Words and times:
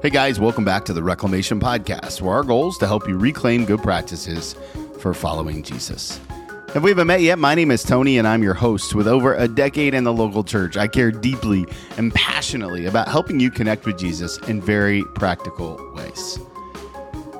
Hey 0.00 0.10
guys, 0.10 0.38
welcome 0.38 0.64
back 0.64 0.84
to 0.84 0.92
the 0.92 1.02
Reclamation 1.02 1.58
Podcast, 1.58 2.20
where 2.20 2.36
our 2.36 2.44
goal 2.44 2.68
is 2.68 2.78
to 2.78 2.86
help 2.86 3.08
you 3.08 3.18
reclaim 3.18 3.64
good 3.64 3.82
practices 3.82 4.54
for 5.00 5.12
following 5.12 5.64
Jesus. 5.64 6.20
If 6.72 6.84
we 6.84 6.90
haven't 6.90 7.08
met 7.08 7.20
yet, 7.20 7.40
my 7.40 7.56
name 7.56 7.72
is 7.72 7.82
Tony 7.82 8.16
and 8.16 8.28
I'm 8.28 8.40
your 8.40 8.54
host. 8.54 8.94
With 8.94 9.08
over 9.08 9.34
a 9.34 9.48
decade 9.48 9.94
in 9.94 10.04
the 10.04 10.12
local 10.12 10.44
church, 10.44 10.76
I 10.76 10.86
care 10.86 11.10
deeply 11.10 11.66
and 11.96 12.14
passionately 12.14 12.86
about 12.86 13.08
helping 13.08 13.40
you 13.40 13.50
connect 13.50 13.86
with 13.86 13.98
Jesus 13.98 14.38
in 14.46 14.60
very 14.60 15.02
practical 15.16 15.80
ways. 15.96 16.38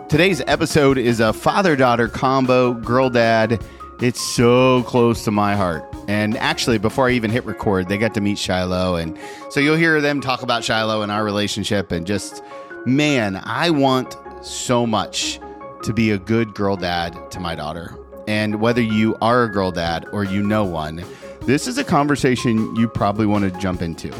Today's 0.08 0.42
episode 0.48 0.98
is 0.98 1.20
a 1.20 1.32
father 1.32 1.76
daughter 1.76 2.08
combo, 2.08 2.74
girl 2.74 3.08
dad. 3.08 3.64
It's 4.00 4.20
so 4.20 4.82
close 4.82 5.22
to 5.26 5.30
my 5.30 5.54
heart. 5.54 5.87
And 6.08 6.38
actually, 6.38 6.78
before 6.78 7.08
I 7.08 7.12
even 7.12 7.30
hit 7.30 7.44
record, 7.44 7.88
they 7.88 7.98
got 7.98 8.14
to 8.14 8.22
meet 8.22 8.38
Shiloh. 8.38 8.96
And 8.96 9.16
so 9.50 9.60
you'll 9.60 9.76
hear 9.76 10.00
them 10.00 10.22
talk 10.22 10.42
about 10.42 10.64
Shiloh 10.64 11.02
and 11.02 11.12
our 11.12 11.22
relationship. 11.22 11.92
And 11.92 12.06
just, 12.06 12.42
man, 12.86 13.36
I 13.44 13.68
want 13.68 14.16
so 14.42 14.86
much 14.86 15.38
to 15.82 15.92
be 15.92 16.10
a 16.10 16.18
good 16.18 16.54
girl 16.54 16.76
dad 16.76 17.30
to 17.32 17.40
my 17.40 17.54
daughter. 17.54 17.94
And 18.26 18.60
whether 18.60 18.80
you 18.80 19.16
are 19.20 19.44
a 19.44 19.52
girl 19.52 19.70
dad 19.70 20.06
or 20.10 20.24
you 20.24 20.42
know 20.42 20.64
one, 20.64 21.04
this 21.42 21.66
is 21.66 21.76
a 21.76 21.84
conversation 21.84 22.74
you 22.74 22.88
probably 22.88 23.26
want 23.26 23.52
to 23.52 23.60
jump 23.60 23.82
into. 23.82 24.12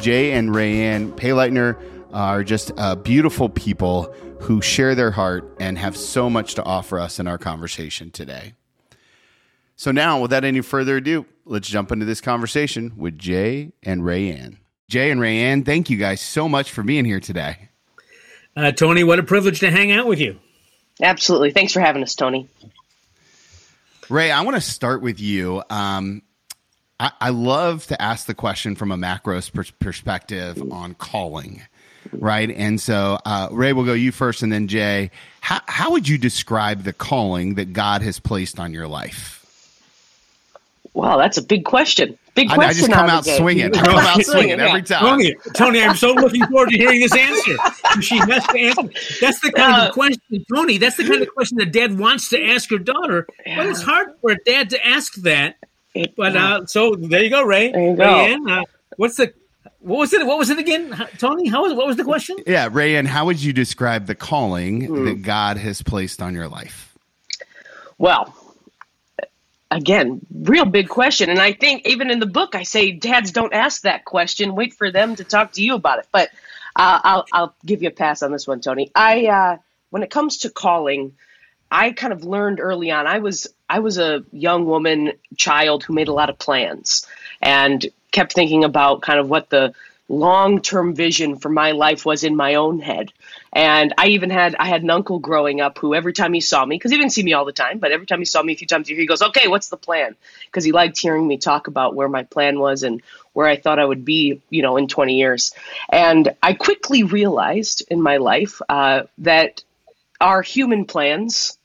Jay 0.00 0.32
and 0.32 0.52
Rae 0.52 0.82
Anne 0.82 1.12
Payleitner 1.12 1.80
are 2.12 2.42
just 2.42 2.72
uh, 2.76 2.96
beautiful 2.96 3.48
people 3.48 4.12
who 4.40 4.60
share 4.60 4.94
their 4.94 5.12
heart 5.12 5.56
and 5.60 5.78
have 5.78 5.96
so 5.96 6.28
much 6.28 6.54
to 6.56 6.62
offer 6.64 6.98
us 6.98 7.20
in 7.20 7.28
our 7.28 7.38
conversation 7.38 8.10
today. 8.10 8.54
So 9.76 9.90
now, 9.90 10.20
without 10.20 10.44
any 10.44 10.60
further 10.60 10.98
ado, 10.98 11.26
let's 11.44 11.68
jump 11.68 11.90
into 11.90 12.04
this 12.04 12.20
conversation 12.20 12.92
with 12.96 13.18
Jay 13.18 13.72
and 13.82 14.04
Rae 14.04 14.30
Anne. 14.30 14.58
Jay 14.88 15.10
and 15.10 15.20
Rae 15.20 15.38
Anne, 15.38 15.64
thank 15.64 15.90
you 15.90 15.96
guys 15.96 16.20
so 16.20 16.48
much 16.48 16.70
for 16.70 16.82
being 16.82 17.04
here 17.04 17.20
today. 17.20 17.68
Uh, 18.56 18.70
Tony, 18.70 19.02
what 19.02 19.18
a 19.18 19.22
privilege 19.22 19.60
to 19.60 19.70
hang 19.70 19.90
out 19.90 20.06
with 20.06 20.20
you. 20.20 20.38
Absolutely. 21.02 21.50
Thanks 21.50 21.72
for 21.72 21.80
having 21.80 22.02
us, 22.02 22.14
Tony. 22.14 22.48
Rae, 24.08 24.30
I 24.30 24.42
want 24.42 24.56
to 24.56 24.60
start 24.60 25.02
with 25.02 25.18
you. 25.18 25.62
Um, 25.70 26.22
I, 27.00 27.10
I, 27.20 27.30
love 27.30 27.86
to 27.86 28.00
ask 28.00 28.26
the 28.26 28.34
question 28.34 28.76
from 28.76 28.92
a 28.92 28.96
macros 28.96 29.52
pers- 29.52 29.72
perspective 29.72 30.62
on 30.70 30.94
calling, 30.94 31.62
right? 32.12 32.50
And 32.50 32.80
so, 32.80 33.18
uh, 33.24 33.48
Rae, 33.50 33.72
we'll 33.72 33.86
go 33.86 33.94
you 33.94 34.12
first, 34.12 34.42
and 34.42 34.52
then 34.52 34.68
Jay. 34.68 35.10
How, 35.40 35.60
how 35.66 35.90
would 35.92 36.06
you 36.06 36.18
describe 36.18 36.84
the 36.84 36.92
calling 36.92 37.54
that 37.54 37.72
God 37.72 38.02
has 38.02 38.20
placed 38.20 38.60
on 38.60 38.72
your 38.72 38.86
life? 38.86 39.43
Wow, 40.94 41.18
that's 41.18 41.36
a 41.36 41.42
big 41.42 41.64
question. 41.64 42.16
Big 42.36 42.48
question. 42.48 42.62
I, 42.62 42.68
I 42.68 42.72
just 42.72 42.90
come 42.90 43.10
out 43.10 43.24
swinging. 43.24 43.66
I 43.76 43.84
come 43.84 43.96
out 43.96 44.24
swinging 44.24 44.60
every 44.60 44.82
time. 44.82 45.02
Tony, 45.02 45.34
Tony, 45.54 45.82
I'm 45.82 45.96
so 45.96 46.12
looking 46.12 46.46
forward 46.46 46.70
to 46.70 46.76
hearing 46.76 47.00
this 47.00 47.14
answer. 47.16 47.56
She 48.00 48.16
has 48.16 48.46
to 48.46 48.58
answer. 48.58 48.82
That's 49.20 49.40
the 49.40 49.52
kind 49.52 49.82
uh, 49.82 49.88
of 49.88 49.92
question, 49.94 50.44
Tony. 50.52 50.78
That's 50.78 50.96
the 50.96 51.04
kind 51.04 51.20
of 51.20 51.28
question 51.34 51.58
that 51.58 51.72
dad 51.72 51.98
wants 51.98 52.28
to 52.30 52.42
ask 52.42 52.70
her 52.70 52.78
daughter. 52.78 53.26
Yeah. 53.44 53.56
But 53.56 53.66
it's 53.66 53.82
hard 53.82 54.08
for 54.20 54.30
a 54.30 54.38
dad 54.44 54.70
to 54.70 54.86
ask 54.86 55.14
that. 55.16 55.56
But 56.16 56.36
uh, 56.36 56.66
so 56.66 56.94
there 56.94 57.22
you 57.22 57.30
go, 57.30 57.42
Rae. 57.42 57.72
There 57.72 57.90
you 57.90 57.96
go. 57.96 58.04
Rae 58.04 58.32
Anne, 58.32 58.48
uh, 58.48 58.62
what's 58.96 59.16
the 59.16 59.32
what 59.80 59.98
was 59.98 60.12
it? 60.12 60.26
What 60.26 60.38
was 60.38 60.50
it 60.50 60.58
again, 60.58 60.96
Tony? 61.18 61.48
How 61.48 61.62
was 61.62 61.74
what 61.74 61.86
was 61.86 61.96
the 61.96 62.04
question? 62.04 62.36
Yeah, 62.46 62.68
Rae 62.70 62.96
Anne, 62.96 63.06
how 63.06 63.26
would 63.26 63.42
you 63.42 63.52
describe 63.52 64.06
the 64.06 64.14
calling 64.14 64.88
mm. 64.88 65.04
that 65.06 65.22
God 65.22 65.56
has 65.56 65.82
placed 65.82 66.22
on 66.22 66.34
your 66.34 66.48
life? 66.48 66.96
Well, 67.98 68.34
again, 69.74 70.20
real 70.32 70.64
big 70.64 70.88
question. 70.88 71.28
And 71.30 71.40
I 71.40 71.52
think 71.52 71.86
even 71.86 72.10
in 72.10 72.20
the 72.20 72.26
book, 72.26 72.54
I 72.54 72.62
say, 72.62 72.92
dads 72.92 73.32
don't 73.32 73.52
ask 73.52 73.82
that 73.82 74.04
question. 74.04 74.54
Wait 74.54 74.72
for 74.74 74.90
them 74.90 75.16
to 75.16 75.24
talk 75.24 75.52
to 75.52 75.62
you 75.62 75.74
about 75.74 75.98
it. 75.98 76.06
But 76.12 76.30
uh, 76.76 77.00
I'll, 77.02 77.26
I'll 77.32 77.54
give 77.66 77.82
you 77.82 77.88
a 77.88 77.92
pass 77.92 78.22
on 78.22 78.30
this 78.30 78.46
one, 78.46 78.60
Tony. 78.60 78.92
I, 78.94 79.26
uh, 79.26 79.56
when 79.90 80.04
it 80.04 80.10
comes 80.10 80.38
to 80.38 80.50
calling, 80.50 81.14
I 81.70 81.90
kind 81.90 82.12
of 82.12 82.24
learned 82.24 82.60
early 82.60 82.92
on. 82.92 83.08
I 83.08 83.18
was, 83.18 83.48
I 83.68 83.80
was 83.80 83.98
a 83.98 84.24
young 84.30 84.64
woman, 84.64 85.12
child 85.36 85.82
who 85.82 85.92
made 85.92 86.08
a 86.08 86.12
lot 86.12 86.30
of 86.30 86.38
plans 86.38 87.06
and 87.42 87.84
kept 88.12 88.32
thinking 88.32 88.62
about 88.62 89.02
kind 89.02 89.18
of 89.18 89.28
what 89.28 89.50
the 89.50 89.74
long 90.08 90.60
term 90.60 90.94
vision 90.94 91.36
for 91.36 91.48
my 91.48 91.72
life 91.72 92.04
was 92.04 92.24
in 92.24 92.36
my 92.36 92.54
own 92.54 92.78
head. 92.78 93.12
And 93.52 93.94
I 93.96 94.08
even 94.08 94.30
had 94.30 94.54
I 94.58 94.66
had 94.66 94.82
an 94.82 94.90
uncle 94.90 95.18
growing 95.18 95.60
up 95.60 95.78
who 95.78 95.94
every 95.94 96.12
time 96.12 96.32
he 96.32 96.40
saw 96.40 96.64
me, 96.64 96.76
because 96.76 96.90
he 96.90 96.98
didn't 96.98 97.12
see 97.12 97.22
me 97.22 97.32
all 97.32 97.44
the 97.44 97.52
time, 97.52 97.78
but 97.78 97.92
every 97.92 98.06
time 98.06 98.18
he 98.18 98.24
saw 98.24 98.42
me 98.42 98.52
a 98.52 98.56
few 98.56 98.66
times 98.66 98.88
a 98.88 98.92
year, 98.92 99.00
he 99.00 99.06
goes, 99.06 99.22
"Okay, 99.22 99.48
what's 99.48 99.68
the 99.68 99.76
plan?" 99.76 100.16
Because 100.46 100.64
he 100.64 100.72
liked 100.72 100.98
hearing 100.98 101.26
me 101.26 101.38
talk 101.38 101.66
about 101.66 101.94
where 101.94 102.08
my 102.08 102.24
plan 102.24 102.58
was 102.58 102.82
and 102.82 103.02
where 103.32 103.46
I 103.46 103.56
thought 103.56 103.78
I 103.78 103.84
would 103.84 104.04
be, 104.04 104.40
you 104.50 104.62
know, 104.62 104.76
in 104.76 104.88
20 104.88 105.14
years. 105.18 105.52
And 105.88 106.34
I 106.42 106.54
quickly 106.54 107.02
realized 107.02 107.84
in 107.90 108.00
my 108.00 108.18
life 108.18 108.62
uh, 108.68 109.02
that 109.18 109.62
our 110.20 110.42
human 110.42 110.84
plans 110.84 111.58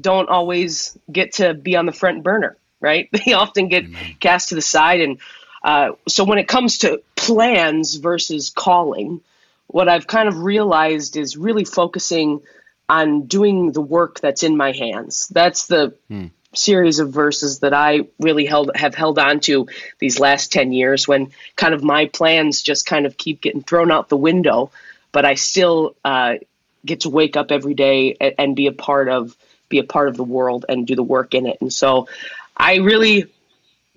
don't 0.00 0.28
always 0.28 0.96
get 1.10 1.34
to 1.34 1.54
be 1.54 1.76
on 1.76 1.86
the 1.86 1.92
front 1.92 2.22
burner, 2.22 2.56
right? 2.80 3.08
They 3.24 3.32
often 3.32 3.68
get 3.68 3.84
Amen. 3.84 4.16
cast 4.20 4.50
to 4.50 4.54
the 4.54 4.62
side 4.62 5.00
and 5.00 5.18
uh, 5.62 5.92
so 6.06 6.24
when 6.24 6.38
it 6.38 6.48
comes 6.48 6.78
to 6.78 7.02
plans 7.16 7.96
versus 7.96 8.50
calling, 8.50 9.20
what 9.66 9.88
I've 9.88 10.06
kind 10.06 10.28
of 10.28 10.38
realized 10.38 11.16
is 11.16 11.36
really 11.36 11.64
focusing 11.64 12.40
on 12.88 13.22
doing 13.26 13.72
the 13.72 13.80
work 13.80 14.20
that's 14.20 14.42
in 14.42 14.56
my 14.56 14.72
hands. 14.72 15.28
That's 15.28 15.66
the 15.66 15.94
hmm. 16.08 16.26
series 16.54 17.00
of 17.00 17.12
verses 17.12 17.60
that 17.60 17.74
I 17.74 18.08
really 18.18 18.46
held 18.46 18.70
have 18.74 18.94
held 18.94 19.18
on 19.18 19.40
to 19.40 19.68
these 19.98 20.18
last 20.18 20.52
10 20.52 20.72
years 20.72 21.06
when 21.06 21.32
kind 21.54 21.74
of 21.74 21.82
my 21.82 22.06
plans 22.06 22.62
just 22.62 22.86
kind 22.86 23.04
of 23.04 23.16
keep 23.18 23.42
getting 23.42 23.62
thrown 23.62 23.90
out 23.90 24.08
the 24.08 24.16
window, 24.16 24.70
but 25.12 25.24
I 25.26 25.34
still 25.34 25.94
uh, 26.04 26.36
get 26.84 27.00
to 27.00 27.10
wake 27.10 27.36
up 27.36 27.50
every 27.50 27.74
day 27.74 28.16
and, 28.18 28.34
and 28.38 28.56
be 28.56 28.68
a 28.68 28.72
part 28.72 29.08
of 29.08 29.36
be 29.68 29.78
a 29.78 29.84
part 29.84 30.08
of 30.08 30.16
the 30.16 30.24
world 30.24 30.64
and 30.66 30.86
do 30.86 30.96
the 30.96 31.02
work 31.02 31.34
in 31.34 31.44
it. 31.44 31.58
And 31.60 31.70
so 31.70 32.08
I 32.56 32.76
really 32.76 33.26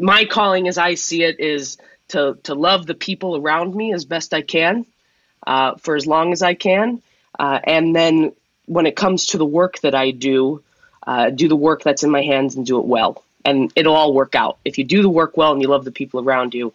my 0.01 0.25
calling 0.25 0.67
as 0.67 0.77
I 0.77 0.95
see 0.95 1.23
it 1.23 1.39
is 1.39 1.77
to 2.09 2.37
to 2.43 2.55
love 2.55 2.85
the 2.85 2.95
people 2.95 3.37
around 3.37 3.73
me 3.73 3.93
as 3.93 4.03
best 4.05 4.33
I 4.33 4.41
can 4.41 4.85
uh, 5.45 5.75
for 5.75 5.95
as 5.95 6.05
long 6.05 6.33
as 6.33 6.41
I 6.41 6.53
can, 6.53 7.01
uh, 7.39 7.59
and 7.63 7.95
then 7.95 8.33
when 8.65 8.85
it 8.85 8.95
comes 8.95 9.27
to 9.27 9.37
the 9.37 9.45
work 9.45 9.79
that 9.79 9.95
I 9.95 10.11
do, 10.11 10.63
uh, 11.05 11.29
do 11.29 11.47
the 11.47 11.55
work 11.55 11.83
that's 11.83 12.03
in 12.03 12.11
my 12.11 12.21
hands 12.21 12.55
and 12.55 12.65
do 12.65 12.79
it 12.79 12.85
well, 12.85 13.23
and 13.43 13.71
it'll 13.75 13.95
all 13.95 14.13
work 14.13 14.35
out. 14.35 14.57
If 14.65 14.77
you 14.77 14.83
do 14.83 15.01
the 15.01 15.09
work 15.09 15.37
well 15.37 15.53
and 15.53 15.61
you 15.61 15.67
love 15.67 15.85
the 15.85 15.91
people 15.91 16.21
around 16.21 16.53
you, 16.53 16.73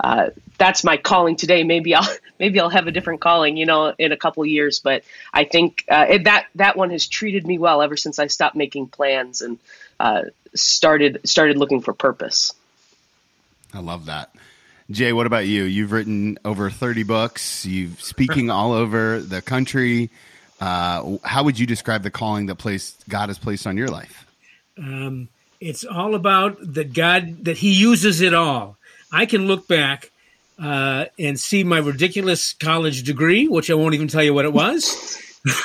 uh, 0.00 0.30
that's 0.58 0.84
my 0.84 0.96
calling 0.96 1.36
today. 1.36 1.64
Maybe 1.64 1.94
I'll 1.94 2.08
maybe 2.38 2.60
I'll 2.60 2.70
have 2.70 2.86
a 2.86 2.92
different 2.92 3.20
calling, 3.20 3.56
you 3.56 3.66
know, 3.66 3.94
in 3.98 4.12
a 4.12 4.16
couple 4.16 4.44
years. 4.44 4.80
But 4.80 5.04
I 5.32 5.44
think 5.44 5.84
uh, 5.88 6.06
it, 6.10 6.24
that 6.24 6.46
that 6.56 6.76
one 6.76 6.90
has 6.90 7.06
treated 7.06 7.46
me 7.46 7.58
well 7.58 7.82
ever 7.82 7.96
since 7.96 8.18
I 8.18 8.26
stopped 8.26 8.56
making 8.56 8.88
plans 8.88 9.42
and 9.42 9.58
uh, 10.00 10.22
started 10.54 11.20
started 11.24 11.56
looking 11.56 11.80
for 11.80 11.92
purpose. 11.92 12.52
I 13.74 13.80
love 13.80 14.06
that. 14.06 14.34
Jay, 14.90 15.12
what 15.12 15.26
about 15.26 15.46
you? 15.46 15.64
You've 15.64 15.92
written 15.92 16.38
over 16.44 16.70
30 16.70 17.02
books. 17.04 17.64
You've 17.64 18.00
speaking 18.02 18.50
all 18.50 18.72
over 18.72 19.20
the 19.20 19.42
country. 19.42 20.10
Uh, 20.60 21.16
how 21.24 21.42
would 21.42 21.58
you 21.58 21.66
describe 21.66 22.02
the 22.02 22.10
calling 22.10 22.46
that 22.46 22.92
God 23.08 23.28
has 23.28 23.38
placed 23.38 23.66
on 23.66 23.76
your 23.76 23.88
life? 23.88 24.26
Um, 24.78 25.28
it's 25.60 25.84
all 25.84 26.14
about 26.14 26.58
that 26.60 26.92
God 26.92 27.44
that 27.46 27.58
He 27.58 27.72
uses 27.72 28.20
it 28.20 28.34
all. 28.34 28.76
I 29.10 29.26
can 29.26 29.46
look 29.46 29.66
back 29.66 30.10
uh, 30.58 31.06
and 31.18 31.38
see 31.40 31.64
my 31.64 31.78
ridiculous 31.78 32.52
college 32.52 33.02
degree, 33.02 33.48
which 33.48 33.70
I 33.70 33.74
won't 33.74 33.94
even 33.94 34.08
tell 34.08 34.22
you 34.22 34.34
what 34.34 34.44
it 34.44 34.52
was. 34.52 35.18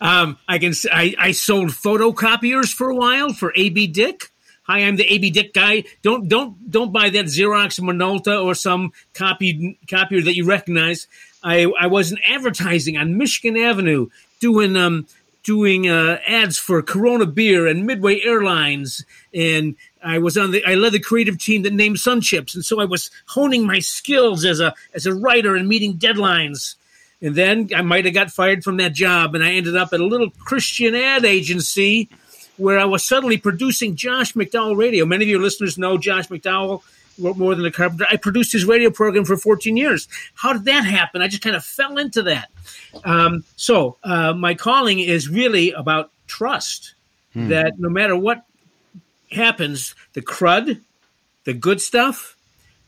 um, 0.00 0.38
I 0.48 0.58
can. 0.58 0.74
I, 0.92 1.14
I 1.18 1.32
sold 1.32 1.70
photocopiers 1.70 2.72
for 2.72 2.90
a 2.90 2.96
while 2.96 3.32
for 3.32 3.52
AB 3.54 3.88
Dick. 3.88 4.30
Hi, 4.66 4.78
I'm 4.78 4.96
the 4.96 5.04
AB 5.12 5.30
Dick 5.30 5.52
guy. 5.52 5.84
Don't 6.00 6.26
don't 6.26 6.70
don't 6.70 6.90
buy 6.90 7.10
that 7.10 7.26
Xerox 7.26 7.78
Minolta 7.80 8.42
or 8.42 8.54
some 8.54 8.92
copy 9.12 9.78
copier 9.90 10.22
that 10.22 10.34
you 10.34 10.46
recognize. 10.46 11.06
I 11.42 11.70
I 11.78 11.88
was 11.88 12.12
in 12.12 12.18
advertising 12.26 12.96
on 12.96 13.18
Michigan 13.18 13.58
Avenue 13.58 14.08
doing 14.40 14.74
um 14.74 15.06
doing 15.42 15.86
uh, 15.90 16.18
ads 16.26 16.58
for 16.58 16.80
Corona 16.80 17.26
beer 17.26 17.66
and 17.66 17.84
Midway 17.84 18.22
Airlines, 18.22 19.04
and 19.34 19.76
I 20.02 20.16
was 20.16 20.38
on 20.38 20.50
the 20.50 20.64
I 20.64 20.76
led 20.76 20.92
the 20.94 20.98
creative 20.98 21.38
team 21.38 21.62
that 21.64 21.74
named 21.74 21.98
Sun 21.98 22.22
Chips, 22.22 22.54
and 22.54 22.64
so 22.64 22.80
I 22.80 22.86
was 22.86 23.10
honing 23.26 23.66
my 23.66 23.80
skills 23.80 24.46
as 24.46 24.60
a 24.60 24.72
as 24.94 25.04
a 25.04 25.14
writer 25.14 25.54
and 25.54 25.68
meeting 25.68 25.98
deadlines. 25.98 26.76
And 27.20 27.34
then 27.34 27.68
I 27.74 27.82
might 27.82 28.06
have 28.06 28.14
got 28.14 28.30
fired 28.30 28.64
from 28.64 28.78
that 28.78 28.94
job, 28.94 29.34
and 29.34 29.44
I 29.44 29.52
ended 29.52 29.76
up 29.76 29.92
at 29.92 30.00
a 30.00 30.06
little 30.06 30.30
Christian 30.30 30.94
ad 30.94 31.26
agency 31.26 32.08
where 32.56 32.78
I 32.78 32.84
was 32.84 33.04
suddenly 33.04 33.36
producing 33.36 33.96
Josh 33.96 34.34
McDowell 34.34 34.76
Radio. 34.76 35.04
Many 35.04 35.24
of 35.24 35.28
your 35.28 35.40
listeners 35.40 35.78
know 35.78 35.98
Josh 35.98 36.28
McDowell 36.28 36.82
more 37.18 37.54
than 37.54 37.64
a 37.64 37.70
carpenter. 37.70 38.06
I 38.10 38.16
produced 38.16 38.52
his 38.52 38.64
radio 38.64 38.90
program 38.90 39.24
for 39.24 39.36
14 39.36 39.76
years. 39.76 40.08
How 40.34 40.52
did 40.52 40.64
that 40.64 40.84
happen? 40.84 41.22
I 41.22 41.28
just 41.28 41.42
kind 41.42 41.56
of 41.56 41.64
fell 41.64 41.98
into 41.98 42.22
that. 42.22 42.50
Um, 43.04 43.44
so 43.56 43.96
uh, 44.02 44.32
my 44.32 44.54
calling 44.54 44.98
is 44.98 45.28
really 45.28 45.72
about 45.72 46.10
trust. 46.26 46.94
Hmm. 47.32 47.48
That 47.48 47.78
no 47.78 47.88
matter 47.88 48.16
what 48.16 48.44
happens, 49.30 49.94
the 50.12 50.22
crud, 50.22 50.80
the 51.44 51.54
good 51.54 51.80
stuff, 51.80 52.36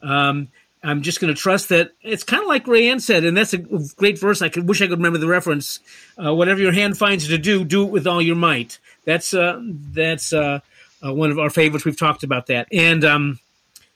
um, 0.02 0.48
I'm 0.86 1.02
just 1.02 1.20
going 1.20 1.34
to 1.34 1.40
trust 1.40 1.70
that 1.70 1.90
it's 2.00 2.22
kind 2.22 2.40
of 2.40 2.48
like 2.48 2.68
Rae 2.68 2.88
Anne 2.88 3.00
said, 3.00 3.24
and 3.24 3.36
that's 3.36 3.52
a 3.52 3.58
great 3.58 4.20
verse. 4.20 4.40
I 4.40 4.48
could 4.48 4.68
wish 4.68 4.80
I 4.80 4.86
could 4.86 4.98
remember 4.98 5.18
the 5.18 5.26
reference. 5.26 5.80
Uh, 6.16 6.32
whatever 6.32 6.60
your 6.60 6.70
hand 6.70 6.96
finds 6.96 7.26
to 7.26 7.38
do, 7.38 7.64
do 7.64 7.82
it 7.82 7.90
with 7.90 8.06
all 8.06 8.22
your 8.22 8.36
might. 8.36 8.78
That's 9.04 9.34
uh, 9.34 9.60
that's 9.60 10.32
uh, 10.32 10.60
uh 11.04 11.12
one 11.12 11.32
of 11.32 11.40
our 11.40 11.50
favorites. 11.50 11.84
We've 11.84 11.98
talked 11.98 12.22
about 12.22 12.46
that, 12.46 12.68
and 12.70 13.04
um, 13.04 13.40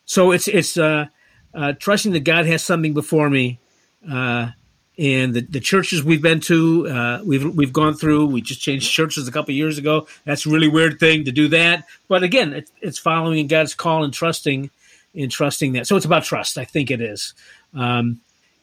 so 0.05 0.33
it's 0.33 0.49
it's 0.49 0.77
uh, 0.77 1.07
uh, 1.55 1.75
trusting 1.75 2.11
that 2.15 2.25
God 2.25 2.47
has 2.47 2.65
something 2.65 2.93
before 2.93 3.31
me. 3.31 3.61
and 4.03 4.53
the, 4.99 5.47
the 5.49 5.61
churches 5.61 6.03
we've 6.03 6.23
been 6.23 6.41
to, 6.41 7.23
we've 7.25 7.55
we've 7.55 7.73
gone 7.73 7.95
through. 7.95 8.27
We 8.27 8.41
just 8.41 8.63
changed 8.63 8.91
churches 8.91 9.29
a 9.29 9.33
couple 9.33 9.55
years 9.55 9.79
ago. 9.79 10.09
That's 10.25 10.45
a 10.45 10.51
really 10.51 10.67
weird 10.67 10.99
thing 10.99 11.27
to 11.27 11.31
do 11.31 11.47
that, 11.51 11.87
but 12.09 12.25
again, 12.25 12.53
it, 12.53 12.71
it's 12.83 12.99
following 12.99 13.47
God's 13.47 13.75
call 13.75 14.03
and 14.03 14.13
trusting 14.13 14.71
in 15.15 15.31
trusting 15.31 15.73
that. 15.73 15.87
So 15.87 15.97
it's 15.97 16.07
about 16.07 16.25
trust. 16.25 16.59
I 16.59 16.65
think 16.65 16.91
it 16.91 17.01
is. 17.01 17.35
Um, 17.75 18.21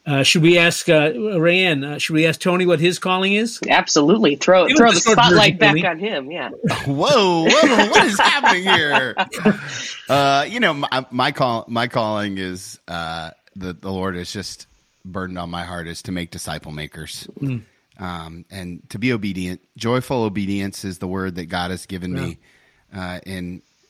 uh, 0.08 0.24
should 0.24 0.42
we 0.42 0.58
ask 0.58 0.88
uh, 0.88 1.12
Rae 1.38 1.66
Anne? 1.66 1.84
Uh, 1.84 1.98
should 1.98 2.14
we 2.14 2.26
ask 2.26 2.40
Tony 2.40 2.66
what 2.66 2.80
his 2.80 2.98
calling 2.98 3.34
is? 3.34 3.60
Absolutely. 3.68 4.38
Throw 4.38 4.66
throw 4.70 4.92
the 4.92 5.02
spotlight 5.02 5.60
back 5.60 5.84
on 5.84 6.00
him. 6.00 6.32
Yeah. 6.32 6.50
whoa, 6.86 7.46
whoa! 7.46 7.90
What 7.90 8.06
is 8.06 8.20
happening 8.20 8.64
here? 8.64 9.16
Uh, 10.10 10.46
you 10.48 10.62
know, 10.62 10.74
my, 10.74 11.06
my, 11.12 11.34
call 11.34 11.66
my 11.68 11.90
calling 11.90 12.38
is 12.38 12.80
uh, 12.88 13.32
the 13.58 13.74
the 13.74 13.92
Lord 13.92 14.16
has 14.16 14.32
just 14.32 14.66
burdened 15.04 15.38
on 15.38 15.50
my 15.50 15.66
heart 15.66 15.86
is 15.86 16.02
to 16.04 16.14
make 16.14 16.32
disciple 16.32 16.72
makers. 16.72 17.28
Mm. 17.42 17.64
Um, 18.00 18.46
and 18.50 18.90
to 18.92 19.00
be 19.00 19.12
obedient, 19.12 19.60
joyful 19.76 20.24
obedience 20.24 20.86
is 20.86 21.00
the 21.00 21.08
word 21.08 21.36
that 21.36 21.48
God 21.48 21.72
has 21.72 21.86
given 21.86 22.16
yeah. 22.16 22.22
me 22.22 22.38
uh, 22.96 23.20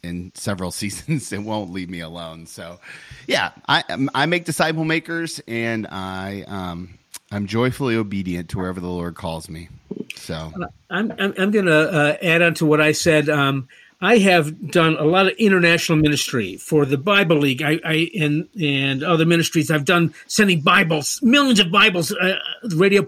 in 0.04 0.32
several 0.36 0.72
seasons 0.82 1.32
it 1.32 1.40
won't 1.40 1.72
leave 1.72 1.90
me 1.90 2.00
alone 2.00 2.46
so 2.46 2.80
yeah 3.28 3.52
i 3.68 3.84
i 4.14 4.26
make 4.26 4.46
disciple 4.46 4.86
makers 4.86 5.42
and 5.48 5.88
i 5.88 6.44
um 6.48 6.98
i'm 7.32 7.48
joyfully 7.48 7.96
obedient 7.96 8.50
to 8.50 8.58
wherever 8.58 8.80
the 8.80 8.88
lord 8.88 9.16
calls 9.16 9.50
me 9.50 9.70
so 10.16 10.52
uh, 10.62 10.68
i'm 10.90 11.12
i'm, 11.20 11.34
I'm 11.38 11.52
gonna 11.52 11.72
uh, 11.72 12.18
add 12.22 12.42
on 12.42 12.54
to 12.56 12.66
what 12.66 12.82
i 12.82 12.92
said 12.92 13.30
um 13.30 13.68
I 14.00 14.20
have 14.20 14.72
done 14.72 14.96
a 14.98 15.06
lot 15.06 15.26
of 15.26 15.34
international 15.40 15.98
ministry 15.98 16.58
for 16.58 16.86
the 16.86 16.98
Bible 16.98 17.38
League. 17.38 17.64
I, 17.64 17.80
I 17.84 18.12
and 18.20 18.48
and 18.62 19.04
other 19.04 19.26
ministries. 19.26 19.72
I've 19.72 19.86
done 19.86 20.14
sending 20.28 20.62
Bibles, 20.62 21.20
millions 21.24 21.60
of 21.60 21.72
Bibles, 21.72 22.12
uh, 22.12 22.38
radio 22.76 23.02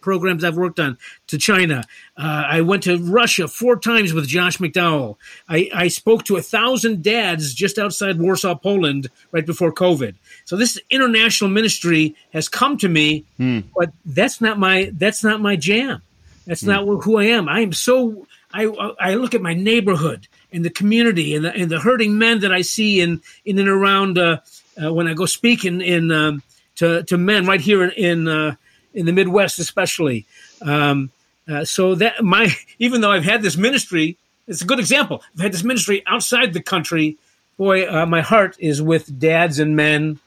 programs 0.00 0.44
I've 0.44 0.56
worked 0.56 0.80
on 0.80 0.98
to 1.28 1.38
China. 1.38 1.84
Uh, 2.16 2.44
I 2.46 2.60
went 2.60 2.82
to 2.84 2.98
Russia 2.98 3.48
four 3.48 3.76
times 3.76 4.12
with 4.12 4.26
Josh 4.26 4.58
McDowell. 4.58 5.16
I, 5.48 5.70
I, 5.74 5.88
spoke 5.88 6.24
to 6.24 6.36
a 6.36 6.42
thousand 6.42 7.02
dads 7.02 7.54
just 7.54 7.78
outside 7.78 8.18
Warsaw, 8.18 8.56
Poland, 8.56 9.08
right 9.32 9.46
before 9.46 9.72
COVID. 9.72 10.14
So 10.44 10.56
this 10.56 10.78
international 10.90 11.50
ministry 11.50 12.16
has 12.32 12.48
come 12.48 12.76
to 12.78 12.88
me, 12.88 13.24
hmm. 13.36 13.60
but 13.76 13.90
that's 14.04 14.40
not 14.40 14.58
my 14.58 14.90
that's 14.94 15.24
not 15.24 15.40
my 15.40 15.56
jam. 15.56 16.02
That's 16.46 16.62
hmm. 16.62 16.70
not 16.70 16.84
who 17.04 17.18
I 17.18 17.24
am. 17.24 17.48
I 17.48 17.60
am 17.60 17.72
so 17.72 18.26
I 18.52 18.64
I 18.98 19.14
look 19.14 19.34
at 19.34 19.42
my 19.42 19.54
neighborhood 19.54 20.26
and 20.52 20.64
the 20.64 20.70
community 20.70 21.34
and 21.34 21.44
the, 21.44 21.54
and 21.54 21.70
the 21.70 21.80
hurting 21.80 22.18
men 22.18 22.40
that 22.40 22.52
I 22.52 22.62
see 22.62 23.00
in 23.00 23.22
in 23.44 23.58
and 23.58 23.68
around 23.68 24.18
uh, 24.18 24.38
uh, 24.82 24.92
when 24.92 25.06
I 25.06 25.14
go 25.14 25.26
speak 25.26 25.64
in 25.64 25.80
in 25.80 26.10
um, 26.10 26.42
to 26.76 27.02
to 27.04 27.16
men 27.16 27.46
right 27.46 27.60
here 27.60 27.84
in. 27.84 27.90
in 27.92 28.28
uh, 28.28 28.54
in 28.94 29.06
the 29.06 29.12
Midwest, 29.12 29.58
especially. 29.58 30.26
Um, 30.62 31.10
uh, 31.48 31.64
so 31.64 31.94
that 31.96 32.22
my 32.22 32.48
even 32.78 33.00
though 33.00 33.10
I've 33.10 33.24
had 33.24 33.42
this 33.42 33.56
ministry, 33.56 34.16
it's 34.46 34.62
a 34.62 34.66
good 34.66 34.78
example. 34.78 35.22
I've 35.34 35.42
had 35.42 35.52
this 35.52 35.64
ministry 35.64 36.02
outside 36.06 36.52
the 36.52 36.62
country. 36.62 37.16
Boy, 37.56 37.88
uh, 37.88 38.06
my 38.06 38.20
heart 38.20 38.56
is 38.58 38.80
with 38.80 39.18
dads 39.18 39.58
and 39.58 39.76
men 39.76 40.18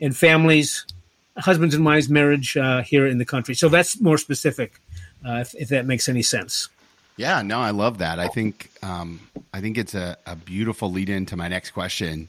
and 0.00 0.14
families, 0.14 0.84
husbands 1.36 1.74
and 1.74 1.84
wives, 1.84 2.08
marriage 2.10 2.56
uh, 2.56 2.82
here 2.82 3.06
in 3.06 3.18
the 3.18 3.24
country. 3.24 3.54
So 3.54 3.70
that's 3.70 4.00
more 4.00 4.18
specific, 4.18 4.80
uh, 5.26 5.36
if, 5.36 5.54
if, 5.54 5.68
that 5.70 5.86
makes 5.86 6.10
any 6.10 6.20
sense. 6.20 6.68
Yeah, 7.16 7.40
no, 7.40 7.58
I 7.58 7.70
love 7.70 7.98
that. 7.98 8.18
I 8.18 8.28
think 8.28 8.70
um, 8.82 9.20
I 9.54 9.60
think 9.60 9.78
it's 9.78 9.94
a, 9.94 10.18
a 10.26 10.36
beautiful 10.36 10.90
lead 10.90 11.08
into 11.08 11.36
my 11.36 11.48
next 11.48 11.70
question, 11.70 12.28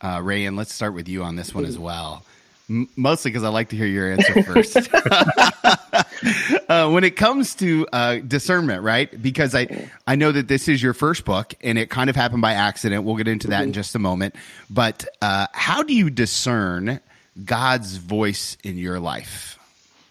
uh, 0.00 0.20
Rae. 0.22 0.44
And 0.44 0.56
let's 0.56 0.72
start 0.72 0.94
with 0.94 1.08
you 1.08 1.24
on 1.24 1.34
this 1.34 1.54
one 1.54 1.64
as 1.64 1.78
well 1.78 2.22
mostly 2.68 3.30
because 3.30 3.44
I 3.44 3.48
like 3.48 3.70
to 3.70 3.76
hear 3.76 3.86
your 3.86 4.12
answer 4.12 4.42
first. 4.42 4.76
uh, 6.68 6.90
when 6.90 7.04
it 7.04 7.16
comes 7.16 7.54
to 7.56 7.86
uh, 7.92 8.16
discernment, 8.16 8.82
right? 8.82 9.22
Because 9.22 9.54
I 9.54 9.88
I 10.06 10.16
know 10.16 10.32
that 10.32 10.48
this 10.48 10.68
is 10.68 10.82
your 10.82 10.94
first 10.94 11.24
book, 11.24 11.54
and 11.60 11.78
it 11.78 11.90
kind 11.90 12.10
of 12.10 12.16
happened 12.16 12.42
by 12.42 12.52
accident. 12.52 13.04
We'll 13.04 13.16
get 13.16 13.28
into 13.28 13.48
that 13.48 13.64
in 13.64 13.72
just 13.72 13.94
a 13.94 13.98
moment. 13.98 14.34
But 14.68 15.06
uh, 15.22 15.46
how 15.52 15.82
do 15.82 15.94
you 15.94 16.10
discern 16.10 17.00
God's 17.44 17.96
voice 17.96 18.56
in 18.62 18.78
your 18.78 18.98
life? 18.98 19.58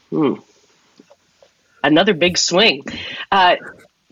Hmm. 0.09 0.35
Another 1.83 2.13
big 2.13 2.37
swing. 2.37 2.83
Uh, 3.31 3.57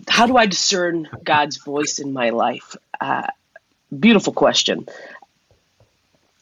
how 0.08 0.28
do 0.28 0.38
I 0.38 0.46
discern 0.46 1.10
God's 1.24 1.58
voice 1.58 2.00
in 2.00 2.14
my 2.14 2.32
life? 2.32 2.76
Uh, 3.00 3.28
beautiful 3.98 4.34
question. 4.34 4.88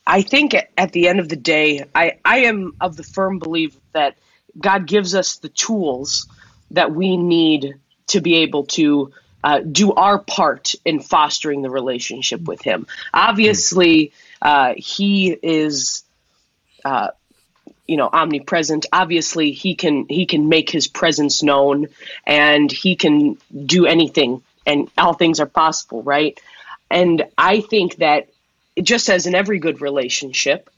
I 0.05 0.21
think 0.21 0.55
at 0.77 0.91
the 0.91 1.07
end 1.07 1.19
of 1.19 1.29
the 1.29 1.35
day, 1.35 1.85
I, 1.93 2.17
I 2.25 2.39
am 2.39 2.75
of 2.81 2.97
the 2.97 3.03
firm 3.03 3.39
belief 3.39 3.77
that 3.93 4.17
God 4.59 4.87
gives 4.87 5.15
us 5.15 5.37
the 5.37 5.49
tools 5.49 6.27
that 6.71 6.93
we 6.93 7.17
need 7.17 7.75
to 8.07 8.21
be 8.21 8.37
able 8.37 8.65
to 8.65 9.13
uh, 9.43 9.59
do 9.59 9.93
our 9.93 10.19
part 10.19 10.75
in 10.85 10.99
fostering 10.99 11.61
the 11.61 11.69
relationship 11.69 12.41
with 12.41 12.61
Him. 12.61 12.87
Obviously, 13.13 14.11
uh, 14.41 14.73
He 14.75 15.31
is, 15.31 16.03
uh, 16.85 17.09
you 17.87 17.97
know, 17.97 18.09
omnipresent. 18.11 18.85
Obviously, 18.91 19.51
He 19.51 19.75
can 19.75 20.05
He 20.09 20.25
can 20.25 20.49
make 20.49 20.69
His 20.69 20.87
presence 20.87 21.41
known, 21.41 21.87
and 22.25 22.71
He 22.71 22.95
can 22.95 23.37
do 23.65 23.85
anything, 23.85 24.43
and 24.65 24.89
all 24.97 25.13
things 25.13 25.39
are 25.39 25.47
possible, 25.47 26.03
right? 26.03 26.39
And 26.89 27.23
I 27.37 27.61
think 27.61 27.97
that 27.97 28.29
just 28.81 29.09
as 29.09 29.25
in 29.25 29.35
every 29.35 29.59
good 29.59 29.81
relationship, 29.81 30.69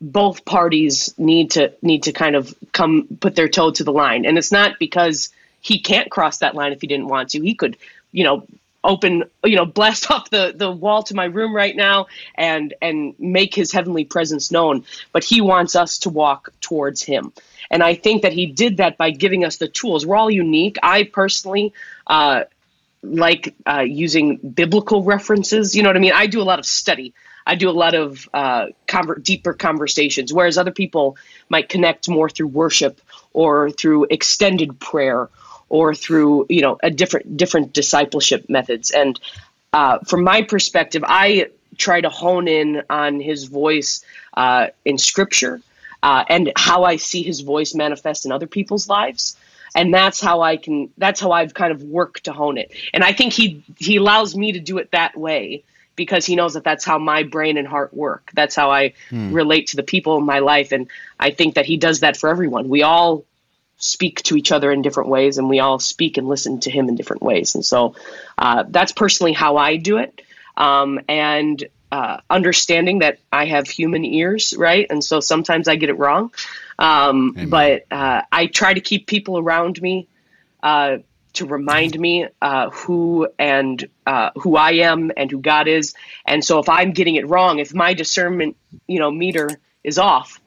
both 0.00 0.44
parties 0.44 1.14
need 1.18 1.52
to 1.52 1.72
need 1.82 2.04
to 2.04 2.12
kind 2.12 2.36
of 2.36 2.54
come 2.72 3.08
put 3.20 3.34
their 3.34 3.48
toe 3.48 3.70
to 3.72 3.84
the 3.84 3.92
line. 3.92 4.26
And 4.26 4.38
it's 4.38 4.52
not 4.52 4.78
because 4.78 5.30
he 5.60 5.80
can't 5.80 6.10
cross 6.10 6.38
that 6.38 6.54
line 6.54 6.72
if 6.72 6.80
he 6.80 6.86
didn't 6.86 7.08
want 7.08 7.30
to. 7.30 7.40
He 7.40 7.54
could, 7.54 7.76
you 8.12 8.24
know, 8.24 8.46
open, 8.84 9.24
you 9.44 9.56
know, 9.56 9.66
blast 9.66 10.10
off 10.10 10.30
the 10.30 10.52
the 10.54 10.70
wall 10.70 11.02
to 11.04 11.14
my 11.14 11.24
room 11.24 11.54
right 11.54 11.74
now 11.74 12.06
and 12.34 12.74
and 12.80 13.14
make 13.18 13.54
his 13.54 13.72
heavenly 13.72 14.04
presence 14.04 14.52
known. 14.52 14.84
But 15.12 15.24
he 15.24 15.40
wants 15.40 15.74
us 15.74 15.98
to 16.00 16.10
walk 16.10 16.50
towards 16.60 17.02
him. 17.02 17.32
And 17.70 17.82
I 17.82 17.94
think 17.94 18.22
that 18.22 18.32
he 18.32 18.46
did 18.46 18.78
that 18.78 18.96
by 18.96 19.10
giving 19.10 19.44
us 19.44 19.56
the 19.56 19.68
tools. 19.68 20.06
We're 20.06 20.16
all 20.16 20.30
unique. 20.30 20.76
I 20.82 21.02
personally 21.02 21.74
uh, 22.06 22.44
like 23.02 23.54
uh, 23.66 23.80
using 23.80 24.36
biblical 24.36 25.02
references. 25.02 25.74
You 25.74 25.82
know 25.82 25.88
what 25.88 25.96
I 25.96 26.00
mean? 26.00 26.12
I 26.14 26.26
do 26.26 26.40
a 26.40 26.44
lot 26.44 26.58
of 26.58 26.66
study. 26.66 27.14
I 27.46 27.54
do 27.54 27.70
a 27.70 27.72
lot 27.72 27.94
of 27.94 28.28
uh, 28.34 28.66
conver- 28.86 29.22
deeper 29.22 29.54
conversations, 29.54 30.32
whereas 30.32 30.58
other 30.58 30.70
people 30.70 31.16
might 31.48 31.68
connect 31.68 32.08
more 32.08 32.28
through 32.28 32.48
worship 32.48 33.00
or 33.32 33.70
through 33.70 34.06
extended 34.10 34.78
prayer 34.78 35.30
or 35.70 35.94
through 35.94 36.46
you 36.48 36.60
know 36.60 36.78
a 36.82 36.90
different 36.90 37.36
different 37.36 37.72
discipleship 37.72 38.48
methods. 38.48 38.90
And 38.90 39.18
uh, 39.72 40.00
from 40.00 40.24
my 40.24 40.42
perspective, 40.42 41.04
I 41.06 41.48
try 41.76 42.00
to 42.00 42.10
hone 42.10 42.48
in 42.48 42.82
on 42.90 43.20
his 43.20 43.44
voice 43.44 44.04
uh, 44.34 44.68
in 44.84 44.98
Scripture 44.98 45.60
uh, 46.02 46.24
and 46.28 46.52
how 46.56 46.84
I 46.84 46.96
see 46.96 47.22
his 47.22 47.40
voice 47.40 47.74
manifest 47.74 48.26
in 48.26 48.32
other 48.32 48.46
people's 48.46 48.88
lives 48.88 49.36
and 49.74 49.92
that's 49.92 50.20
how 50.20 50.40
I 50.40 50.56
can 50.56 50.90
that's 50.98 51.20
how 51.20 51.32
I've 51.32 51.54
kind 51.54 51.72
of 51.72 51.82
worked 51.82 52.24
to 52.24 52.32
hone 52.32 52.58
it. 52.58 52.72
And 52.92 53.04
I 53.04 53.12
think 53.12 53.32
he 53.32 53.64
he 53.76 53.96
allows 53.96 54.36
me 54.36 54.52
to 54.52 54.60
do 54.60 54.78
it 54.78 54.90
that 54.92 55.16
way 55.16 55.64
because 55.96 56.24
he 56.24 56.36
knows 56.36 56.54
that 56.54 56.64
that's 56.64 56.84
how 56.84 56.98
my 56.98 57.24
brain 57.24 57.56
and 57.56 57.66
heart 57.66 57.92
work. 57.92 58.30
That's 58.32 58.54
how 58.54 58.70
I 58.70 58.94
hmm. 59.10 59.32
relate 59.32 59.68
to 59.68 59.76
the 59.76 59.82
people 59.82 60.16
in 60.18 60.24
my 60.24 60.38
life 60.38 60.72
and 60.72 60.88
I 61.18 61.30
think 61.30 61.54
that 61.54 61.66
he 61.66 61.76
does 61.76 62.00
that 62.00 62.16
for 62.16 62.28
everyone. 62.28 62.68
We 62.68 62.82
all 62.82 63.24
speak 63.78 64.22
to 64.24 64.36
each 64.36 64.52
other 64.52 64.72
in 64.72 64.82
different 64.82 65.08
ways 65.08 65.38
and 65.38 65.48
we 65.48 65.60
all 65.60 65.78
speak 65.78 66.18
and 66.18 66.28
listen 66.28 66.60
to 66.60 66.70
him 66.70 66.88
in 66.88 66.96
different 66.96 67.22
ways. 67.22 67.54
And 67.54 67.64
so 67.64 67.94
uh, 68.36 68.64
that's 68.68 68.92
personally 68.92 69.32
how 69.32 69.56
I 69.56 69.76
do 69.76 69.98
it. 69.98 70.20
Um, 70.56 71.00
and 71.08 71.64
uh, 71.90 72.18
understanding 72.28 73.00
that 73.00 73.18
I 73.32 73.46
have 73.46 73.68
human 73.68 74.04
ears, 74.04 74.54
right? 74.56 74.86
And 74.90 75.02
so 75.02 75.20
sometimes 75.20 75.68
I 75.68 75.76
get 75.76 75.88
it 75.88 75.98
wrong. 75.98 76.32
Um, 76.78 77.34
but 77.48 77.86
uh, 77.90 78.22
I 78.30 78.46
try 78.46 78.74
to 78.74 78.80
keep 78.80 79.06
people 79.06 79.38
around 79.38 79.80
me 79.80 80.06
uh, 80.62 80.98
to 81.34 81.46
remind 81.46 81.98
me 81.98 82.26
uh, 82.42 82.70
who 82.70 83.28
and 83.38 83.88
uh, 84.06 84.30
who 84.36 84.56
I 84.56 84.72
am 84.72 85.10
and 85.16 85.30
who 85.30 85.40
God 85.40 85.68
is. 85.68 85.94
And 86.26 86.44
so 86.44 86.58
if 86.58 86.68
I'm 86.68 86.92
getting 86.92 87.16
it 87.16 87.26
wrong, 87.26 87.58
if 87.58 87.74
my 87.74 87.94
discernment, 87.94 88.56
you 88.86 88.98
know, 88.98 89.10
meter 89.10 89.48
is 89.82 89.98
off, 89.98 90.40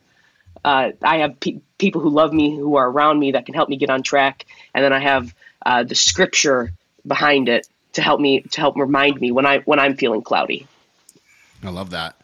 uh, 0.64 0.92
I 1.02 1.18
have 1.18 1.40
pe- 1.40 1.62
people 1.78 2.02
who 2.02 2.10
love 2.10 2.34
me 2.34 2.56
who 2.56 2.76
are 2.76 2.90
around 2.90 3.20
me 3.20 3.32
that 3.32 3.46
can 3.46 3.56
help 3.56 3.68
me 3.68 3.78
get 3.78 3.90
on 3.90 4.04
track, 4.04 4.46
and 4.76 4.84
then 4.84 4.94
I 4.94 5.00
have 5.00 5.34
the 5.88 5.96
scripture 5.96 6.72
behind 7.06 7.50
it 7.50 7.68
to 7.94 8.02
help 8.02 8.20
me 8.22 8.42
to 8.42 8.62
help 8.62 8.78
remind 8.78 9.20
me 9.20 9.32
when 9.32 9.46
I 9.46 9.60
when 9.60 9.80
I'm 9.80 9.98
feeling 9.98 10.22
cloudy. 10.22 10.68
I 11.64 11.70
love 11.70 11.92
that. 11.92 12.16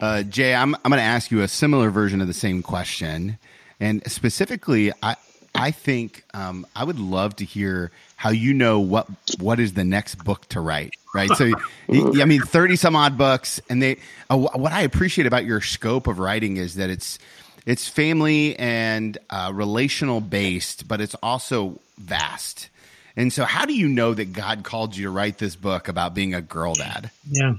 Uh, 0.00 0.22
Jay, 0.22 0.54
I'm 0.54 0.74
I'm 0.76 0.90
going 0.90 0.98
to 0.98 1.02
ask 1.02 1.30
you 1.30 1.42
a 1.42 1.48
similar 1.48 1.90
version 1.90 2.20
of 2.20 2.26
the 2.26 2.34
same 2.34 2.62
question, 2.62 3.38
and 3.78 4.02
specifically, 4.10 4.92
I 5.02 5.16
I 5.54 5.70
think 5.72 6.24
um, 6.32 6.66
I 6.74 6.84
would 6.84 6.98
love 6.98 7.36
to 7.36 7.44
hear 7.44 7.90
how 8.16 8.30
you 8.30 8.54
know 8.54 8.80
what 8.80 9.08
what 9.38 9.60
is 9.60 9.74
the 9.74 9.84
next 9.84 10.24
book 10.24 10.48
to 10.50 10.60
write. 10.60 10.94
Right, 11.12 11.30
so 11.30 11.50
I 11.90 12.24
mean, 12.24 12.40
thirty 12.40 12.76
some 12.76 12.94
odd 12.96 13.18
books, 13.18 13.60
and 13.68 13.82
they. 13.82 13.98
Uh, 14.30 14.38
what 14.38 14.72
I 14.72 14.82
appreciate 14.82 15.26
about 15.26 15.44
your 15.44 15.60
scope 15.60 16.06
of 16.06 16.18
writing 16.18 16.56
is 16.56 16.76
that 16.76 16.88
it's 16.88 17.18
it's 17.66 17.88
family 17.88 18.56
and 18.58 19.18
uh, 19.28 19.50
relational 19.52 20.20
based, 20.20 20.88
but 20.88 21.00
it's 21.00 21.16
also 21.16 21.80
vast. 21.98 22.68
And 23.20 23.30
so, 23.30 23.44
how 23.44 23.66
do 23.66 23.74
you 23.74 23.86
know 23.86 24.14
that 24.14 24.32
God 24.32 24.64
called 24.64 24.96
you 24.96 25.04
to 25.04 25.10
write 25.10 25.36
this 25.36 25.54
book 25.54 25.88
about 25.88 26.14
being 26.14 26.32
a 26.32 26.40
girl 26.40 26.72
dad? 26.72 27.10
Yeah. 27.30 27.52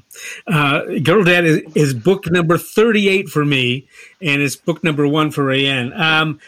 Uh, 0.47 0.81
girl 1.03 1.23
Dad 1.23 1.45
is, 1.45 1.61
is, 1.75 1.93
book 1.93 2.25
number 2.31 2.57
38 2.57 3.29
for 3.29 3.45
me, 3.45 3.87
and 4.19 4.41
it's 4.41 4.55
book 4.55 4.83
number 4.83 5.07
one 5.07 5.29
for 5.29 5.43
Rae 5.43 5.67
Anne. 5.67 5.93
Um, 5.93 6.39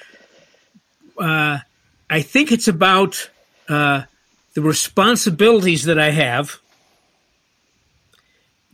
uh, 1.19 1.59
I 2.09 2.21
think 2.23 2.51
it's 2.51 2.67
about 2.67 3.29
uh, 3.69 4.01
the 4.55 4.63
responsibilities 4.63 5.83
that 5.83 5.99
I 5.99 6.09
have 6.09 6.59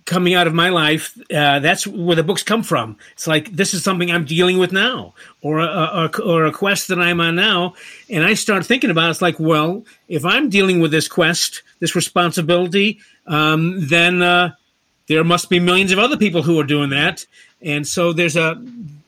coming 0.10 0.34
out 0.34 0.48
of 0.48 0.54
my 0.54 0.70
life, 0.70 1.16
uh, 1.32 1.60
that's 1.60 1.86
where 1.86 2.16
the 2.16 2.24
books 2.24 2.42
come 2.42 2.64
from. 2.64 2.98
It's 3.14 3.28
like 3.28 3.52
this 3.52 3.74
is 3.76 3.84
something 3.84 4.12
I'm 4.12 4.26
dealing 4.26 4.58
with 4.58 4.74
now, 4.74 5.14
or 5.42 5.60
a, 5.60 6.10
or, 6.26 6.46
a 6.46 6.52
quest 6.52 6.88
that 6.88 7.00
I'm 7.00 7.22
on 7.22 7.36
now, 7.36 7.76
and 8.10 8.24
I 8.24 8.34
start 8.34 8.66
thinking 8.66 8.90
about 8.90 9.08
it, 9.08 9.12
it's 9.12 9.22
like, 9.22 9.40
well, 9.40 9.86
if 10.08 10.26
I'm 10.26 10.50
dealing 10.50 10.80
with 10.82 10.92
this 10.92 11.08
quest, 11.08 11.62
this 11.80 11.96
responsibility, 11.96 13.00
um, 13.28 13.88
then 13.88 14.24
uh, 14.24 14.54
there 15.08 15.24
must 15.24 15.50
be 15.50 15.60
millions 15.60 15.92
of 15.92 16.00
other 16.00 16.18
people 16.18 16.42
who 16.42 16.60
are 16.60 16.66
doing 16.66 16.90
that, 16.90 17.26
and 17.62 17.88
so 17.88 18.12
there's 18.12 18.36
a. 18.36 18.62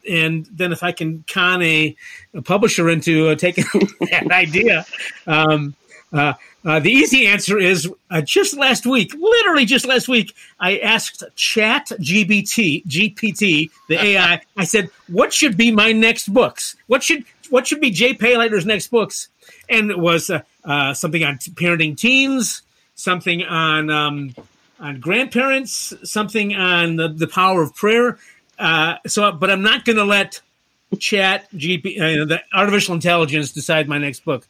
And 0.09 0.47
then, 0.47 0.71
if 0.71 0.81
I 0.81 0.93
can 0.93 1.23
con 1.31 1.61
a, 1.61 1.95
a 2.33 2.41
publisher 2.41 2.89
into 2.89 3.29
uh, 3.29 3.35
taking 3.35 3.65
that 4.09 4.31
idea, 4.31 4.83
um, 5.27 5.75
uh, 6.13 6.33
uh, 6.63 6.79
the 6.79 6.91
easy 6.91 7.25
answer 7.25 7.57
is 7.57 7.91
uh, 8.09 8.21
just 8.21 8.57
last 8.57 8.85
week, 8.85 9.13
literally 9.13 9.65
just 9.65 9.85
last 9.85 10.07
week, 10.07 10.35
I 10.59 10.77
asked 10.77 11.23
Chat 11.35 11.87
GBT, 11.87 12.85
GPT, 12.85 13.69
the 13.87 13.95
AI. 14.05 14.41
I 14.57 14.63
said, 14.65 14.89
"What 15.07 15.33
should 15.33 15.57
be 15.57 15.71
my 15.71 15.91
next 15.91 16.33
books? 16.33 16.75
What 16.87 17.01
should 17.03 17.23
what 17.49 17.67
should 17.67 17.81
be 17.81 17.91
Jay 17.91 18.13
Payleitner's 18.13 18.65
next 18.65 18.87
books?" 18.87 19.29
And 19.69 19.89
it 19.89 19.97
was 19.97 20.29
uh, 20.29 20.41
uh 20.65 20.93
something 20.93 21.23
on 21.23 21.37
parenting 21.37 21.97
teens, 21.97 22.61
something 22.95 23.43
on 23.43 23.89
um, 23.89 24.35
on 24.79 24.99
grandparents, 24.99 25.93
something 26.03 26.53
on 26.55 26.97
the, 26.97 27.07
the 27.07 27.27
power 27.27 27.61
of 27.61 27.75
prayer. 27.75 28.17
Uh, 28.59 28.95
so, 29.07 29.31
but 29.31 29.49
I'm 29.49 29.61
not 29.61 29.85
going 29.85 29.97
to 29.97 30.03
let 30.03 30.41
Chat 30.99 31.49
GP, 31.51 31.97
uh, 31.97 32.25
the 32.25 32.41
artificial 32.53 32.93
intelligence, 32.93 33.51
decide 33.51 33.87
my 33.87 33.97
next 33.97 34.25
book. 34.25 34.47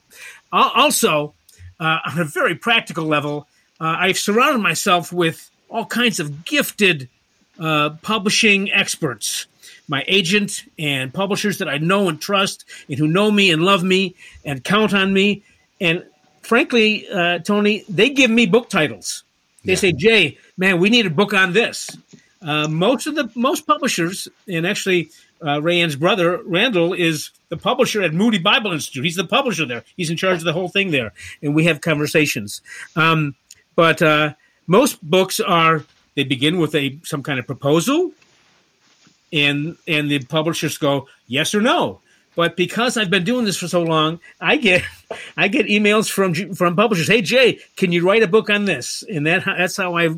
also 0.51 1.34
uh, 1.81 1.97
on 2.05 2.19
a 2.19 2.23
very 2.23 2.55
practical 2.55 3.05
level, 3.05 3.47
uh, 3.81 3.95
I've 4.00 4.19
surrounded 4.19 4.59
myself 4.59 5.11
with 5.11 5.50
all 5.67 5.85
kinds 5.85 6.19
of 6.19 6.45
gifted 6.45 7.09
uh, 7.59 7.89
publishing 8.01 8.71
experts. 8.71 9.47
My 9.88 10.05
agent 10.07 10.63
and 10.77 11.13
publishers 11.13 11.57
that 11.57 11.67
I 11.67 11.79
know 11.79 12.07
and 12.07 12.21
trust, 12.21 12.63
and 12.88 12.97
who 12.97 13.07
know 13.07 13.31
me 13.31 13.51
and 13.51 13.63
love 13.63 13.83
me 13.83 14.15
and 14.45 14.63
count 14.63 14.93
on 14.93 15.11
me. 15.11 15.43
And 15.81 16.05
frankly, 16.43 17.09
uh, 17.09 17.39
Tony, 17.39 17.83
they 17.89 18.09
give 18.09 18.29
me 18.29 18.45
book 18.45 18.69
titles. 18.69 19.23
They 19.65 19.73
yeah. 19.73 19.79
say, 19.79 19.91
"Jay, 19.91 20.38
man, 20.57 20.79
we 20.79 20.89
need 20.89 21.07
a 21.07 21.09
book 21.09 21.33
on 21.33 21.53
this." 21.53 21.89
Uh, 22.41 22.67
most 22.67 23.07
of 23.07 23.15
the 23.15 23.29
most 23.35 23.67
publishers, 23.67 24.27
and 24.47 24.65
actually 24.65 25.09
uh, 25.45 25.62
Rae 25.62 25.81
Anne's 25.81 25.95
brother, 25.95 26.41
Randall, 26.45 26.93
is 26.93 27.31
the 27.50 27.57
publisher 27.57 28.01
at 28.01 28.13
Moody 28.13 28.38
Bible 28.38 28.71
Institute. 28.71 29.03
He's 29.03 29.15
the 29.15 29.25
publisher 29.25 29.65
there. 29.65 29.83
He's 29.98 30.10
in 30.10 30.17
charge 30.17 30.39
of 30.39 30.43
the 30.43 30.53
whole 30.53 30.69
thing 30.69 30.91
there, 30.91 31.13
and 31.41 31.55
we 31.55 31.65
have 31.65 31.81
conversations. 31.81 32.62
Um, 32.95 33.36
but 33.75 34.01
uh, 34.01 34.33
most 34.67 35.01
books 35.03 35.39
are 35.39 35.83
they 36.15 36.24
begin 36.24 36.60
with 36.60 36.75
a 36.75 37.00
some 37.03 37.24
kind 37.24 37.39
of 37.39 37.48
proposal, 37.48 38.12
and 39.33 39.77
and 39.88 40.10
the 40.10 40.19
publishers 40.19 40.77
go 40.77 41.07
yes 41.27 41.55
or 41.55 41.62
no. 41.62 42.01
But 42.36 42.55
because 42.55 42.95
I've 42.95 43.10
been 43.10 43.25
doing 43.25 43.43
this 43.45 43.57
for 43.57 43.67
so 43.67 43.83
long, 43.83 44.19
I 44.39 44.57
get 44.57 44.83
I 45.38 45.48
get 45.48 45.65
emails 45.67 46.10
from 46.10 46.53
from 46.55 46.75
publishers. 46.75 47.07
Hey 47.07 47.21
Jay, 47.21 47.60
can 47.75 47.91
you 47.91 48.07
write 48.07 48.24
a 48.24 48.27
book 48.27 48.50
on 48.50 48.65
this? 48.65 49.03
And 49.12 49.25
that 49.27 49.43
that's 49.45 49.77
how 49.77 49.98
I 49.98 50.10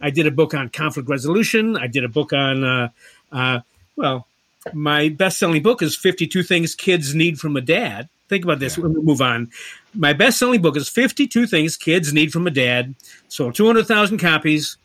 I 0.00 0.10
did 0.10 0.26
a 0.26 0.30
book 0.30 0.54
on 0.54 0.68
conflict 0.68 1.08
resolution. 1.08 1.76
I 1.76 1.86
did 1.86 2.04
a 2.04 2.08
book 2.08 2.32
on 2.32 2.62
uh, 2.62 2.88
uh, 3.32 3.60
well 3.96 4.26
my 4.72 5.08
best 5.08 5.38
selling 5.38 5.62
book 5.62 5.82
is 5.82 5.96
52 5.96 6.42
Things 6.42 6.74
Kids 6.74 7.14
Need 7.14 7.38
from 7.38 7.56
a 7.56 7.60
Dad. 7.60 8.08
Think 8.28 8.44
about 8.44 8.58
this. 8.58 8.76
Yeah. 8.76 8.84
We'll 8.84 9.02
move 9.02 9.20
on. 9.20 9.50
My 9.94 10.12
best 10.12 10.38
selling 10.38 10.62
book 10.62 10.76
is 10.76 10.88
52 10.88 11.46
Things 11.46 11.76
Kids 11.76 12.12
Need 12.12 12.32
from 12.32 12.46
a 12.46 12.50
Dad. 12.50 12.94
Sold 13.28 13.54
200,000 13.54 14.18
copies. 14.18 14.76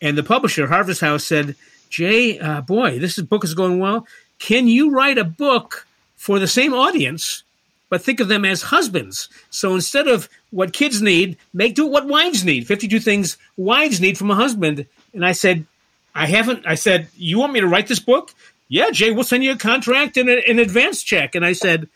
And 0.00 0.16
the 0.16 0.22
publisher, 0.22 0.66
Harvest 0.66 1.00
House, 1.00 1.24
said, 1.24 1.56
Jay, 1.90 2.38
uh, 2.38 2.60
boy, 2.60 2.98
this 2.98 3.18
book 3.20 3.44
is 3.44 3.54
going 3.54 3.78
well. 3.78 4.06
Can 4.38 4.68
you 4.68 4.90
write 4.90 5.18
a 5.18 5.24
book 5.24 5.86
for 6.16 6.38
the 6.38 6.46
same 6.46 6.72
audience, 6.72 7.42
but 7.88 8.02
think 8.02 8.20
of 8.20 8.28
them 8.28 8.44
as 8.44 8.62
husbands? 8.62 9.28
So 9.50 9.74
instead 9.74 10.06
of 10.06 10.28
what 10.50 10.72
kids 10.72 11.02
need, 11.02 11.36
make 11.52 11.74
do 11.74 11.86
what 11.86 12.06
wives 12.06 12.44
need 12.44 12.66
52 12.66 13.00
things 13.00 13.36
wives 13.56 14.00
need 14.00 14.16
from 14.16 14.30
a 14.30 14.36
husband. 14.36 14.86
And 15.12 15.26
I 15.26 15.32
said, 15.32 15.66
I 16.14 16.26
haven't. 16.26 16.66
I 16.66 16.74
said, 16.74 17.08
You 17.16 17.38
want 17.38 17.52
me 17.52 17.60
to 17.60 17.66
write 17.66 17.86
this 17.86 18.00
book? 18.00 18.32
Yeah, 18.68 18.90
Jay, 18.90 19.10
we'll 19.10 19.24
send 19.24 19.44
you 19.44 19.52
a 19.52 19.56
contract 19.56 20.16
and 20.16 20.28
a, 20.28 20.48
an 20.48 20.58
advance 20.58 21.02
check. 21.02 21.34
And 21.34 21.44
I 21.44 21.52
said, 21.52 21.88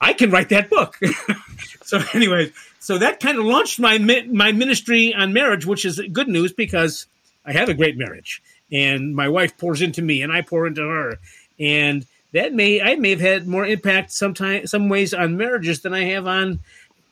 I 0.00 0.12
can 0.12 0.30
write 0.30 0.48
that 0.48 0.70
book. 0.70 0.98
so, 1.82 2.00
anyway, 2.14 2.52
so 2.80 2.98
that 2.98 3.20
kind 3.20 3.38
of 3.38 3.44
launched 3.44 3.78
my 3.78 3.98
my 3.98 4.50
ministry 4.52 5.14
on 5.14 5.32
marriage, 5.32 5.64
which 5.64 5.84
is 5.84 6.00
good 6.12 6.28
news 6.28 6.52
because 6.52 7.06
I 7.46 7.52
have 7.52 7.68
a 7.68 7.74
great 7.74 7.96
marriage, 7.96 8.42
and 8.72 9.14
my 9.14 9.28
wife 9.28 9.56
pours 9.56 9.80
into 9.80 10.02
me, 10.02 10.22
and 10.22 10.32
I 10.32 10.42
pour 10.42 10.66
into 10.66 10.82
her, 10.82 11.18
and 11.60 12.04
that 12.32 12.52
may 12.52 12.80
I 12.80 12.96
may 12.96 13.10
have 13.10 13.20
had 13.20 13.46
more 13.46 13.64
impact 13.64 14.10
sometime 14.10 14.66
some 14.66 14.88
ways 14.88 15.14
on 15.14 15.36
marriages 15.36 15.82
than 15.82 15.94
I 15.94 16.04
have 16.06 16.26
on 16.26 16.58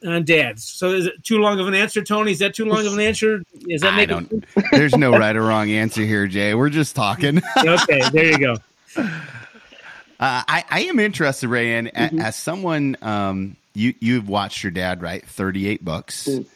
on 0.04 0.24
dads. 0.24 0.64
So 0.64 0.90
is 0.90 1.06
it 1.06 1.22
too 1.22 1.38
long 1.38 1.60
of 1.60 1.68
an 1.68 1.74
answer, 1.74 2.02
Tony? 2.02 2.32
Is 2.32 2.40
that 2.40 2.54
too 2.54 2.64
long 2.64 2.84
of 2.86 2.92
an 2.92 3.00
answer? 3.00 3.42
Is 3.68 3.82
that 3.82 3.94
I 3.94 4.06
don't? 4.06 4.44
there's 4.72 4.96
no 4.96 5.12
right 5.12 5.36
or 5.36 5.42
wrong 5.42 5.70
answer 5.70 6.02
here, 6.02 6.26
Jay. 6.26 6.54
We're 6.54 6.70
just 6.70 6.96
talking. 6.96 7.42
okay, 7.58 8.08
there 8.10 8.26
you 8.26 8.38
go. 8.38 8.56
Uh, 8.96 10.42
I, 10.46 10.64
I 10.68 10.80
am 10.82 10.98
interested, 10.98 11.48
Rayanne, 11.48 11.90
mm-hmm. 11.94 12.20
as 12.20 12.36
someone 12.36 12.94
um, 13.00 13.56
you 13.72 13.94
you've 14.00 14.28
watched 14.28 14.62
your 14.62 14.70
dad 14.70 15.00
write 15.00 15.26
38 15.26 15.82
books. 15.82 16.28
Mm. 16.28 16.46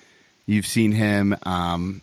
You've 0.44 0.66
seen 0.66 0.92
him. 0.92 1.34
Um, 1.44 2.02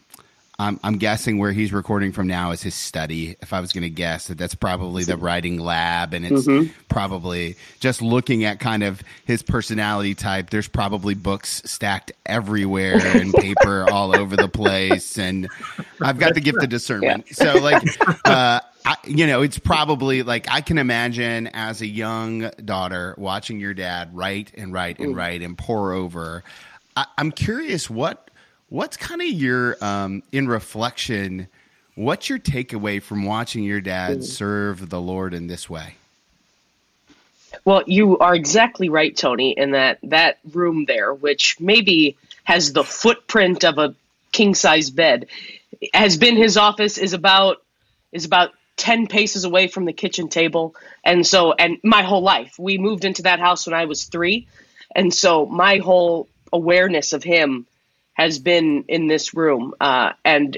I'm, 0.61 0.79
I'm 0.83 0.97
guessing 0.99 1.39
where 1.39 1.51
he's 1.51 1.73
recording 1.73 2.11
from 2.11 2.27
now 2.27 2.51
is 2.51 2.61
his 2.61 2.75
study. 2.75 3.35
If 3.41 3.51
I 3.51 3.61
was 3.61 3.73
going 3.73 3.81
to 3.81 3.89
guess 3.89 4.27
that 4.27 4.37
that's 4.37 4.53
probably 4.53 5.03
the 5.03 5.17
writing 5.17 5.59
lab, 5.59 6.13
and 6.13 6.23
it's 6.23 6.45
mm-hmm. 6.45 6.71
probably 6.87 7.55
just 7.79 7.99
looking 7.99 8.43
at 8.43 8.59
kind 8.59 8.83
of 8.83 9.01
his 9.25 9.41
personality 9.41 10.13
type. 10.13 10.51
There's 10.51 10.67
probably 10.67 11.15
books 11.15 11.63
stacked 11.65 12.11
everywhere 12.27 12.99
and 13.03 13.33
paper 13.39 13.87
all 13.91 14.15
over 14.15 14.35
the 14.35 14.47
place, 14.47 15.17
and 15.17 15.49
I've 15.99 16.19
got 16.19 16.35
the 16.35 16.41
gift 16.41 16.61
of 16.61 16.69
discernment. 16.69 17.25
Yeah. 17.29 17.53
So, 17.53 17.59
like, 17.59 17.83
uh, 18.25 18.59
I, 18.85 18.95
you 19.07 19.25
know, 19.25 19.41
it's 19.41 19.57
probably 19.57 20.21
like 20.21 20.45
I 20.47 20.61
can 20.61 20.77
imagine 20.77 21.47
as 21.47 21.81
a 21.81 21.87
young 21.87 22.51
daughter 22.63 23.15
watching 23.17 23.59
your 23.59 23.73
dad 23.73 24.15
write 24.15 24.51
and 24.55 24.71
write 24.71 24.99
and 24.99 25.15
write 25.15 25.41
and 25.41 25.57
pour 25.57 25.91
over. 25.91 26.43
I, 26.95 27.05
am 27.17 27.31
curious 27.31 27.89
what 27.89 28.30
what's 28.71 28.95
kind 28.97 29.21
of 29.21 29.27
your 29.27 29.77
um, 29.83 30.23
in 30.31 30.47
reflection. 30.47 31.47
What's 31.95 32.29
your 32.29 32.39
takeaway 32.39 33.01
from 33.01 33.25
watching 33.25 33.63
your 33.63 33.81
dad 33.81 34.23
serve 34.23 34.89
the 34.89 34.99
Lord 34.99 35.33
in 35.33 35.47
this 35.47 35.69
way? 35.69 35.95
Well, 37.65 37.83
you 37.85 38.17
are 38.17 38.33
exactly 38.33 38.87
right, 38.87 39.15
Tony, 39.15 39.51
in 39.51 39.71
that 39.71 39.99
that 40.03 40.39
room 40.53 40.85
there, 40.85 41.13
which 41.13 41.59
maybe 41.59 42.17
has 42.45 42.71
the 42.73 42.83
footprint 42.83 43.65
of 43.65 43.77
a 43.77 43.93
king 44.31 44.55
size 44.55 44.89
bed, 44.89 45.27
has 45.93 46.17
been 46.17 46.37
his 46.37 46.57
office 46.57 46.97
is 46.97 47.13
about 47.13 47.61
is 48.13 48.25
about 48.25 48.51
10 48.77 49.07
paces 49.07 49.43
away 49.43 49.67
from 49.67 49.85
the 49.85 49.93
kitchen 49.93 50.29
table. 50.29 50.75
And 51.03 51.27
so, 51.27 51.51
and 51.51 51.77
my 51.83 52.03
whole 52.03 52.23
life, 52.23 52.55
we 52.57 52.77
moved 52.77 53.05
into 53.05 53.23
that 53.23 53.39
house 53.39 53.67
when 53.67 53.73
I 53.73 53.85
was 53.85 54.05
three. 54.05 54.47
And 54.95 55.13
so 55.13 55.45
my 55.45 55.77
whole 55.77 56.27
awareness 56.51 57.13
of 57.13 57.23
him 57.23 57.67
has 58.21 58.39
been 58.39 58.85
in 58.87 59.07
this 59.07 59.33
room. 59.33 59.73
Uh, 59.79 60.13
and 60.23 60.57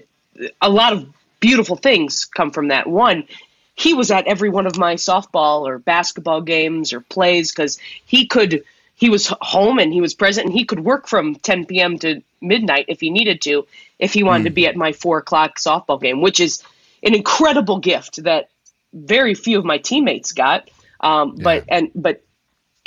a 0.61 0.69
lot 0.69 0.93
of 0.93 1.07
beautiful 1.39 1.75
things 1.75 2.25
come 2.25 2.51
from 2.51 2.69
that. 2.69 2.87
One, 2.87 3.27
he 3.75 3.93
was 3.93 4.11
at 4.11 4.27
every 4.27 4.49
one 4.49 4.67
of 4.67 4.77
my 4.77 4.95
softball 4.95 5.67
or 5.67 5.79
basketball 5.79 6.41
games 6.41 6.93
or 6.93 7.01
plays 7.01 7.51
because 7.51 7.79
he 8.05 8.27
could 8.27 8.63
he 8.95 9.09
was 9.09 9.33
home 9.41 9.79
and 9.79 9.91
he 9.91 10.01
was 10.01 10.13
present 10.13 10.45
and 10.45 10.55
he 10.55 10.65
could 10.65 10.79
work 10.79 11.07
from 11.07 11.35
10 11.35 11.65
p.m 11.65 11.97
to 11.97 12.21
midnight 12.39 12.85
if 12.87 12.99
he 12.99 13.09
needed 13.09 13.41
to 13.41 13.65
if 13.97 14.13
he 14.13 14.21
wanted 14.21 14.41
mm. 14.41 14.45
to 14.45 14.49
be 14.51 14.67
at 14.67 14.75
my 14.75 14.93
four 14.93 15.17
o'clock 15.17 15.57
softball 15.57 15.99
game 15.99 16.21
which 16.21 16.39
is 16.39 16.61
an 17.01 17.15
incredible 17.15 17.79
gift 17.79 18.23
that 18.23 18.49
very 18.93 19.33
few 19.33 19.57
of 19.57 19.65
my 19.65 19.77
teammates 19.77 20.31
got. 20.31 20.69
Um, 20.99 21.35
yeah. 21.37 21.43
But 21.43 21.63
and 21.67 21.91
but 21.95 22.23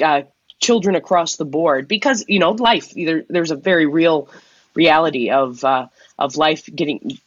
uh, 0.02 0.23
children 0.61 0.95
across 0.95 1.37
the 1.37 1.45
board 1.45 1.88
because 1.88 2.25
you 2.28 2.38
know 2.38 2.52
life 2.52 2.92
there, 2.95 3.25
there's 3.28 3.50
a 3.50 3.56
very 3.56 3.87
real 3.87 4.28
reality 4.76 5.30
of 5.30 5.64
uh, 5.64 5.88
of 6.18 6.37
life 6.37 6.68
getting 6.73 7.18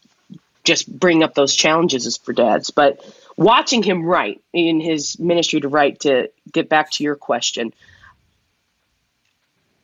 just 0.63 0.87
bring 0.99 1.23
up 1.23 1.33
those 1.33 1.55
challenges 1.55 2.17
for 2.17 2.31
dads. 2.31 2.69
But 2.69 3.03
watching 3.35 3.83
him 3.83 4.05
write 4.05 4.41
in 4.53 4.79
his 4.79 5.17
ministry 5.19 5.61
to 5.61 5.67
write 5.67 6.01
to 6.01 6.29
get 6.51 6.69
back 6.69 6.91
to 6.91 7.03
your 7.03 7.15
question. 7.15 7.73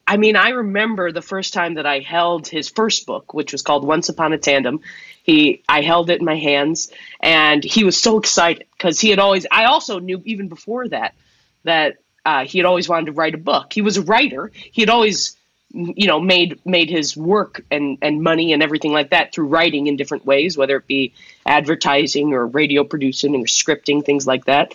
I 0.08 0.18
mean, 0.18 0.36
I 0.36 0.50
remember 0.50 1.12
the 1.12 1.24
first 1.24 1.54
time 1.54 1.76
that 1.76 1.88
I 1.88 2.00
held 2.00 2.48
his 2.48 2.70
first 2.70 3.08
book, 3.08 3.34
which 3.34 3.52
was 3.52 3.64
called 3.64 3.84
Once 3.84 4.10
Upon 4.10 4.34
a 4.34 4.38
Tandem. 4.38 4.82
He, 5.24 5.64
I 5.68 5.82
held 5.82 6.12
it 6.12 6.20
in 6.20 6.26
my 6.26 6.36
hands, 6.36 6.92
and 7.20 7.64
he 7.64 7.84
was 7.84 8.00
so 8.00 8.20
excited 8.20 8.68
because 8.78 9.00
he 9.00 9.10
had 9.10 9.18
always. 9.18 9.48
I 9.50 9.66
also 9.66 9.98
knew 9.98 10.22
even 10.26 10.48
before 10.48 10.88
that 10.90 11.16
that 11.64 11.98
uh, 12.24 12.46
he 12.46 12.60
had 12.60 12.66
always 12.66 12.88
wanted 12.88 13.08
to 13.08 13.12
write 13.14 13.34
a 13.34 13.40
book. 13.40 13.74
He 13.74 13.82
was 13.82 13.98
a 13.98 14.04
writer. 14.04 14.52
He 14.54 14.84
had 14.84 14.92
always 14.92 15.36
you 15.72 16.08
know 16.08 16.20
made 16.20 16.60
made 16.66 16.90
his 16.90 17.18
work 17.18 17.66
and 17.72 17.98
and 18.02 18.22
money 18.22 18.54
and 18.54 18.64
everything 18.64 18.94
like 18.94 19.10
that 19.10 19.34
through 19.34 19.48
writing 19.48 19.88
in 19.88 19.98
different 19.98 20.26
ways 20.26 20.58
whether 20.58 20.78
it 20.78 20.88
be 20.88 21.14
advertising 21.46 22.34
or 22.34 22.48
radio 22.48 22.84
producing 22.84 23.36
or 23.36 23.46
scripting 23.46 24.04
things 24.04 24.26
like 24.26 24.46
that. 24.46 24.74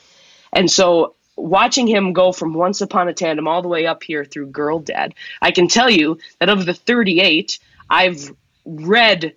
And 0.53 0.71
so 0.71 1.15
watching 1.37 1.87
him 1.87 2.13
go 2.13 2.33
from 2.33 2.55
once 2.55 2.81
upon 2.81 3.09
a 3.09 3.15
tandem 3.15 3.49
all 3.49 3.63
the 3.63 3.69
way 3.69 3.87
up 3.87 4.03
here 4.03 4.25
through 4.25 4.47
girl 4.47 4.79
dad 4.79 5.15
i 5.41 5.51
can 5.51 5.69
tell 5.69 5.89
you 5.89 6.19
that 6.39 6.51
of 6.51 6.67
the 6.67 6.75
38 6.75 7.59
i've 7.89 8.31
read 8.67 9.35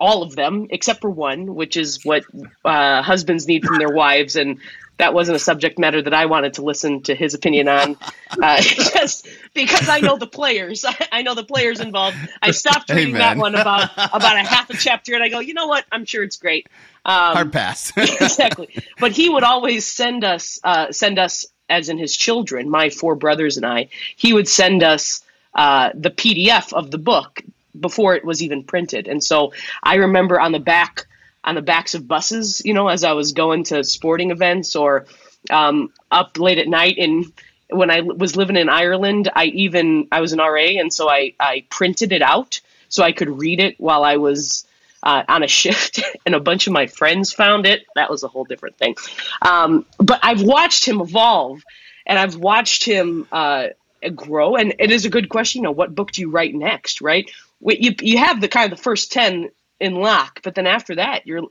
all 0.00 0.22
of 0.22 0.34
them 0.34 0.66
except 0.70 1.00
for 1.00 1.10
one 1.10 1.54
which 1.54 1.76
is 1.76 2.04
what 2.04 2.24
uh, 2.64 3.02
husbands 3.02 3.46
need 3.46 3.64
from 3.64 3.78
their 3.78 3.92
wives 3.92 4.34
and 4.34 4.58
that 4.98 5.12
wasn't 5.12 5.36
a 5.36 5.40
subject 5.40 5.78
matter 5.78 6.00
that 6.00 6.14
I 6.14 6.26
wanted 6.26 6.54
to 6.54 6.62
listen 6.62 7.02
to 7.02 7.14
his 7.14 7.34
opinion 7.34 7.68
on, 7.68 7.96
uh, 8.42 8.60
just 8.60 9.26
because 9.52 9.88
I 9.88 10.00
know 10.00 10.16
the 10.16 10.26
players. 10.26 10.84
I, 11.12 11.22
know 11.22 11.34
the 11.34 11.44
players 11.44 11.80
involved. 11.80 12.16
I 12.40 12.52
stopped 12.52 12.90
reading 12.90 13.14
that 13.14 13.36
one 13.36 13.54
about 13.54 13.90
about 13.96 14.36
a 14.36 14.42
half 14.42 14.70
a 14.70 14.76
chapter, 14.76 15.14
and 15.14 15.22
I 15.22 15.28
go, 15.28 15.40
you 15.40 15.54
know 15.54 15.66
what? 15.66 15.84
I'm 15.90 16.04
sure 16.04 16.22
it's 16.22 16.36
great. 16.36 16.68
Um, 17.04 17.34
Hard 17.34 17.52
pass. 17.52 17.92
exactly. 17.96 18.82
But 19.00 19.12
he 19.12 19.28
would 19.28 19.42
always 19.42 19.86
send 19.86 20.24
us 20.24 20.60
uh, 20.62 20.92
send 20.92 21.18
us 21.18 21.44
as 21.68 21.88
in 21.88 21.98
his 21.98 22.16
children, 22.16 22.68
my 22.68 22.90
four 22.90 23.16
brothers 23.16 23.56
and 23.56 23.66
I. 23.66 23.88
He 24.16 24.32
would 24.32 24.48
send 24.48 24.82
us 24.82 25.22
uh, 25.54 25.90
the 25.94 26.10
PDF 26.10 26.72
of 26.72 26.90
the 26.90 26.98
book 26.98 27.42
before 27.78 28.14
it 28.14 28.24
was 28.24 28.42
even 28.42 28.62
printed, 28.62 29.08
and 29.08 29.22
so 29.24 29.52
I 29.82 29.96
remember 29.96 30.40
on 30.40 30.52
the 30.52 30.60
back 30.60 31.06
on 31.44 31.54
the 31.54 31.62
backs 31.62 31.94
of 31.94 32.08
buses, 32.08 32.62
you 32.64 32.74
know, 32.74 32.88
as 32.88 33.04
I 33.04 33.12
was 33.12 33.32
going 33.32 33.64
to 33.64 33.84
sporting 33.84 34.30
events 34.30 34.74
or 34.74 35.06
um, 35.50 35.92
up 36.10 36.38
late 36.38 36.58
at 36.58 36.66
night. 36.66 36.96
And 36.98 37.26
when 37.68 37.90
I 37.90 38.00
was 38.00 38.34
living 38.34 38.56
in 38.56 38.68
Ireland, 38.68 39.30
I 39.34 39.46
even 39.46 40.08
I 40.10 40.20
was 40.20 40.32
an 40.32 40.38
RA, 40.38 40.78
and 40.78 40.92
so 40.92 41.08
I 41.08 41.34
I 41.38 41.64
printed 41.70 42.12
it 42.12 42.22
out 42.22 42.60
so 42.88 43.02
I 43.02 43.12
could 43.12 43.28
read 43.28 43.60
it 43.60 43.78
while 43.78 44.04
I 44.04 44.16
was. 44.16 44.66
Uh, 45.06 45.22
on 45.28 45.42
a 45.42 45.46
shift, 45.46 46.00
and 46.24 46.34
a 46.34 46.40
bunch 46.40 46.66
of 46.66 46.72
my 46.72 46.86
friends 46.86 47.30
found 47.30 47.66
it. 47.66 47.84
That 47.94 48.08
was 48.08 48.22
a 48.22 48.28
whole 48.28 48.44
different 48.44 48.78
thing. 48.78 48.96
Um, 49.42 49.84
but 49.98 50.18
I've 50.22 50.40
watched 50.40 50.86
him 50.86 51.02
evolve, 51.02 51.62
and 52.06 52.18
I've 52.18 52.36
watched 52.36 52.86
him 52.86 53.28
uh, 53.30 53.66
grow. 54.14 54.56
And 54.56 54.74
it 54.78 54.90
is 54.90 55.04
a 55.04 55.10
good 55.10 55.28
question. 55.28 55.58
You 55.58 55.64
know, 55.64 55.72
what 55.72 55.94
book 55.94 56.12
do 56.12 56.22
you 56.22 56.30
write 56.30 56.54
next? 56.54 57.02
Right? 57.02 57.30
You 57.60 57.94
you 58.00 58.16
have 58.16 58.40
the 58.40 58.48
kind 58.48 58.72
of 58.72 58.78
the 58.78 58.82
first 58.82 59.12
ten 59.12 59.50
in 59.80 59.94
lock. 59.94 60.40
But 60.42 60.54
then 60.54 60.66
after 60.66 60.96
that, 60.96 61.26
you're 61.26 61.42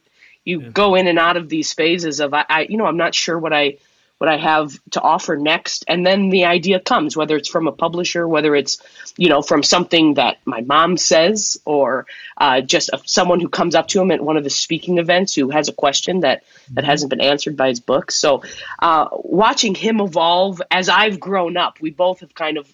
you 0.46 0.62
yeah. 0.62 0.70
go 0.70 0.96
in 0.96 1.08
and 1.08 1.20
out 1.20 1.38
of 1.38 1.50
these 1.50 1.74
phases 1.74 2.20
of 2.20 2.34
I, 2.34 2.46
I, 2.50 2.62
you 2.70 2.78
know 2.78 2.86
I'm 2.86 2.98
not 2.98 3.16
sure 3.16 3.38
what 3.38 3.54
I 3.54 3.78
what 4.20 4.30
I 4.30 4.38
have 4.38 4.80
to 4.92 5.02
offer 5.02 5.36
next, 5.36 5.84
and 5.88 6.06
then 6.06 6.30
the 6.30 6.46
idea 6.46 6.80
comes 6.80 7.18
whether 7.18 7.36
it's 7.36 7.50
from 7.50 7.68
a 7.68 7.74
publisher, 7.74 8.26
whether 8.26 8.56
it's 8.56 8.82
you 9.18 9.28
know 9.28 9.42
from 9.42 9.64
something 9.64 10.14
that 10.14 10.38
my 10.46 10.62
mom 10.62 10.96
says, 10.98 11.60
or 11.66 12.06
uh, 12.38 12.62
just 12.62 12.90
a, 12.90 13.02
someone 13.06 13.42
who 13.42 13.50
comes 13.50 13.76
up 13.76 13.90
to 13.90 14.02
him 14.02 14.12
at 14.12 14.22
one 14.22 14.38
of 14.38 14.44
the 14.44 14.50
speaking 14.50 14.98
events 14.98 15.36
who 15.36 15.50
has 15.50 15.68
a 15.68 15.74
question 15.74 16.22
that 16.22 16.44
that 16.70 16.82
mm-hmm. 16.82 16.90
hasn't 16.90 17.10
been 17.10 17.22
answered 17.22 17.58
by 17.58 17.68
his 17.68 17.80
book. 17.80 18.12
So 18.12 18.44
uh, 18.80 19.10
watching 19.12 19.76
him 19.76 20.00
evolve 20.00 20.62
as 20.72 20.88
I've 20.88 21.20
grown 21.20 21.58
up, 21.58 21.82
we 21.82 21.90
both 21.90 22.22
have 22.22 22.34
kind 22.34 22.58
of 22.58 22.74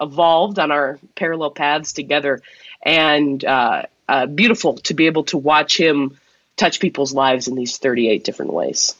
evolved 0.00 0.58
on 0.58 0.70
our 0.70 0.98
parallel 1.14 1.50
paths 1.50 1.92
together, 1.92 2.42
and 2.82 3.42
uh, 3.42 3.84
uh, 4.10 4.26
beautiful 4.26 4.74
to 4.78 4.92
be 4.92 5.06
able 5.06 5.22
to 5.22 5.38
watch 5.38 5.78
him 5.78 6.18
touch 6.56 6.80
people's 6.80 7.14
lives 7.14 7.46
in 7.46 7.54
these 7.54 7.78
38 7.78 8.24
different 8.24 8.52
ways. 8.52 8.96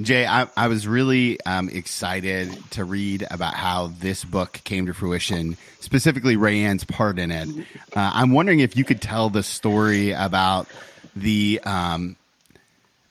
Jay, 0.00 0.26
I, 0.26 0.46
I 0.56 0.68
was 0.68 0.86
really 0.86 1.40
um, 1.44 1.68
excited 1.68 2.56
to 2.72 2.84
read 2.84 3.26
about 3.28 3.54
how 3.54 3.88
this 3.98 4.24
book 4.24 4.60
came 4.62 4.86
to 4.86 4.94
fruition, 4.94 5.56
specifically 5.80 6.36
Rae 6.36 6.60
Anne's 6.60 6.84
part 6.84 7.18
in 7.18 7.32
it. 7.32 7.48
Uh, 7.94 8.10
I'm 8.14 8.30
wondering 8.30 8.60
if 8.60 8.76
you 8.76 8.84
could 8.84 9.00
tell 9.00 9.28
the 9.28 9.42
story 9.42 10.12
about 10.12 10.68
the 11.16 11.60
um, 11.64 12.16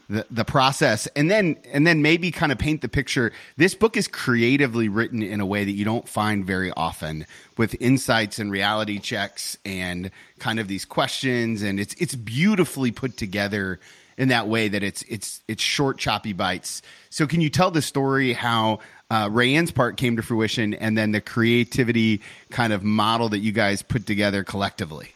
the 0.10 0.26
the 0.30 0.46
process. 0.46 1.08
And 1.16 1.30
then 1.30 1.58
and 1.72 1.86
then 1.86 2.02
maybe 2.02 2.32
kind 2.32 2.52
of 2.52 2.58
paint 2.58 2.82
the 2.82 2.90
picture. 2.90 3.32
This 3.58 3.76
book 3.76 3.98
is 3.98 4.08
creatively 4.08 4.90
written 4.90 5.22
in 5.22 5.40
a 5.40 5.46
way 5.46 5.64
that 5.64 5.72
you 5.72 5.86
don't 5.86 6.08
find 6.08 6.46
very 6.46 6.72
often 6.72 7.26
with 7.58 7.76
insights 7.80 8.40
and 8.40 8.52
reality 8.52 9.00
checks 9.00 9.58
and 9.66 10.12
kind 10.40 10.60
of 10.60 10.68
these 10.68 10.86
questions. 10.86 11.62
And 11.62 11.80
it's 11.80 11.96
it's 11.96 12.16
beautifully 12.16 12.92
put 12.92 13.18
together 13.18 13.80
in 14.18 14.30
that 14.30 14.48
way 14.48 14.68
that 14.68 14.84
it's 14.84 15.04
it's 15.04 15.42
it's 15.48 15.64
short 15.64 15.98
choppy 15.98 16.34
bites. 16.34 16.82
So 17.10 17.28
can 17.28 17.42
you 17.42 17.50
tell 17.50 17.72
the 17.72 17.82
story 17.82 18.34
how 18.34 18.80
uh, 19.10 19.30
Rae 19.32 19.56
Anne's 19.56 19.72
part 19.72 19.98
came 19.98 20.16
to 20.16 20.24
fruition 20.24 20.74
and 20.74 20.98
then 20.98 21.12
the 21.12 21.22
creativity 21.22 22.22
kind 22.50 22.74
of 22.74 22.84
model 22.84 23.30
that 23.30 23.40
you 23.40 23.52
guys 23.52 23.82
put 23.82 24.08
together 24.08 24.44
collectively 24.44 25.12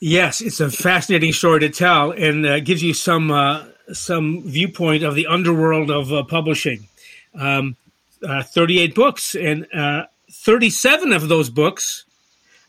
Yes, 0.00 0.40
it's 0.40 0.60
a 0.60 0.70
fascinating 0.70 1.32
story 1.32 1.60
to 1.60 1.70
tell, 1.70 2.12
and 2.12 2.46
uh, 2.46 2.60
gives 2.60 2.82
you 2.82 2.94
some 2.94 3.32
uh, 3.32 3.64
some 3.92 4.42
viewpoint 4.44 5.02
of 5.02 5.16
the 5.16 5.26
underworld 5.26 5.90
of 5.90 6.12
uh, 6.12 6.22
publishing. 6.22 6.86
Um, 7.34 7.76
uh, 8.22 8.44
Thirty-eight 8.44 8.94
books, 8.94 9.34
and 9.34 9.66
uh, 9.74 10.04
thirty-seven 10.30 11.12
of 11.12 11.28
those 11.28 11.50
books, 11.50 12.04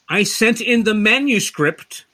I 0.07 0.23
sent 0.23 0.59
in 0.59 0.85
the 0.85 0.95
manuscript. 0.95 2.05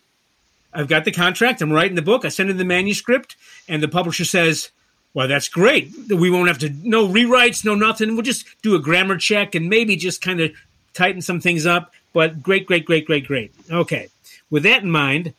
I've 0.74 0.90
got 0.90 1.06
the 1.06 1.14
contract. 1.14 1.62
I'm 1.62 1.72
writing 1.72 1.96
the 1.96 2.02
book. 2.02 2.26
I 2.26 2.30
send 2.30 2.50
in 2.50 2.58
the 2.58 2.66
manuscript, 2.66 3.38
and 3.70 3.82
the 3.82 3.88
publisher 3.88 4.26
says, 4.26 4.70
"Well, 5.14 5.30
that's 5.30 5.48
great. 5.48 5.94
We 6.10 6.30
won't 6.30 6.50
have 6.50 6.60
to 6.60 6.70
no 6.84 7.08
rewrites, 7.08 7.64
no 7.64 7.76
nothing. 7.76 8.16
We'll 8.16 8.24
just 8.24 8.46
do 8.64 8.76
a 8.76 8.80
grammar 8.80 9.18
check 9.18 9.56
and 9.56 9.70
maybe 9.70 9.96
just 9.96 10.22
kind 10.22 10.42
of 10.42 10.52
tighten 10.94 11.22
some 11.22 11.40
things 11.40 11.66
up." 11.66 11.94
But 12.12 12.44
great, 12.44 12.66
great, 12.66 12.86
great, 12.86 13.06
great, 13.06 13.26
great. 13.26 13.54
Okay 13.72 14.10
with 14.50 14.64
that 14.64 14.84
in 14.84 14.92
mind, 14.92 15.34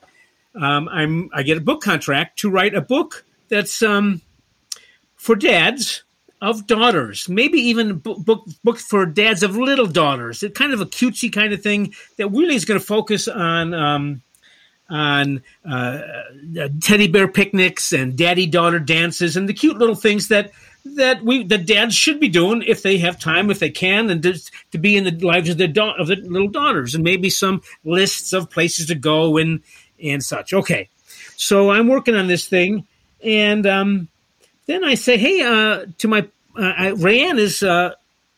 um, 0.54 0.88
I'm 0.88 1.30
I 1.34 1.42
get 1.42 1.58
a 1.58 1.60
book 1.60 1.82
contract 1.82 2.38
to 2.40 2.50
write 2.50 2.74
a 2.74 2.80
book 2.80 3.24
that's 3.48 3.82
um, 3.82 4.22
for 5.16 5.36
dads 5.36 6.02
of 6.40 6.66
daughters, 6.66 7.28
maybe 7.28 7.58
even 7.58 7.98
book, 7.98 8.46
book 8.62 8.78
for 8.78 9.06
dads 9.06 9.42
of 9.42 9.56
little 9.56 9.86
daughters. 9.86 10.42
It's 10.42 10.56
kind 10.56 10.72
of 10.72 10.80
a 10.80 10.86
cutesy 10.86 11.32
kind 11.32 11.52
of 11.52 11.62
thing 11.62 11.94
that 12.18 12.28
really 12.28 12.54
is 12.54 12.64
going 12.64 12.78
to 12.78 12.86
focus 12.86 13.26
on 13.26 13.74
um, 13.74 14.22
on 14.88 15.42
uh, 15.68 16.00
teddy 16.80 17.08
bear 17.08 17.26
picnics 17.26 17.92
and 17.92 18.16
daddy 18.16 18.46
daughter 18.46 18.78
dances 18.78 19.36
and 19.36 19.48
the 19.48 19.54
cute 19.54 19.78
little 19.78 19.96
things 19.96 20.28
that 20.28 20.52
that 20.94 21.22
we 21.22 21.44
the 21.44 21.58
dads 21.58 21.94
should 21.94 22.20
be 22.20 22.28
doing 22.28 22.62
if 22.66 22.82
they 22.82 22.98
have 22.98 23.18
time, 23.18 23.50
if 23.50 23.58
they 23.58 23.70
can, 23.70 24.08
and 24.10 24.22
just 24.22 24.50
to 24.72 24.78
be 24.78 24.96
in 24.96 25.04
the 25.04 25.26
lives 25.26 25.48
of 25.48 25.58
their 25.58 25.68
da- 25.68 25.96
of 25.98 26.06
the 26.06 26.16
little 26.16 26.48
daughters, 26.48 26.94
and 26.94 27.04
maybe 27.04 27.30
some 27.30 27.62
lists 27.84 28.32
of 28.32 28.50
places 28.50 28.86
to 28.86 28.94
go 28.94 29.36
and 29.36 29.62
and 30.02 30.22
such. 30.22 30.52
Okay, 30.52 30.88
so 31.36 31.70
I'm 31.70 31.88
working 31.88 32.14
on 32.14 32.26
this 32.26 32.48
thing, 32.48 32.86
and 33.22 33.66
um, 33.66 34.08
then 34.66 34.84
I 34.84 34.94
say, 34.94 35.16
hey, 35.16 35.42
uh, 35.42 35.86
to 35.98 36.08
my 36.08 36.28
uh, 36.56 36.94
Rae 36.96 37.22
Anne 37.22 37.38
is. 37.38 37.62
Uh, 37.62 37.92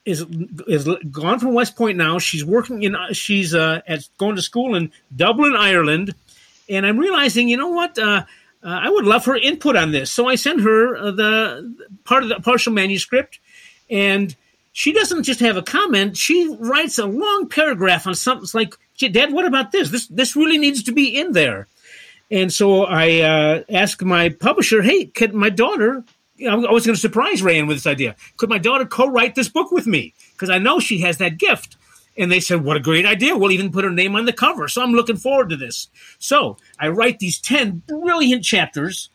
is 0.05 0.25
is 0.67 0.89
gone 1.11 1.39
from 1.39 1.53
West 1.53 1.77
Point 1.77 1.99
now. 1.99 2.19
She's 2.19 2.43
working 2.43 2.83
in. 2.83 2.97
She's 3.13 3.55
uh, 3.55 3.83
at 3.87 4.09
going 4.17 4.37
to 4.37 4.43
school 4.43 4.75
in 4.75 4.91
Dublin, 5.15 5.55
Ireland, 5.55 6.15
and 6.71 6.87
I'm 6.87 6.99
realizing, 6.99 7.49
you 7.49 7.59
know 7.59 7.69
what? 7.69 7.99
Uh, 7.99 8.25
uh, 8.63 8.81
I 8.83 8.91
would 8.91 9.05
love 9.05 9.25
her 9.27 9.37
input 9.37 9.77
on 9.77 9.93
this. 9.93 10.11
So 10.11 10.29
I 10.29 10.35
sent 10.35 10.63
her 10.63 10.97
uh, 10.97 11.11
the 11.13 11.75
part 12.05 12.23
of 12.23 12.29
the 12.29 12.41
partial 12.41 12.73
manuscript, 12.73 13.39
and 13.91 14.35
she 14.73 14.93
doesn't 14.93 15.23
just 15.23 15.41
have 15.41 15.57
a 15.57 15.63
comment. 15.63 16.17
She 16.17 16.55
writes 16.59 16.99
a 16.99 17.07
long 17.07 17.49
paragraph 17.49 18.07
on 18.07 18.15
something 18.15 18.45
it's 18.45 18.55
like, 18.55 18.75
"Dad, 18.99 19.33
what 19.33 19.45
about 19.45 19.73
this? 19.73 19.91
This 19.91 20.07
this 20.09 20.37
really 20.37 20.59
needs 20.59 20.83
to 20.85 20.93
be 20.93 21.19
in 21.19 21.33
there." 21.33 21.69
And 22.31 22.53
so 22.53 22.85
I 22.85 23.21
uh, 23.21 23.63
asked 23.71 24.03
my 24.03 24.29
publisher, 24.29 24.83
"Hey, 24.83 25.07
could 25.07 25.35
my 25.35 25.51
daughter?" 25.51 26.05
I 26.49 26.55
was 26.55 26.87
going 26.87 26.95
to 26.95 27.01
surprise 27.01 27.43
Rae 27.43 27.59
Anne 27.59 27.67
with 27.67 27.79
this 27.79 27.87
idea. 27.87 28.15
Could 28.37 28.49
my 28.49 28.59
daughter 28.59 28.87
co-write 28.87 29.35
this 29.35 29.49
book 29.49 29.73
with 29.73 29.89
me? 29.89 30.15
Because 30.35 30.51
I 30.51 30.59
know 30.59 30.79
she 30.79 31.01
has 31.01 31.17
that 31.19 31.37
gift. 31.37 31.77
And 32.19 32.31
they 32.33 32.41
said, 32.41 32.65
What 32.65 32.77
a 32.77 32.81
great 32.81 33.07
idea. 33.07 33.37
We'll 33.37 33.53
even 33.53 33.71
put 33.71 33.85
her 33.85 33.91
name 33.91 34.17
on 34.17 34.25
the 34.25 34.33
cover. 34.33 34.69
So 34.69 34.83
I'm 34.83 34.93
looking 34.93 35.17
forward 35.17 35.51
to 35.51 35.57
this. 35.57 35.89
So 36.19 36.57
I 36.79 36.89
write 36.89 37.21
these 37.21 37.39
10 37.39 37.83
brilliant 37.87 38.45
chapters 38.45 39.09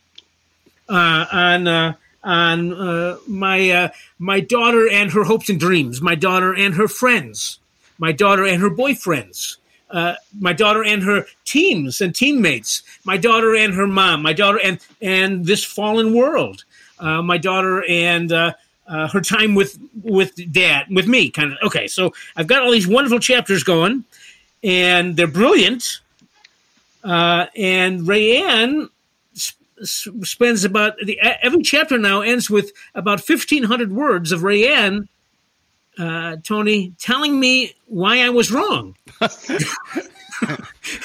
uh, 0.90 1.26
on. 1.32 1.68
Uh, 1.68 1.94
on 2.24 2.74
uh, 2.74 3.18
my 3.28 3.70
uh, 3.70 3.90
my 4.18 4.40
daughter 4.40 4.90
and 4.90 5.12
her 5.12 5.26
hopes 5.26 5.50
and 5.50 5.60
dreams, 5.60 6.02
my 6.02 6.16
daughter 6.16 6.54
and 6.56 6.76
her 6.76 6.88
friends, 6.88 7.60
my 7.98 8.14
daughter 8.14 8.46
and 8.46 8.62
her 8.62 8.70
boyfriends, 8.70 9.58
uh, 9.90 10.16
my 10.40 10.54
daughter 10.54 10.84
and 10.84 11.04
her 11.04 11.26
teams 11.44 12.00
and 12.00 12.16
teammates, 12.16 12.82
my 13.04 13.18
daughter 13.18 13.54
and 13.56 13.74
her 13.74 13.88
mom, 13.88 14.22
my 14.22 14.32
daughter 14.32 14.60
and 14.64 14.80
and 15.02 15.46
this 15.46 15.66
fallen 15.66 16.14
world, 16.14 16.64
uh, 17.00 17.22
my 17.22 17.38
daughter 17.38 17.84
and 17.90 18.32
uh, 18.88 19.08
her 19.08 19.22
time 19.22 19.56
with 19.56 19.80
with 20.04 20.52
dad, 20.52 20.88
with 20.90 21.08
me, 21.08 21.30
kind 21.30 21.54
of. 21.54 21.58
Okay, 21.64 21.88
so 21.88 22.14
I've 22.36 22.48
got 22.48 22.64
all 22.64 22.72
these 22.72 22.88
wonderful 22.88 23.20
chapters 23.20 23.64
going, 23.64 24.04
and 24.64 25.16
they're 25.16 25.28
brilliant. 25.28 26.00
Uh, 27.04 27.48
and 27.58 28.08
Rae 28.08 28.42
Anne 28.42 28.90
sp- 29.36 30.24
spends 30.24 30.64
about 30.64 30.96
the, 31.04 31.20
every 31.20 31.62
chapter 31.62 31.98
now 31.98 32.22
ends 32.22 32.50
with 32.50 32.72
about 32.96 33.22
fifteen 33.22 33.64
hundred 33.64 33.92
words 33.92 34.32
of 34.32 34.44
Rae 34.44 34.68
Anne. 34.74 35.08
Uh, 35.98 36.38
Tony 36.44 36.94
telling 37.00 37.40
me 37.40 37.76
why 37.86 38.22
I 38.22 38.30
was 38.30 38.52
wrong. 38.52 38.96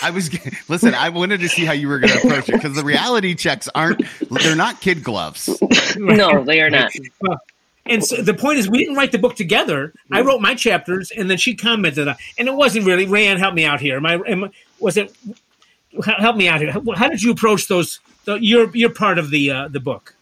I 0.03 0.11
was 0.11 0.31
listen. 0.69 0.95
I 0.95 1.11
wanted 1.11 1.41
to 1.41 1.49
see 1.49 1.65
how 1.65 1.73
you 1.73 1.89
were 1.89 1.99
going 1.99 2.13
to 2.13 2.19
approach 2.27 2.49
it 2.49 2.53
because 2.53 2.75
the 2.75 2.85
reality 2.85 3.35
checks 3.35 3.69
aren't. 3.75 4.03
They're 4.31 4.57
not 4.57 4.81
kid 4.81 5.05
gloves. 5.05 5.49
No, 5.97 6.45
they 6.45 6.61
are 6.61 6.71
not. 6.71 6.93
And 7.89 8.05
so 8.05 8.23
the 8.23 8.35
point 8.35 8.59
is, 8.59 8.69
we 8.69 8.79
didn't 8.79 8.97
write 8.97 9.13
the 9.13 9.19
book 9.19 9.37
together. 9.37 9.93
I 10.11 10.21
wrote 10.21 10.41
my 10.41 10.55
chapters, 10.55 11.11
and 11.11 11.31
then 11.31 11.39
she 11.39 11.55
commented 11.55 12.09
on. 12.09 12.17
And 12.39 12.49
it 12.49 12.55
wasn't 12.55 12.87
really 12.87 13.07
Rae 13.07 13.27
Anne. 13.27 13.39
Help 13.39 13.55
me 13.55 13.65
out 13.65 13.81
here. 13.81 13.97
Am 13.97 14.07
I? 14.07 14.15
Am, 14.27 14.51
was 14.79 14.97
it? 14.97 15.15
Help 16.05 16.37
me 16.37 16.49
out 16.49 16.61
here. 16.61 16.73
How, 16.73 16.83
how 16.95 17.09
did 17.09 17.23
you 17.23 17.31
approach 17.31 17.69
those? 17.69 18.01
The, 18.25 18.35
your 18.35 18.75
your 18.77 18.91
part 18.91 19.19
of 19.19 19.31
the 19.31 19.51
uh, 19.51 19.69
the 19.69 19.81
book. 19.81 20.15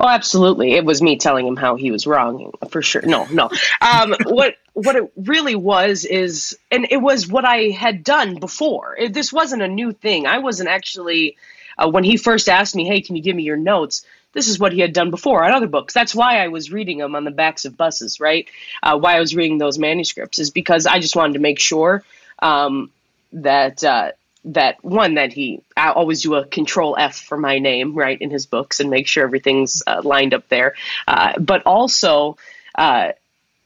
Oh, 0.00 0.08
absolutely. 0.08 0.72
It 0.72 0.84
was 0.84 1.00
me 1.00 1.16
telling 1.16 1.46
him 1.46 1.56
how 1.56 1.76
he 1.76 1.90
was 1.90 2.06
wrong, 2.06 2.52
for 2.70 2.82
sure. 2.82 3.02
No, 3.02 3.26
no. 3.26 3.50
Um, 3.80 4.14
what 4.24 4.56
what 4.72 4.96
it 4.96 5.12
really 5.16 5.54
was 5.54 6.04
is, 6.04 6.58
and 6.70 6.86
it 6.90 6.96
was 6.96 7.28
what 7.28 7.44
I 7.44 7.68
had 7.68 8.02
done 8.02 8.40
before. 8.40 8.96
It, 8.98 9.12
this 9.12 9.32
wasn't 9.32 9.62
a 9.62 9.68
new 9.68 9.92
thing. 9.92 10.26
I 10.26 10.38
wasn't 10.38 10.68
actually 10.68 11.36
uh, 11.78 11.88
when 11.90 12.04
he 12.04 12.16
first 12.16 12.48
asked 12.48 12.74
me, 12.74 12.86
"Hey, 12.86 13.00
can 13.00 13.16
you 13.16 13.22
give 13.22 13.36
me 13.36 13.44
your 13.44 13.56
notes?" 13.56 14.04
This 14.32 14.48
is 14.48 14.58
what 14.58 14.72
he 14.72 14.80
had 14.80 14.92
done 14.92 15.10
before 15.10 15.44
on 15.44 15.52
other 15.52 15.66
books. 15.66 15.94
That's 15.94 16.14
why 16.14 16.42
I 16.42 16.48
was 16.48 16.72
reading 16.72 16.98
them 16.98 17.14
on 17.14 17.24
the 17.24 17.30
backs 17.30 17.64
of 17.64 17.76
buses, 17.76 18.20
right? 18.20 18.48
Uh, 18.82 18.98
why 18.98 19.16
I 19.16 19.20
was 19.20 19.36
reading 19.36 19.58
those 19.58 19.78
manuscripts 19.78 20.38
is 20.38 20.50
because 20.50 20.86
I 20.86 21.00
just 21.00 21.16
wanted 21.16 21.34
to 21.34 21.38
make 21.38 21.58
sure 21.58 22.02
um, 22.38 22.90
that 23.32 23.84
uh, 23.84 24.12
that 24.44 24.82
one 24.84 25.14
that 25.14 25.32
he 25.32 25.62
I 25.76 25.90
always 25.90 26.22
do 26.22 26.34
a 26.34 26.44
control 26.44 26.96
F 26.98 27.16
for 27.16 27.36
my 27.36 27.58
name 27.58 27.94
right 27.94 28.20
in 28.20 28.30
his 28.30 28.46
books 28.46 28.80
and 28.80 28.90
make 28.90 29.06
sure 29.06 29.24
everything's 29.24 29.82
uh, 29.86 30.00
lined 30.02 30.34
up 30.34 30.48
there, 30.48 30.74
uh, 31.06 31.38
but 31.38 31.62
also 31.66 32.36
uh, 32.74 33.12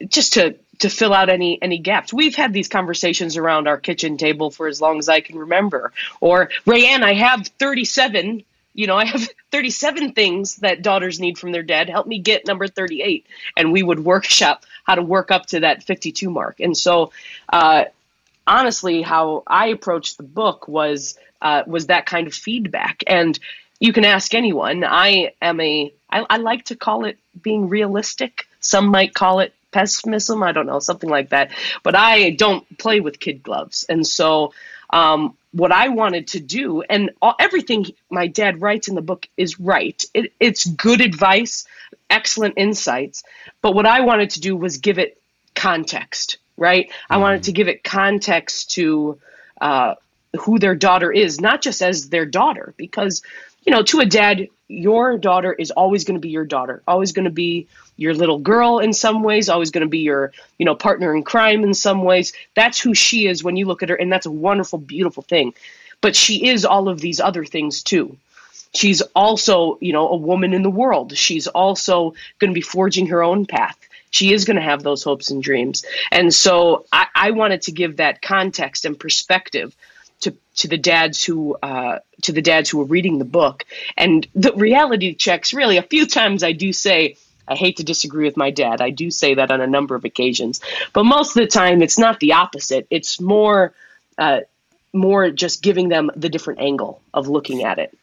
just 0.07 0.33
to 0.33 0.55
to 0.79 0.89
fill 0.89 1.13
out 1.13 1.29
any 1.29 1.61
any 1.61 1.79
gaps. 1.79 2.13
We've 2.13 2.35
had 2.35 2.53
these 2.53 2.67
conversations 2.67 3.37
around 3.37 3.67
our 3.67 3.77
kitchen 3.77 4.17
table 4.17 4.51
for 4.51 4.67
as 4.67 4.79
long 4.79 4.99
as 4.99 5.09
I 5.09 5.21
can 5.21 5.39
remember. 5.39 5.91
Or 6.21 6.49
Rae 6.65 6.85
Anne, 6.87 7.03
I 7.03 7.13
have 7.13 7.47
thirty 7.47 7.85
seven. 7.85 8.43
You 8.77 8.87
know, 8.87 8.95
I 8.95 9.03
have 9.05 9.27
37 9.51 10.13
things 10.13 10.55
that 10.57 10.81
daughters 10.81 11.19
need 11.19 11.37
from 11.37 11.51
their 11.51 11.63
dad. 11.63 11.89
Help 11.89 12.07
me 12.07 12.19
get 12.19 12.47
number 12.47 12.67
38. 12.67 13.25
And 13.57 13.73
we 13.73 13.83
would 13.83 13.99
workshop 13.99 14.65
how 14.85 14.95
to 14.95 15.01
work 15.01 15.31
up 15.31 15.47
to 15.47 15.59
that 15.61 15.83
52 15.83 16.29
mark. 16.29 16.61
And 16.61 16.77
so, 16.77 17.11
uh, 17.51 17.85
honestly, 18.45 19.01
how 19.01 19.43
I 19.45 19.67
approached 19.67 20.17
the 20.17 20.23
book 20.23 20.67
was 20.69 21.17
uh, 21.41 21.63
was 21.67 21.87
that 21.87 22.05
kind 22.05 22.27
of 22.27 22.33
feedback. 22.33 23.03
And 23.05 23.37
you 23.79 23.93
can 23.93 24.05
ask 24.05 24.33
anyone. 24.33 24.83
I 24.83 25.33
am 25.41 25.59
a 25.59 25.91
I, 26.09 26.25
I 26.29 26.37
like 26.37 26.65
to 26.65 26.75
call 26.75 27.05
it 27.05 27.17
being 27.41 27.69
realistic. 27.69 28.47
Some 28.59 28.87
might 28.87 29.13
call 29.13 29.39
it 29.39 29.53
pessimism. 29.71 30.41
I 30.41 30.51
don't 30.51 30.65
know, 30.65 30.79
something 30.79 31.09
like 31.09 31.29
that. 31.29 31.51
But 31.83 31.95
I 31.95 32.31
don't 32.31 32.77
play 32.77 32.99
with 32.99 33.19
kid 33.19 33.43
gloves, 33.43 33.85
and 33.87 34.05
so 34.05 34.53
um, 34.89 35.35
what 35.57 35.71
I 35.71 35.89
wanted 35.89 36.27
to 36.29 36.39
do, 36.39 36.81
and 36.81 37.11
all, 37.21 37.35
everything 37.39 37.87
my 38.09 38.27
dad 38.27 38.61
writes 38.61 38.87
in 38.87 38.95
the 38.95 39.01
book 39.01 39.27
is 39.37 39.59
right. 39.59 40.03
It, 40.13 40.33
it's 40.39 40.65
good 40.65 41.01
advice, 41.01 41.65
excellent 42.09 42.55
insights. 42.57 43.23
But 43.61 43.73
what 43.73 43.85
I 43.85 44.01
wanted 44.01 44.31
to 44.31 44.39
do 44.39 44.55
was 44.55 44.77
give 44.77 44.99
it 44.99 45.21
context 45.55 46.37
right? 46.57 46.89
Mm-hmm. 46.89 47.13
I 47.13 47.17
wanted 47.17 47.43
to 47.43 47.51
give 47.51 47.67
it 47.67 47.83
context 47.83 48.71
to 48.71 49.19
uh, 49.61 49.95
who 50.39 50.59
their 50.59 50.75
daughter 50.75 51.11
is, 51.11 51.39
not 51.39 51.61
just 51.61 51.81
as 51.81 52.09
their 52.09 52.25
daughter, 52.25 52.73
because, 52.75 53.21
you 53.63 53.71
know, 53.71 53.83
to 53.83 53.99
a 53.99 54.05
dad, 54.05 54.47
your 54.67 55.17
daughter 55.17 55.53
is 55.53 55.71
always 55.71 56.03
going 56.03 56.15
to 56.15 56.21
be 56.21 56.29
your 56.29 56.45
daughter, 56.45 56.81
always 56.87 57.13
going 57.13 57.25
to 57.25 57.31
be 57.31 57.67
your 57.95 58.13
little 58.13 58.39
girl 58.39 58.79
in 58.79 58.93
some 58.93 59.23
ways, 59.23 59.49
always 59.49 59.71
going 59.71 59.85
to 59.85 59.89
be 59.89 59.99
your, 59.99 60.33
you 60.57 60.65
know, 60.65 60.75
partner 60.75 61.15
in 61.15 61.23
crime 61.23 61.63
in 61.63 61.73
some 61.73 62.03
ways. 62.03 62.33
That's 62.55 62.79
who 62.79 62.93
she 62.93 63.27
is 63.27 63.43
when 63.43 63.55
you 63.55 63.65
look 63.65 63.83
at 63.83 63.89
her, 63.89 63.95
and 63.95 64.11
that's 64.11 64.25
a 64.25 64.31
wonderful, 64.31 64.79
beautiful 64.79 65.23
thing. 65.23 65.53
But 66.01 66.15
she 66.15 66.47
is 66.47 66.65
all 66.65 66.89
of 66.89 66.99
these 66.99 67.19
other 67.19 67.45
things 67.45 67.81
too. 67.81 68.17
She's 68.73 69.01
also, 69.01 69.77
you 69.81 69.93
know, 69.93 70.09
a 70.09 70.15
woman 70.15 70.53
in 70.53 70.61
the 70.61 70.69
world. 70.69 71.17
She's 71.17 71.47
also 71.47 72.13
going 72.39 72.51
to 72.51 72.55
be 72.55 72.61
forging 72.61 73.07
her 73.07 73.23
own 73.23 73.45
path 73.45 73.77
she 74.09 74.33
is 74.33 74.45
going 74.45 74.55
to 74.55 74.61
have 74.61 74.83
those 74.83 75.03
hopes 75.03 75.31
and 75.31 75.43
dreams. 75.43 75.85
And 76.11 76.33
so 76.33 76.85
I, 76.91 77.07
I, 77.13 77.31
wanted 77.31 77.63
to 77.63 77.71
give 77.71 77.97
that 77.97 78.21
context 78.21 78.85
and 78.85 78.97
perspective 78.97 79.75
to 80.21 80.33
to 80.57 80.67
the 80.67 80.77
dads 80.77 81.23
who 81.23 81.55
uh, 81.61 81.99
to 82.23 82.31
the 82.31 82.41
dads 82.41 82.69
who 82.69 82.79
were 82.79 82.85
reading 82.85 83.19
the 83.19 83.25
book. 83.25 83.65
And 83.95 84.27
the 84.35 84.53
reality 84.53 85.13
checks 85.13 85.53
really 85.53 85.77
a 85.77 85.83
few 85.83 86.05
times 86.05 86.43
I 86.43 86.51
do 86.51 86.73
say. 86.73 87.17
I 87.49 87.55
hate 87.55 87.77
to 87.77 87.83
disagree 87.85 88.25
with 88.25 88.35
my 88.35 88.51
dad. 88.51 88.81
I 88.81 88.89
do 88.89 89.09
say 89.09 89.35
that 89.35 89.51
on 89.51 89.61
a 89.61 89.67
number 89.67 89.95
of 89.95 90.03
occasions, 90.03 90.59
but 90.91 91.05
most 91.05 91.29
of 91.29 91.41
the 91.41 91.47
time 91.47 91.81
it's 91.81 91.97
not 91.97 92.19
the 92.19 92.33
opposite. 92.33 92.87
It's 92.89 93.21
more, 93.21 93.73
uh, 94.17 94.41
more 94.91 95.31
just 95.31 95.63
giving 95.63 95.87
them 95.87 96.11
the 96.13 96.27
different 96.27 96.59
angle 96.59 97.01
of 97.13 97.29
looking 97.29 97.63
at 97.63 97.79
it. 97.79 97.97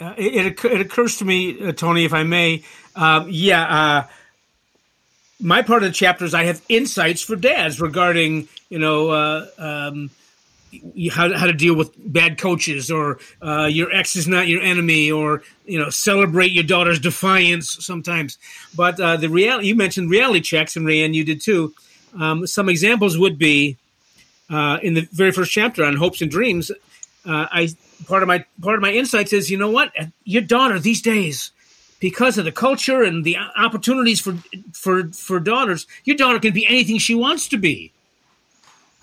Uh, 0.00 0.12
it, 0.18 0.62
it, 0.64 0.80
occurs 0.82 1.16
to 1.16 1.24
me, 1.24 1.66
uh, 1.66 1.72
Tony, 1.72 2.04
if 2.04 2.12
I 2.12 2.24
may. 2.24 2.62
Um, 2.94 3.28
yeah, 3.30 3.62
uh, 3.62 4.06
my 5.40 5.62
part 5.62 5.82
of 5.82 5.88
the 5.88 5.94
chapter 5.94 6.24
is 6.24 6.34
I 6.34 6.44
have 6.44 6.62
insights 6.68 7.22
for 7.22 7.36
dads 7.36 7.80
regarding, 7.80 8.48
you 8.68 8.78
know, 8.78 9.08
uh, 9.10 9.46
um, 9.58 10.10
how, 11.12 11.32
how 11.34 11.46
to 11.46 11.52
deal 11.52 11.74
with 11.74 11.92
bad 11.96 12.38
coaches 12.38 12.90
or 12.90 13.18
uh, 13.42 13.66
your 13.66 13.92
ex 13.92 14.16
is 14.16 14.28
not 14.28 14.48
your 14.48 14.62
enemy 14.62 15.10
or 15.10 15.42
you 15.64 15.78
know 15.78 15.90
celebrate 15.90 16.52
your 16.52 16.64
daughter's 16.64 16.98
defiance 16.98 17.84
sometimes. 17.84 18.38
But 18.76 19.00
uh, 19.00 19.16
the 19.16 19.28
reality 19.28 19.68
you 19.68 19.74
mentioned 19.74 20.10
reality 20.10 20.40
checks 20.40 20.76
and 20.76 20.86
Rae 20.86 21.04
Anne 21.04 21.14
you 21.14 21.24
did 21.24 21.40
too. 21.40 21.74
Um, 22.18 22.46
some 22.46 22.68
examples 22.68 23.18
would 23.18 23.38
be 23.38 23.76
uh, 24.50 24.78
in 24.82 24.94
the 24.94 25.08
very 25.12 25.30
first 25.30 25.52
chapter 25.52 25.84
on 25.84 25.96
hopes 25.96 26.22
and 26.22 26.30
dreams 26.30 26.70
uh, 27.28 27.46
I 27.50 27.68
part 28.06 28.22
of 28.22 28.28
my 28.28 28.44
part 28.62 28.76
of 28.76 28.82
my 28.82 28.92
insights 28.92 29.32
is 29.32 29.50
you 29.50 29.58
know 29.58 29.70
what? 29.70 29.92
Your 30.24 30.42
daughter 30.42 30.78
these 30.78 31.02
days 31.02 31.52
because 32.00 32.38
of 32.38 32.44
the 32.44 32.52
culture 32.52 33.02
and 33.02 33.24
the 33.24 33.36
opportunities 33.56 34.20
for 34.20 34.34
for 34.72 35.08
for 35.08 35.40
daughters, 35.40 35.86
your 36.04 36.16
daughter 36.16 36.38
can 36.40 36.52
be 36.52 36.66
anything 36.66 36.98
she 36.98 37.14
wants 37.14 37.48
to 37.48 37.58
be. 37.58 37.92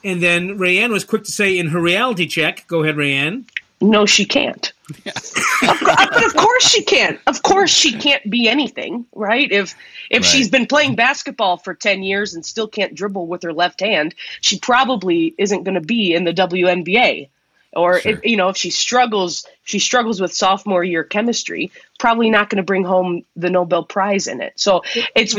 And 0.05 0.21
then 0.21 0.59
Rae 0.59 0.77
Anne 0.77 0.91
was 0.91 1.03
quick 1.03 1.23
to 1.23 1.31
say 1.31 1.57
in 1.57 1.67
her 1.69 1.81
reality 1.81 2.27
check, 2.27 2.65
go 2.67 2.83
ahead, 2.83 2.95
Rae 2.95 3.13
Anne. 3.13 3.45
No, 3.81 4.05
she 4.05 4.23
can't. 4.23 4.71
Yeah. 5.03 5.13
of, 5.15 5.79
but 5.81 6.23
of 6.23 6.35
course 6.35 6.69
she 6.69 6.83
can't. 6.83 7.19
Of 7.25 7.41
course 7.41 7.71
she 7.71 7.97
can't 7.97 8.29
be 8.29 8.47
anything, 8.47 9.05
right? 9.13 9.51
If 9.51 9.75
if 10.11 10.21
right. 10.21 10.25
she's 10.25 10.47
been 10.47 10.67
playing 10.67 10.95
basketball 10.95 11.57
for 11.57 11.73
10 11.73 12.03
years 12.03 12.35
and 12.35 12.45
still 12.45 12.67
can't 12.67 12.93
dribble 12.93 13.25
with 13.27 13.41
her 13.43 13.51
left 13.51 13.79
hand, 13.81 14.13
she 14.41 14.59
probably 14.59 15.33
isn't 15.39 15.63
going 15.63 15.75
to 15.75 15.81
be 15.81 16.13
in 16.13 16.23
the 16.23 16.33
WNBA 16.33 17.29
or 17.75 17.99
sure. 17.99 18.13
if, 18.13 18.25
you 18.25 18.37
know 18.37 18.49
if 18.49 18.57
she 18.57 18.69
struggles 18.69 19.45
she 19.63 19.79
struggles 19.79 20.21
with 20.21 20.33
sophomore 20.33 20.83
year 20.83 21.03
chemistry 21.03 21.71
probably 21.99 22.29
not 22.29 22.49
going 22.49 22.57
to 22.57 22.63
bring 22.63 22.83
home 22.83 23.23
the 23.35 23.49
nobel 23.49 23.83
prize 23.83 24.27
in 24.27 24.41
it 24.41 24.53
so 24.55 24.81
it's 25.15 25.35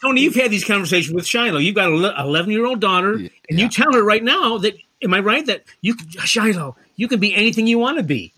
tony 0.00 0.22
you've 0.22 0.34
had 0.34 0.50
these 0.50 0.64
conversations 0.64 1.14
with 1.14 1.26
shiloh 1.26 1.58
you've 1.58 1.74
got 1.74 1.90
an 1.90 2.04
11 2.04 2.50
year 2.50 2.64
old 2.64 2.80
daughter 2.80 3.14
and 3.14 3.60
you 3.60 3.68
tell 3.68 3.92
her 3.92 4.02
right 4.02 4.24
now 4.24 4.58
that 4.58 4.74
am 5.02 5.14
i 5.14 5.20
right 5.20 5.46
that 5.46 5.62
you 5.80 5.94
shiloh 6.24 6.76
you 6.96 7.08
can 7.08 7.20
be 7.20 7.34
anything 7.34 7.66
you 7.66 7.78
want 7.78 7.98
to 7.98 8.04
be 8.04 8.32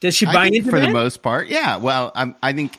does 0.00 0.14
she 0.14 0.26
buy 0.26 0.46
into 0.46 0.58
it? 0.58 0.64
for 0.64 0.80
that? 0.80 0.86
the 0.86 0.92
most 0.92 1.22
part 1.22 1.48
yeah 1.48 1.76
well 1.76 2.12
I'm, 2.14 2.34
i 2.42 2.52
think 2.52 2.78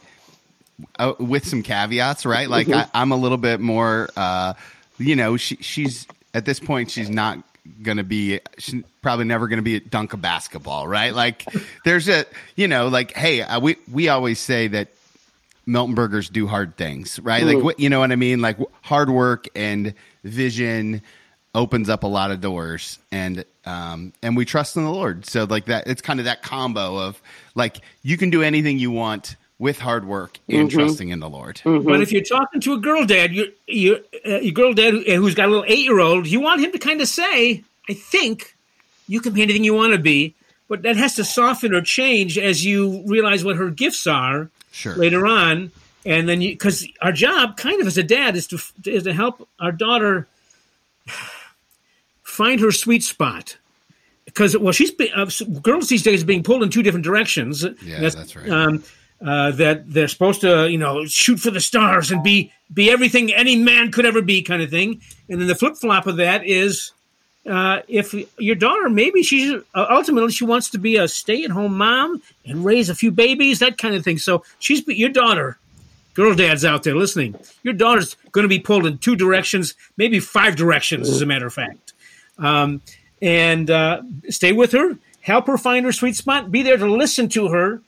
uh, 0.99 1.13
with 1.19 1.47
some 1.47 1.63
caveats 1.63 2.25
right 2.25 2.49
like 2.49 2.67
mm-hmm. 2.67 2.89
I, 2.93 3.01
am 3.01 3.11
a 3.11 3.15
little 3.15 3.37
bit 3.37 3.61
more 3.61 4.09
uh, 4.17 4.53
you 4.97 5.15
know 5.15 5.37
she, 5.37 5.55
she's 5.57 6.05
at 6.33 6.45
this 6.45 6.59
point 6.59 6.91
she's 6.91 7.09
not 7.09 7.41
going 7.82 7.97
to 7.97 8.04
be 8.04 8.39
she's 8.58 8.84
probably 9.01 9.25
never 9.25 9.47
going 9.47 9.58
to 9.58 9.63
be 9.63 9.75
a 9.75 9.80
dunk 9.80 10.13
of 10.13 10.21
basketball, 10.21 10.88
right? 10.88 11.13
Like 11.13 11.45
there's 11.84 12.08
a 12.10 12.25
you 12.56 12.67
know 12.67 12.88
like 12.88 13.15
hey 13.15 13.41
uh, 13.41 13.60
we 13.60 13.78
we 13.91 14.10
always 14.10 14.39
say 14.39 14.67
that 14.69 14.89
Miltenbergers 15.67 16.32
do 16.32 16.47
hard 16.47 16.78
things, 16.78 17.19
right? 17.19 17.43
Like 17.43 17.63
what 17.63 17.80
you 17.80 17.89
know 17.89 17.99
what 17.99 18.12
I 18.12 18.15
mean? 18.15 18.41
Like 18.41 18.58
hard 18.82 19.10
work 19.10 19.47
and 19.56 19.93
vision 20.23 21.01
opens 21.56 21.89
up 21.89 22.04
a 22.04 22.08
lot 22.08 22.32
of 22.32 22.41
doors 22.41 22.99
and 23.12 23.45
um 23.65 24.12
and 24.21 24.36
we 24.36 24.43
trust 24.43 24.75
in 24.75 24.84
the 24.84 24.91
lord 24.91 25.25
so 25.25 25.45
like 25.45 25.65
that 25.65 25.88
it's 25.88 26.01
kind 26.01 26.19
of 26.19 26.25
that 26.25 26.43
combo 26.43 26.97
of 26.97 27.21
like 27.56 27.78
you 28.04 28.17
can 28.17 28.30
do 28.30 28.43
anything 28.43 28.78
you 28.78 28.91
want 28.91 29.38
with 29.57 29.79
hard 29.79 30.05
work 30.05 30.39
and 30.49 30.69
Mm-hmm. 30.69 30.77
trusting 30.79 31.09
in 31.09 31.19
the 31.19 31.29
lord 31.29 31.61
But 31.63 32.01
if 32.01 32.11
you're 32.11 32.23
talking 32.23 32.59
to 32.61 32.73
a 32.73 32.77
girl 32.79 33.05
dad, 33.05 33.33
you 33.33 33.51
you 33.67 34.03
uh, 34.25 34.39
your 34.39 34.51
girl 34.53 34.73
dad 34.73 34.93
who- 34.93 35.03
who's 35.15 35.35
got 35.35 35.47
a 35.47 35.51
little 35.51 35.65
eight 35.67 35.79
year 35.83 35.99
old, 35.99 36.27
you 36.27 36.39
want 36.41 36.61
him 36.61 36.71
to 36.73 36.77
kind 36.79 36.99
of 37.01 37.07
say, 37.07 37.63
"I 37.89 37.93
think 37.93 38.55
you 39.07 39.21
can 39.21 39.33
be 39.33 39.41
anything 39.41 39.63
you 39.63 39.73
want 39.73 39.93
to 39.93 39.99
be," 39.99 40.33
but 40.67 40.81
that 40.81 40.97
has 40.97 41.15
to 41.15 41.23
soften 41.23 41.73
or 41.73 41.81
change 41.81 42.37
as 42.37 42.65
you 42.65 43.03
realize 43.07 43.43
what 43.45 43.55
her 43.55 43.69
gifts 43.69 44.05
are 44.07 44.49
sure 44.71 44.95
later 44.95 45.25
on, 45.25 45.71
and 46.05 46.27
then 46.27 46.41
you 46.41 46.51
because 46.51 46.85
our 47.01 47.11
job, 47.13 47.55
kind 47.55 47.79
of 47.79 47.87
as 47.87 47.97
a 47.97 48.03
dad, 48.03 48.35
is 48.35 48.47
to 48.47 48.59
is 48.85 49.03
to 49.03 49.13
help 49.13 49.47
our 49.59 49.71
daughter 49.71 50.27
find 52.23 52.59
her 52.59 52.71
sweet 52.71 53.03
spot. 53.03 53.57
Because 54.25 54.57
well, 54.57 54.73
she's 54.73 54.91
be, 54.91 55.11
uh, 55.13 55.27
girls 55.61 55.87
these 55.87 56.03
days 56.03 56.23
are 56.23 56.25
being 56.25 56.43
pulled 56.43 56.63
in 56.63 56.69
two 56.69 56.83
different 56.83 57.05
directions. 57.05 57.63
Yeah, 57.81 58.01
that's 58.01 58.35
right. 58.35 58.49
Um, 58.49 58.83
uh, 59.23 59.51
that 59.51 59.91
they're 59.91 60.08
supposed 60.08 60.41
to, 60.41 60.69
you 60.69 60.78
know, 60.78 61.06
shoot 61.06 61.39
for 61.39 61.51
the 61.51 61.60
stars 61.60 62.12
and 62.12 62.23
be 62.23 62.51
be 62.73 62.89
everything 62.89 63.34
any 63.34 63.56
man 63.56 63.91
could 63.91 64.06
ever 64.06 64.21
be, 64.21 64.41
kind 64.41 64.62
of 64.62 64.69
thing. 64.69 65.01
And 65.30 65.39
then 65.39 65.47
the 65.47 65.56
flip 65.56 65.75
flop 65.75 66.08
of 66.08 66.17
that 66.17 66.45
is, 66.45 66.91
uh, 67.45 67.80
if 67.88 68.13
your 68.39 68.56
daughter 68.56 68.89
maybe 68.89 69.23
she's 69.23 69.54
uh, 69.73 69.86
ultimately 69.89 70.32
she 70.32 70.45
wants 70.45 70.71
to 70.71 70.78
be 70.78 70.97
a 70.97 71.08
stay 71.08 71.43
at 71.43 71.51
home 71.51 71.78
mom 71.78 72.21
and 72.45 72.65
raise 72.65 72.89
a 72.89 72.95
few 72.95 73.12
babies, 73.12 73.60
that 73.60 73.78
kind 73.78 73.95
of 73.95 74.04
thing. 74.04 74.17
So 74.17 74.43
she's 74.60 74.86
your 74.88 75.10
daughter. 75.10 75.58
Girl 76.15 76.34
dads 76.34 76.63
out 76.63 76.84
there 76.84 76.95
listening, 76.95 77.36
your 77.62 77.73
daughter's 77.73 78.15
going 78.32 78.43
to 78.43 78.49
be 78.49 78.60
pulled 78.60 78.86
in 78.86 78.97
two 78.99 79.17
directions, 79.17 79.73
maybe 79.97 80.21
five 80.21 80.56
directions, 80.56 81.10
as 81.10 81.21
a 81.21 81.25
matter 81.25 81.45
of 81.45 81.54
fact. 81.54 81.91
Um, 82.38 82.82
and 83.21 83.69
uh, 83.69 84.01
stay 84.30 84.54
with 84.54 84.71
her, 84.71 84.97
help 85.19 85.47
her 85.47 85.58
find 85.58 85.86
her 85.86 85.91
sweet 85.91 86.15
spot, 86.15 86.51
be 86.51 86.63
there 86.63 86.78
to 86.78 86.89
listen 86.89 87.28
to 87.30 87.49
her. 87.49 87.82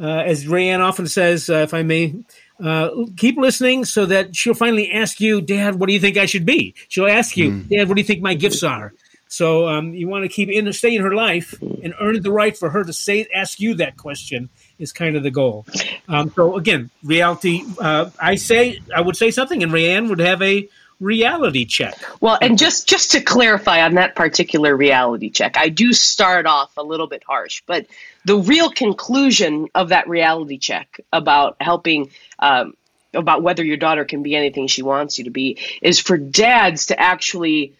Uh, 0.00 0.06
as 0.06 0.46
Rae 0.46 0.70
Anne 0.70 0.80
often 0.80 1.06
says, 1.06 1.48
uh, 1.48 1.58
if 1.58 1.72
I 1.72 1.82
may, 1.82 2.14
uh, 2.62 2.90
keep 3.16 3.36
listening 3.36 3.84
so 3.84 4.06
that 4.06 4.34
she'll 4.34 4.54
finally 4.54 4.90
ask 4.90 5.20
you, 5.20 5.40
Dad, 5.40 5.76
what 5.76 5.86
do 5.86 5.92
you 5.92 6.00
think 6.00 6.16
I 6.16 6.26
should 6.26 6.46
be? 6.46 6.74
She'll 6.88 7.06
ask 7.06 7.36
you, 7.36 7.60
Dad, 7.62 7.88
what 7.88 7.94
do 7.94 8.00
you 8.00 8.06
think 8.06 8.22
my 8.22 8.34
gifts 8.34 8.62
are? 8.62 8.92
So 9.34 9.66
um, 9.66 9.94
you 9.94 10.06
want 10.06 10.22
to 10.22 10.28
keep 10.28 10.48
in 10.48 10.72
stay 10.72 10.94
in 10.94 11.02
her 11.02 11.14
life 11.14 11.60
and 11.60 11.92
earn 12.00 12.22
the 12.22 12.30
right 12.30 12.56
for 12.56 12.70
her 12.70 12.84
to 12.84 12.92
say 12.92 13.26
ask 13.34 13.58
you 13.58 13.74
that 13.74 13.96
question 13.96 14.48
is 14.78 14.92
kind 14.92 15.16
of 15.16 15.24
the 15.24 15.30
goal. 15.32 15.66
Um, 16.08 16.30
so 16.36 16.56
again, 16.56 16.90
reality. 17.02 17.64
Uh, 17.80 18.10
I 18.20 18.36
say 18.36 18.80
I 18.94 19.00
would 19.00 19.16
say 19.16 19.32
something, 19.32 19.64
and 19.64 19.72
Rae 19.72 19.90
Anne 19.90 20.08
would 20.08 20.20
have 20.20 20.40
a 20.40 20.68
reality 21.00 21.64
check. 21.64 21.96
Well, 22.20 22.38
and 22.40 22.58
just 22.58 22.88
just 22.88 23.10
to 23.12 23.20
clarify 23.20 23.82
on 23.82 23.94
that 23.94 24.14
particular 24.14 24.76
reality 24.76 25.30
check, 25.30 25.56
I 25.56 25.68
do 25.68 25.92
start 25.92 26.46
off 26.46 26.76
a 26.76 26.82
little 26.82 27.06
bit 27.06 27.22
harsh, 27.26 27.62
but 27.66 27.86
the 28.24 28.36
real 28.36 28.70
conclusion 28.70 29.68
of 29.74 29.90
that 29.90 30.08
reality 30.08 30.58
check 30.58 31.00
about 31.12 31.56
helping 31.60 32.10
um, 32.38 32.74
about 33.14 33.42
whether 33.42 33.64
your 33.64 33.76
daughter 33.76 34.04
can 34.04 34.22
be 34.22 34.34
anything 34.34 34.66
she 34.66 34.82
wants 34.82 35.18
you 35.18 35.24
to 35.24 35.30
be 35.30 35.58
is 35.82 36.00
for 36.00 36.16
dads 36.16 36.86
to 36.86 37.00
actually 37.00 37.74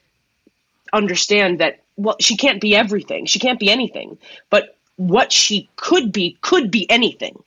understand 0.93 1.59
that 1.59 1.81
well 1.97 2.17
she 2.21 2.37
can't 2.37 2.61
be 2.61 2.77
everything 2.77 3.27
she 3.27 3.39
can't 3.39 3.59
be 3.59 3.69
anything 3.71 4.17
but 4.49 4.77
what 4.97 5.33
she 5.33 5.69
could 5.77 6.13
be 6.13 6.39
could 6.41 6.71
be 6.71 6.89
anything 6.89 7.43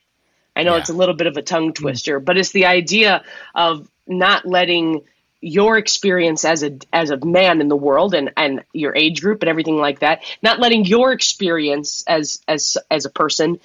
i 0.56 0.64
know 0.64 0.74
Yeah. 0.74 0.80
it's 0.82 0.90
a 0.90 0.94
little 0.94 1.16
bit 1.16 1.28
of 1.28 1.38
a 1.38 1.42
tongue 1.42 1.72
twister 1.72 2.20
but 2.20 2.38
it's 2.38 2.52
the 2.52 2.66
idea 2.66 3.24
of 3.56 3.90
not 4.06 4.46
letting 4.46 5.02
your 5.42 5.78
experience 5.78 6.44
as 6.46 6.64
a 6.64 6.78
as 6.92 7.12
a 7.12 7.26
man 7.26 7.62
in 7.62 7.68
the 7.68 7.76
world 7.76 8.14
and 8.14 8.32
and 8.36 8.64
your 8.74 8.96
age 8.96 9.22
group 9.22 9.42
and 9.44 9.50
everything 9.50 9.78
like 9.78 10.00
that 10.00 10.24
not 10.42 10.60
letting 10.60 10.84
your 10.84 11.12
experience 11.12 12.04
as 12.08 12.42
as 12.48 12.78
as 12.90 13.06
a 13.06 13.10
person 13.10 13.60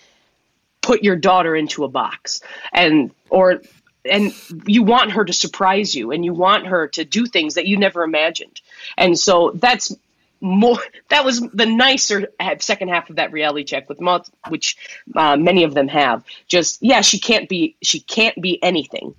put 0.82 1.02
your 1.02 1.16
daughter 1.16 1.56
into 1.56 1.84
a 1.84 1.88
box 1.88 2.42
and 2.72 3.10
or 3.30 3.62
and 4.04 4.34
you 4.66 4.82
want 4.82 5.12
her 5.12 5.24
to 5.24 5.32
surprise 5.32 5.94
you 5.94 6.10
and 6.10 6.24
you 6.24 6.34
want 6.34 6.66
her 6.66 6.88
to 6.88 7.04
do 7.04 7.26
things 7.26 7.54
that 7.54 7.66
you 7.66 7.76
never 7.76 8.02
imagined. 8.02 8.60
And 8.96 9.18
so 9.18 9.52
that's 9.54 9.94
more 10.40 10.78
that 11.08 11.24
was 11.24 11.40
the 11.40 11.66
nicer 11.66 12.28
second 12.58 12.88
half 12.88 13.10
of 13.10 13.16
that 13.16 13.30
reality 13.30 13.62
check 13.62 13.88
with 13.88 14.00
mul- 14.00 14.26
which 14.48 14.76
uh, 15.14 15.36
many 15.36 15.62
of 15.62 15.74
them 15.74 15.88
have. 15.88 16.24
Just 16.48 16.82
yeah 16.82 17.00
she 17.00 17.20
can't 17.20 17.48
be 17.48 17.76
she 17.82 18.00
can't 18.00 18.40
be 18.40 18.60
anything 18.62 19.14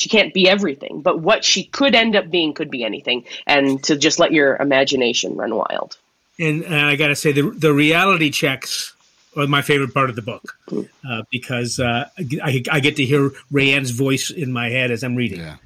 she 0.00 0.08
can't 0.08 0.32
be 0.32 0.48
everything 0.48 1.02
but 1.02 1.20
what 1.20 1.44
she 1.44 1.64
could 1.64 1.94
end 1.94 2.16
up 2.16 2.30
being 2.30 2.54
could 2.54 2.70
be 2.70 2.82
anything 2.82 3.24
and 3.46 3.82
to 3.84 3.96
just 3.96 4.18
let 4.18 4.32
your 4.32 4.56
imagination 4.56 5.36
run 5.36 5.54
wild 5.54 5.98
And 6.38 6.64
uh, 6.64 6.86
I 6.92 6.96
got 6.96 7.08
to 7.08 7.16
say, 7.16 7.32
the 7.32 7.50
the 7.50 7.72
reality 7.72 8.30
checks 8.30 8.94
are 9.36 9.46
my 9.46 9.62
favorite 9.62 9.92
part 9.94 10.10
of 10.10 10.16
the 10.16 10.22
book 10.22 10.56
uh, 11.08 11.22
because 11.30 11.78
uh, 11.78 12.08
I, 12.42 12.62
I 12.72 12.80
get 12.80 12.96
to 12.96 13.04
hear 13.04 13.30
Rae 13.50 13.72
Anne's 13.72 13.90
voice 13.90 14.30
in 14.30 14.52
my 14.52 14.70
head 14.70 14.90
as 14.90 15.04
I'm 15.04 15.14
reading. 15.14 15.40
Yeah. 15.40 15.56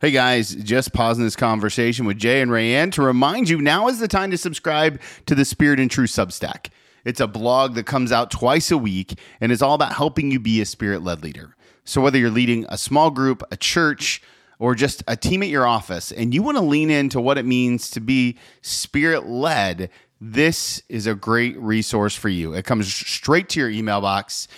Hey 0.00 0.10
guys, 0.10 0.54
just 0.54 0.92
pausing 0.92 1.24
this 1.24 1.36
conversation 1.36 2.04
with 2.04 2.18
Jay 2.18 2.42
and 2.42 2.50
Rae 2.50 2.74
Anne 2.74 2.90
to 2.90 3.02
remind 3.02 3.48
you 3.48 3.62
now 3.62 3.88
is 3.88 3.98
the 3.98 4.08
time 4.08 4.30
to 4.32 4.36
subscribe 4.36 5.00
to 5.24 5.34
the 5.34 5.44
Spirit 5.44 5.80
and 5.80 5.90
Truth 5.90 6.10
Substack. 6.10 6.68
It's 7.06 7.20
a 7.20 7.26
blog 7.26 7.74
that 7.76 7.86
comes 7.86 8.12
out 8.12 8.30
twice 8.30 8.70
a 8.70 8.76
week 8.76 9.18
and 9.40 9.50
is 9.50 9.62
all 9.62 9.74
about 9.74 9.92
helping 9.92 10.30
you 10.30 10.38
be 10.40 10.60
a 10.60 10.66
spirit 10.66 11.02
led 11.02 11.22
leader. 11.22 11.55
So 11.86 12.00
whether 12.00 12.18
you're 12.18 12.30
leading 12.30 12.66
a 12.68 12.76
small 12.76 13.10
group, 13.10 13.42
a 13.50 13.56
church, 13.56 14.22
or 14.58 14.74
just 14.74 15.02
a 15.06 15.16
team 15.16 15.42
at 15.42 15.48
your 15.48 15.66
office, 15.66 16.12
and 16.12 16.34
you 16.34 16.42
want 16.42 16.58
to 16.58 16.64
lean 16.64 16.90
into 16.90 17.20
what 17.20 17.38
it 17.38 17.44
means 17.44 17.90
to 17.90 18.00
be 18.00 18.36
spirit 18.60 19.26
led, 19.26 19.88
this 20.20 20.82
is 20.88 21.06
a 21.06 21.14
great 21.14 21.56
resource 21.58 22.16
for 22.16 22.28
you. 22.28 22.54
It 22.54 22.64
comes 22.64 22.92
straight 22.92 23.48
to 23.50 23.60
your 23.60 23.70
email 23.70 24.00
box, 24.00 24.48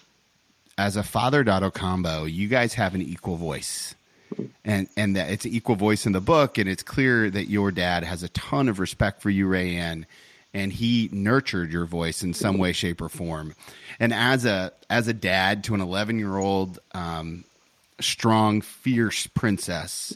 as 0.78 0.96
a 0.96 1.02
father 1.02 1.44
daughter 1.44 1.70
combo, 1.70 2.24
you 2.24 2.48
guys 2.48 2.72
have 2.74 2.94
an 2.94 3.02
equal 3.02 3.36
voice 3.36 3.94
and 4.64 4.88
and 4.96 5.16
that 5.16 5.30
it's 5.30 5.44
an 5.44 5.52
equal 5.52 5.76
voice 5.76 6.06
in 6.06 6.12
the 6.12 6.20
book 6.20 6.56
and 6.56 6.70
it's 6.70 6.82
clear 6.82 7.28
that 7.28 7.50
your 7.50 7.70
dad 7.70 8.02
has 8.02 8.22
a 8.22 8.30
ton 8.30 8.68
of 8.68 8.78
respect 8.78 9.20
for 9.20 9.28
you 9.28 9.46
Rae 9.46 9.76
Anne 9.76 10.06
and 10.54 10.72
he 10.72 11.08
nurtured 11.12 11.72
your 11.72 11.86
voice 11.86 12.22
in 12.22 12.34
some 12.34 12.58
way 12.58 12.72
shape 12.72 13.00
or 13.00 13.08
form. 13.08 13.54
And 13.98 14.12
as 14.12 14.44
a 14.44 14.72
as 14.90 15.08
a 15.08 15.12
dad 15.12 15.64
to 15.64 15.74
an 15.74 15.80
11 15.80 16.18
year 16.18 16.36
old 16.36 16.78
um, 16.92 17.44
strong 18.00 18.60
fierce 18.60 19.26
princess 19.28 20.12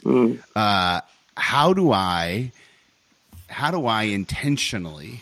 uh, 0.55 1.01
how 1.35 1.73
do 1.73 1.91
i 1.91 2.51
how 3.47 3.71
do 3.71 3.85
i 3.85 4.03
intentionally 4.03 5.21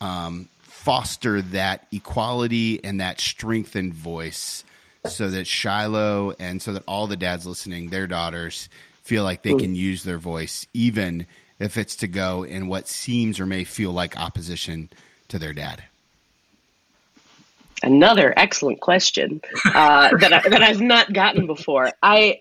um, 0.00 0.48
foster 0.62 1.42
that 1.42 1.86
equality 1.90 2.82
and 2.84 3.00
that 3.00 3.20
strengthened 3.20 3.92
voice 3.92 4.62
so 5.06 5.30
that 5.30 5.46
Shiloh 5.46 6.34
and 6.38 6.60
so 6.62 6.72
that 6.74 6.82
all 6.86 7.06
the 7.06 7.16
dads 7.16 7.46
listening, 7.46 7.90
their 7.90 8.06
daughters, 8.06 8.68
feel 9.02 9.24
like 9.24 9.42
they 9.42 9.54
can 9.54 9.74
use 9.74 10.02
their 10.04 10.18
voice, 10.18 10.66
even 10.74 11.26
if 11.58 11.76
it's 11.76 11.96
to 11.96 12.08
go 12.08 12.44
in 12.44 12.68
what 12.68 12.88
seems 12.88 13.40
or 13.40 13.46
may 13.46 13.64
feel 13.64 13.92
like 13.92 14.18
opposition 14.18 14.90
to 15.28 15.38
their 15.38 15.52
dad. 15.52 15.82
Another 17.82 18.32
excellent 18.36 18.80
question 18.80 19.40
uh, 19.64 20.16
that 20.20 20.32
I, 20.32 20.48
that 20.48 20.62
I've 20.62 20.80
not 20.80 21.12
gotten 21.12 21.46
before. 21.46 21.92
I 22.02 22.40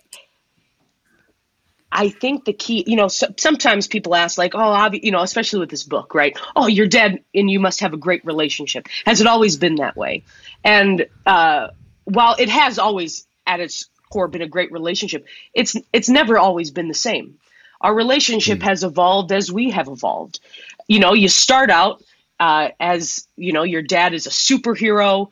I 1.91 2.09
think 2.09 2.45
the 2.45 2.53
key, 2.53 2.83
you 2.85 2.95
know, 2.95 3.07
so, 3.07 3.27
sometimes 3.37 3.87
people 3.87 4.13
ask, 4.13 4.37
like, 4.37 4.55
oh, 4.55 4.59
obvi-, 4.59 5.03
you 5.03 5.11
know, 5.11 5.21
especially 5.21 5.59
with 5.59 5.69
this 5.69 5.83
book, 5.83 6.13
right? 6.13 6.37
Oh, 6.55 6.67
you're 6.67 6.87
dead, 6.87 7.23
and 7.33 7.49
you 7.49 7.59
must 7.59 7.79
have 7.79 7.93
a 7.93 7.97
great 7.97 8.25
relationship. 8.25 8.87
Has 9.05 9.21
it 9.21 9.27
always 9.27 9.57
been 9.57 9.75
that 9.75 9.95
way? 9.95 10.23
And 10.63 11.07
uh, 11.25 11.69
while 12.03 12.35
it 12.37 12.49
has 12.49 12.77
always, 12.77 13.25
at 13.45 13.61
its 13.61 13.89
core, 14.11 14.27
been 14.27 14.41
a 14.41 14.47
great 14.47 14.71
relationship, 14.71 15.25
it's 15.53 15.75
it's 15.93 16.09
never 16.09 16.37
always 16.37 16.71
been 16.71 16.87
the 16.87 16.93
same. 16.93 17.39
Our 17.81 17.93
relationship 17.93 18.61
has 18.61 18.83
evolved 18.83 19.31
as 19.31 19.51
we 19.51 19.71
have 19.71 19.87
evolved. 19.87 20.39
You 20.87 20.99
know, 20.99 21.13
you 21.13 21.27
start 21.29 21.69
out 21.69 22.03
uh, 22.39 22.69
as 22.79 23.27
you 23.35 23.53
know, 23.53 23.63
your 23.63 23.81
dad 23.81 24.13
is 24.13 24.27
a 24.27 24.29
superhero. 24.29 25.27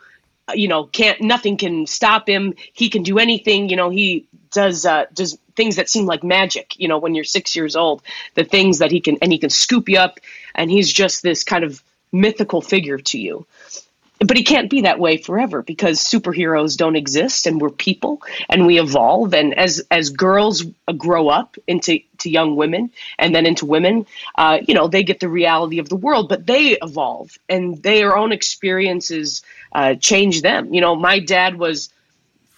uh, 0.48 0.54
You 0.56 0.68
know, 0.68 0.86
can't 0.86 1.22
nothing 1.22 1.58
can 1.58 1.88
stop 1.88 2.28
him. 2.28 2.54
He 2.74 2.90
can 2.90 3.04
do 3.04 3.20
anything. 3.20 3.70
You 3.70 3.76
know, 3.76 3.90
he 3.90 4.28
does 4.52 4.86
uh, 4.86 5.06
does 5.14 5.38
things 5.56 5.76
that 5.78 5.90
seem 5.90 6.06
like 6.06 6.24
magic. 6.24 6.78
You 6.80 6.88
know, 6.88 6.98
when 6.98 7.16
you're 7.16 7.24
six 7.24 7.56
years 7.56 7.76
old, 7.76 8.02
the 8.36 8.44
things 8.44 8.80
that 8.80 8.92
he 8.92 9.02
can 9.02 9.18
and 9.22 9.32
he 9.32 9.38
can 9.38 9.50
scoop 9.50 9.90
you 9.90 10.00
up, 10.00 10.20
and 10.54 10.70
he's 10.70 10.92
just 10.92 11.24
this 11.24 11.44
kind 11.44 11.64
of 11.64 11.84
mythical 12.12 12.62
figure 12.62 12.98
to 12.98 13.20
you 13.20 13.46
but 14.26 14.38
he 14.38 14.44
can't 14.44 14.70
be 14.70 14.82
that 14.82 15.00
way 15.00 15.18
forever 15.18 15.62
because 15.62 16.00
superheroes 16.00 16.78
don't 16.78 16.96
exist 16.96 17.46
and 17.46 17.62
we're 17.62 17.70
people 17.70 18.22
and 18.50 18.66
we 18.66 18.80
evolve. 18.80 19.34
And 19.34 19.54
as 19.58 19.84
as 19.92 20.10
girls 20.10 20.64
grow 20.98 21.30
up 21.30 21.58
into 21.68 22.00
to 22.20 22.30
young 22.30 22.56
women 22.56 22.92
and 23.20 23.36
then 23.36 23.46
into 23.46 23.66
women 23.66 24.06
uh, 24.36 24.60
you 24.66 24.74
know 24.74 24.88
they 24.88 25.04
get 25.04 25.20
the 25.20 25.30
reality 25.30 25.80
of 25.80 25.90
the 25.90 25.96
world 25.96 26.30
but 26.30 26.46
they 26.46 26.78
evolve 26.82 27.38
and 27.50 27.82
their 27.84 28.16
own 28.16 28.32
experiences 28.32 29.44
uh, 29.74 29.96
change 29.96 30.42
them. 30.42 30.74
You 30.74 30.82
know 30.82 30.96
my 30.96 31.20
dad 31.20 31.58
was 31.58 31.90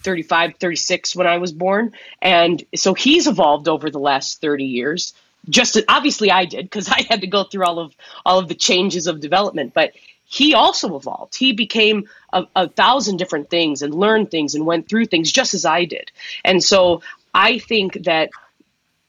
35 0.03 0.55
36 0.55 1.15
when 1.15 1.27
i 1.27 1.37
was 1.37 1.51
born. 1.51 1.93
And 2.21 2.63
so 2.75 2.93
he's 2.93 3.27
evolved 3.27 3.67
over 3.67 3.89
the 3.89 3.99
last 3.99 4.41
30 4.41 4.65
years. 4.65 5.13
Just 5.49 5.77
obviously 5.87 6.31
i 6.31 6.45
did 6.45 6.65
because 6.65 6.87
i 6.99 7.01
had 7.09 7.21
to 7.21 7.27
go 7.27 7.43
through 7.43 7.65
all 7.65 7.79
of 7.79 7.95
all 8.25 8.39
of 8.39 8.47
the 8.47 8.55
changes 8.55 9.07
of 9.07 9.19
development. 9.19 9.73
But 9.73 9.93
he 10.27 10.53
also 10.53 10.95
evolved. 10.97 11.37
He 11.37 11.53
became 11.53 12.09
a, 12.33 12.45
a, 12.55 12.67
thousand 12.67 13.17
different 13.17 13.49
things 13.49 13.81
and 13.81 13.95
learned 13.95 14.29
things 14.29 14.55
and 14.55 14.65
went 14.65 14.89
through 14.89 15.05
things 15.05 15.31
just 15.31 15.53
as 15.53 15.65
I 15.65 15.85
did. 15.85 16.11
And 16.43 16.61
so 16.61 17.01
I 17.33 17.59
think 17.59 18.03
that 18.03 18.29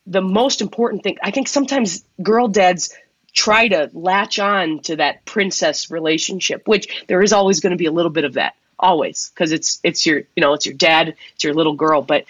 the 0.06 0.22
most 0.22 0.60
important 0.60 1.02
thing, 1.02 1.18
I 1.22 1.32
think 1.32 1.48
sometimes 1.48 2.04
girl 2.22 2.46
dads 2.46 2.94
try 3.32 3.68
to 3.68 3.90
latch 3.92 4.38
on 4.38 4.80
to 4.80 4.96
that 4.96 5.24
princess 5.24 5.90
relationship, 5.90 6.66
which 6.66 7.04
there 7.08 7.20
is 7.20 7.32
always 7.32 7.60
going 7.60 7.72
to 7.72 7.76
be 7.76 7.86
a 7.86 7.92
little 7.92 8.12
bit 8.12 8.24
of 8.24 8.34
that, 8.34 8.54
always, 8.78 9.30
because 9.34 9.52
it's 9.52 9.80
it's 9.82 10.06
your 10.06 10.18
you 10.36 10.40
know 10.40 10.54
it's 10.54 10.66
your 10.66 10.76
dad, 10.76 11.14
it's 11.34 11.44
your 11.44 11.54
little 11.54 11.74
girl, 11.74 12.00
but 12.00 12.24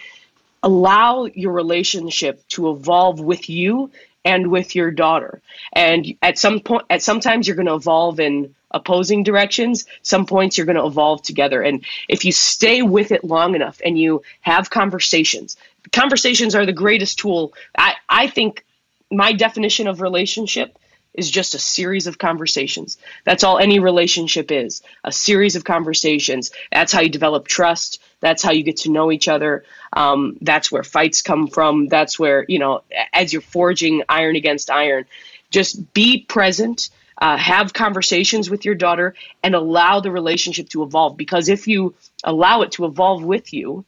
allow 0.61 1.25
your 1.25 1.53
relationship 1.53 2.45
to 2.49 2.69
evolve 2.69 3.19
with 3.19 3.49
you 3.49 3.91
and 4.25 4.51
with 4.51 4.75
your 4.75 4.91
daughter. 4.91 5.41
And 5.73 6.15
at 6.21 6.39
some 6.39 6.59
point, 6.59 6.85
at 6.89 7.01
sometimes 7.01 7.47
you're 7.47 7.55
going 7.55 7.67
to 7.67 7.75
evolve 7.75 8.19
in 8.19 8.55
opposing 8.71 9.23
directions. 9.23 9.85
Some 10.01 10.25
points 10.25 10.57
you're 10.57 10.65
going 10.65 10.77
to 10.77 10.85
evolve 10.85 11.21
together. 11.21 11.61
And 11.61 11.85
if 12.07 12.25
you 12.25 12.31
stay 12.31 12.81
with 12.81 13.11
it 13.11 13.23
long 13.23 13.55
enough 13.55 13.81
and 13.83 13.97
you 13.97 14.23
have 14.41 14.69
conversations, 14.69 15.57
conversations 15.91 16.55
are 16.55 16.65
the 16.65 16.73
greatest 16.73 17.19
tool. 17.19 17.53
I, 17.77 17.95
I 18.07 18.27
think 18.27 18.65
my 19.11 19.33
definition 19.33 19.87
of 19.87 20.01
relationship 20.01 20.77
is 21.13 21.29
just 21.29 21.55
a 21.55 21.59
series 21.59 22.07
of 22.07 22.17
conversations. 22.17 22.97
That's 23.25 23.43
all 23.43 23.57
any 23.57 23.79
relationship 23.79 24.51
is 24.51 24.81
a 25.03 25.11
series 25.11 25.55
of 25.55 25.63
conversations. 25.63 26.51
That's 26.71 26.93
how 26.93 27.01
you 27.01 27.09
develop 27.09 27.47
trust. 27.47 28.01
That's 28.19 28.43
how 28.43 28.51
you 28.51 28.63
get 28.63 28.77
to 28.77 28.91
know 28.91 29.11
each 29.11 29.27
other. 29.27 29.63
Um, 29.93 30.37
that's 30.41 30.71
where 30.71 30.83
fights 30.83 31.21
come 31.21 31.47
from. 31.47 31.87
That's 31.87 32.19
where, 32.19 32.45
you 32.47 32.59
know, 32.59 32.83
as 33.13 33.33
you're 33.33 33.41
forging 33.41 34.03
iron 34.07 34.35
against 34.35 34.69
iron, 34.69 35.05
just 35.49 35.93
be 35.93 36.23
present 36.23 36.89
uh, 37.19 37.37
have 37.37 37.73
conversations 37.73 38.49
with 38.49 38.65
your 38.65 38.75
daughter 38.75 39.13
and 39.43 39.53
allow 39.53 39.99
the 39.99 40.11
relationship 40.11 40.69
to 40.69 40.83
evolve. 40.83 41.17
Because 41.17 41.49
if 41.49 41.67
you 41.67 41.93
allow 42.23 42.61
it 42.61 42.71
to 42.73 42.85
evolve 42.85 43.23
with 43.23 43.53
you, 43.53 43.85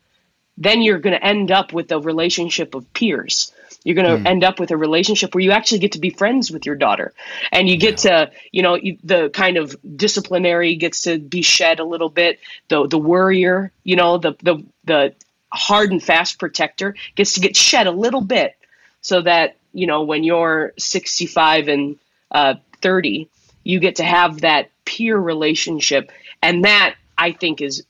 then 0.62 0.82
you're 0.82 1.00
going 1.00 1.18
to 1.18 1.26
end 1.26 1.52
up 1.52 1.74
with 1.74 1.92
a 1.92 2.00
relationship 2.00 2.76
of 2.76 2.92
peers. 2.94 3.52
You're 3.84 3.96
going 3.96 4.18
to 4.18 4.24
mm. 4.24 4.28
end 4.28 4.44
up 4.44 4.60
with 4.60 4.70
a 4.70 4.78
relationship 4.78 5.34
where 5.34 5.44
you 5.44 5.52
actually 5.52 5.80
get 5.80 5.94
to 5.94 6.00
be 6.00 6.12
friends 6.12 6.52
with 6.52 6.68
your 6.68 6.76
daughter, 6.76 7.14
and 7.52 7.68
you 7.68 7.78
get 7.78 8.04
yeah. 8.06 8.26
to, 8.26 8.32
you 8.52 8.62
know, 8.62 8.78
the 9.04 9.32
kind 9.34 9.58
of 9.58 9.76
disciplinary 9.96 10.76
gets 10.76 11.02
to 11.02 11.18
be 11.18 11.42
shed 11.42 11.80
a 11.80 11.84
little 11.84 12.10
bit. 12.10 12.40
The 12.68 12.86
the 12.86 13.00
worrier, 13.00 13.72
you 13.84 13.96
know, 13.96 14.20
the 14.20 14.36
the 14.44 14.64
the 14.84 15.16
hard 15.52 15.92
and 15.92 16.02
fast 16.02 16.38
protector 16.38 16.96
gets 17.16 17.34
to 17.34 17.40
get 17.40 17.58
shed 17.58 17.88
a 17.88 17.92
little 17.92 18.22
bit, 18.22 18.56
so 19.02 19.22
that 19.22 19.58
you 19.74 19.88
know 19.88 20.04
when 20.04 20.24
you're 20.24 20.74
65 20.78 21.68
and 21.68 21.98
uh, 22.30 22.56
30, 22.84 23.30
you 23.64 23.80
get 23.80 23.96
to 23.96 24.04
have 24.04 24.42
that 24.42 24.70
peer 24.86 25.18
relationship. 25.18 26.12
And 26.44 26.66
that, 26.66 26.96
I 27.18 27.32
think, 27.32 27.62
is 27.62 27.84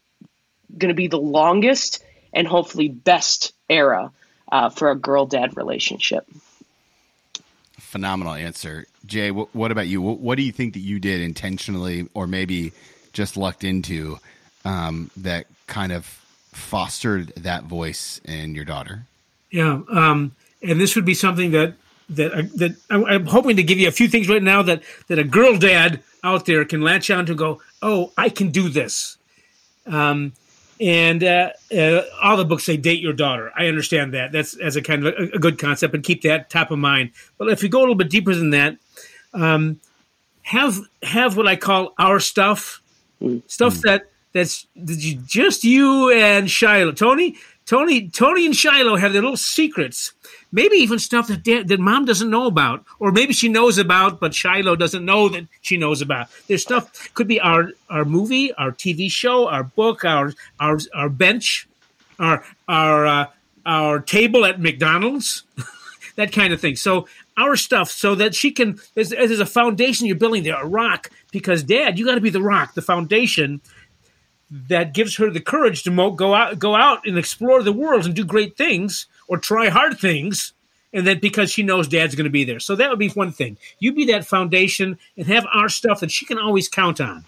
going 0.77 0.89
to 0.89 0.95
be 0.95 1.07
the 1.07 1.19
longest 1.19 2.03
and 2.33 2.47
hopefully 2.47 2.89
best 2.89 3.53
era 3.69 4.11
uh, 4.51 4.69
for 4.69 4.91
a 4.91 4.95
girl 4.95 5.25
dad 5.25 5.55
relationship. 5.57 6.27
Phenomenal 7.73 8.33
answer. 8.33 8.85
Jay, 9.05 9.31
what, 9.31 9.53
what 9.53 9.71
about 9.71 9.87
you? 9.87 10.01
What, 10.01 10.19
what, 10.19 10.37
do 10.37 10.43
you 10.43 10.51
think 10.51 10.73
that 10.73 10.79
you 10.79 10.99
did 10.99 11.21
intentionally 11.21 12.07
or 12.13 12.27
maybe 12.27 12.71
just 13.13 13.35
lucked 13.35 13.63
into 13.63 14.17
um, 14.63 15.11
that 15.17 15.47
kind 15.67 15.91
of 15.91 16.05
fostered 16.05 17.29
that 17.35 17.63
voice 17.63 18.21
in 18.25 18.55
your 18.55 18.65
daughter? 18.65 19.05
Yeah. 19.49 19.81
Um, 19.89 20.35
and 20.61 20.79
this 20.79 20.95
would 20.95 21.05
be 21.05 21.13
something 21.13 21.51
that 21.51 21.73
that 22.09 22.33
uh, 22.33 22.43
that 22.55 22.75
I'm 22.89 23.25
hoping 23.25 23.55
to 23.55 23.63
give 23.63 23.79
you 23.79 23.87
a 23.87 23.91
few 23.91 24.07
things 24.07 24.29
right 24.29 24.43
now 24.43 24.61
that 24.61 24.83
that 25.07 25.17
a 25.17 25.23
girl 25.23 25.57
dad 25.57 26.01
out 26.23 26.45
there 26.45 26.63
can 26.65 26.81
latch 26.81 27.09
on 27.09 27.25
to 27.25 27.35
go, 27.35 27.61
oh, 27.81 28.11
I 28.17 28.29
can 28.29 28.51
do 28.51 28.69
this. 28.69 29.17
Um, 29.87 30.33
and 30.81 31.23
uh, 31.23 31.51
uh, 31.75 32.01
all 32.23 32.37
the 32.37 32.43
books 32.43 32.63
say 32.63 32.75
date 32.75 33.01
your 33.01 33.13
daughter. 33.13 33.51
I 33.55 33.67
understand 33.67 34.15
that. 34.15 34.31
That's 34.31 34.57
as 34.57 34.75
a 34.75 34.81
kind 34.81 35.05
of 35.05 35.13
a, 35.13 35.35
a, 35.35 35.39
good 35.39 35.59
concept, 35.59 35.93
and 35.93 36.03
keep 36.03 36.23
that 36.23 36.49
top 36.49 36.71
of 36.71 36.79
mind. 36.79 37.11
But 37.37 37.49
if 37.49 37.61
you 37.61 37.69
go 37.69 37.79
a 37.79 37.81
little 37.81 37.95
bit 37.95 38.09
deeper 38.09 38.33
than 38.33 38.49
that, 38.49 38.77
um, 39.33 39.79
have 40.41 40.79
have 41.03 41.37
what 41.37 41.47
I 41.47 41.55
call 41.55 41.93
our 41.99 42.19
stuff, 42.19 42.81
mm-hmm. 43.21 43.47
stuff 43.47 43.75
that 43.81 44.09
that's 44.33 44.65
just 45.25 45.63
you 45.63 46.09
and 46.09 46.49
Shiloh, 46.49 46.93
Tony. 46.93 47.37
Tony, 47.71 48.09
Tony, 48.09 48.45
and 48.45 48.53
Shiloh 48.53 48.97
have 48.97 49.13
their 49.13 49.21
little 49.21 49.37
secrets 49.37 50.11
maybe 50.51 50.75
even 50.75 50.99
stuff 50.99 51.27
that 51.27 51.41
dad, 51.41 51.69
that 51.69 51.79
mom 51.79 52.03
doesn't 52.03 52.29
know 52.29 52.45
about, 52.45 52.83
or 52.99 53.13
maybe 53.13 53.31
she 53.31 53.47
knows 53.47 53.77
about, 53.77 54.19
but 54.19 54.35
Shiloh 54.35 54.75
doesn't 54.75 55.05
know 55.05 55.29
that 55.29 55.47
she 55.61 55.77
knows 55.77 56.01
about. 56.01 56.27
There's 56.47 56.61
stuff 56.61 57.13
could 57.13 57.29
be 57.29 57.39
our 57.39 57.71
our 57.89 58.03
movie, 58.03 58.53
our 58.55 58.71
TV 58.71 59.09
show, 59.09 59.47
our 59.47 59.63
book, 59.63 60.03
our 60.03 60.33
our 60.59 60.79
our 60.93 61.07
bench, 61.07 61.65
our 62.19 62.43
our 62.67 63.05
uh, 63.05 63.25
our 63.65 64.01
table 64.01 64.43
at 64.43 64.59
McDonald's, 64.59 65.43
that 66.17 66.33
kind 66.33 66.51
of 66.51 66.59
thing. 66.59 66.75
So 66.75 67.07
our 67.37 67.55
stuff, 67.55 67.89
so 67.89 68.15
that 68.15 68.35
she 68.35 68.51
can. 68.51 68.79
There's, 68.95 69.11
there's 69.11 69.39
a 69.39 69.45
foundation 69.45 70.07
you're 70.07 70.17
building 70.17 70.43
there, 70.43 70.61
a 70.61 70.67
rock. 70.67 71.09
Because 71.31 71.63
Dad, 71.63 71.97
you 71.97 72.05
got 72.05 72.15
to 72.15 72.21
be 72.21 72.29
the 72.29 72.41
rock, 72.41 72.73
the 72.73 72.81
foundation 72.81 73.61
that 74.51 74.93
gives 74.93 75.15
her 75.15 75.29
the 75.29 75.39
courage 75.39 75.83
to 75.83 75.91
mo- 75.91 76.11
go 76.11 76.33
out 76.33 76.59
go 76.59 76.75
out 76.75 77.07
and 77.07 77.17
explore 77.17 77.63
the 77.63 77.71
world 77.71 78.05
and 78.05 78.13
do 78.13 78.25
great 78.25 78.57
things 78.57 79.07
or 79.27 79.37
try 79.37 79.69
hard 79.69 79.97
things 79.97 80.53
and 80.93 81.07
then 81.07 81.19
because 81.19 81.51
she 81.51 81.63
knows 81.63 81.87
dad's 81.87 82.15
going 82.15 82.25
to 82.25 82.31
be 82.31 82.43
there. 82.43 82.59
So 82.59 82.75
that 82.75 82.89
would 82.89 82.99
be 82.99 83.09
one 83.09 83.31
thing. 83.31 83.57
You 83.79 83.93
be 83.93 84.05
that 84.05 84.25
foundation 84.25 84.99
and 85.15 85.27
have 85.27 85.45
our 85.53 85.69
stuff 85.69 86.01
that 86.01 86.11
she 86.11 86.25
can 86.25 86.37
always 86.37 86.67
count 86.67 86.99
on. 86.99 87.25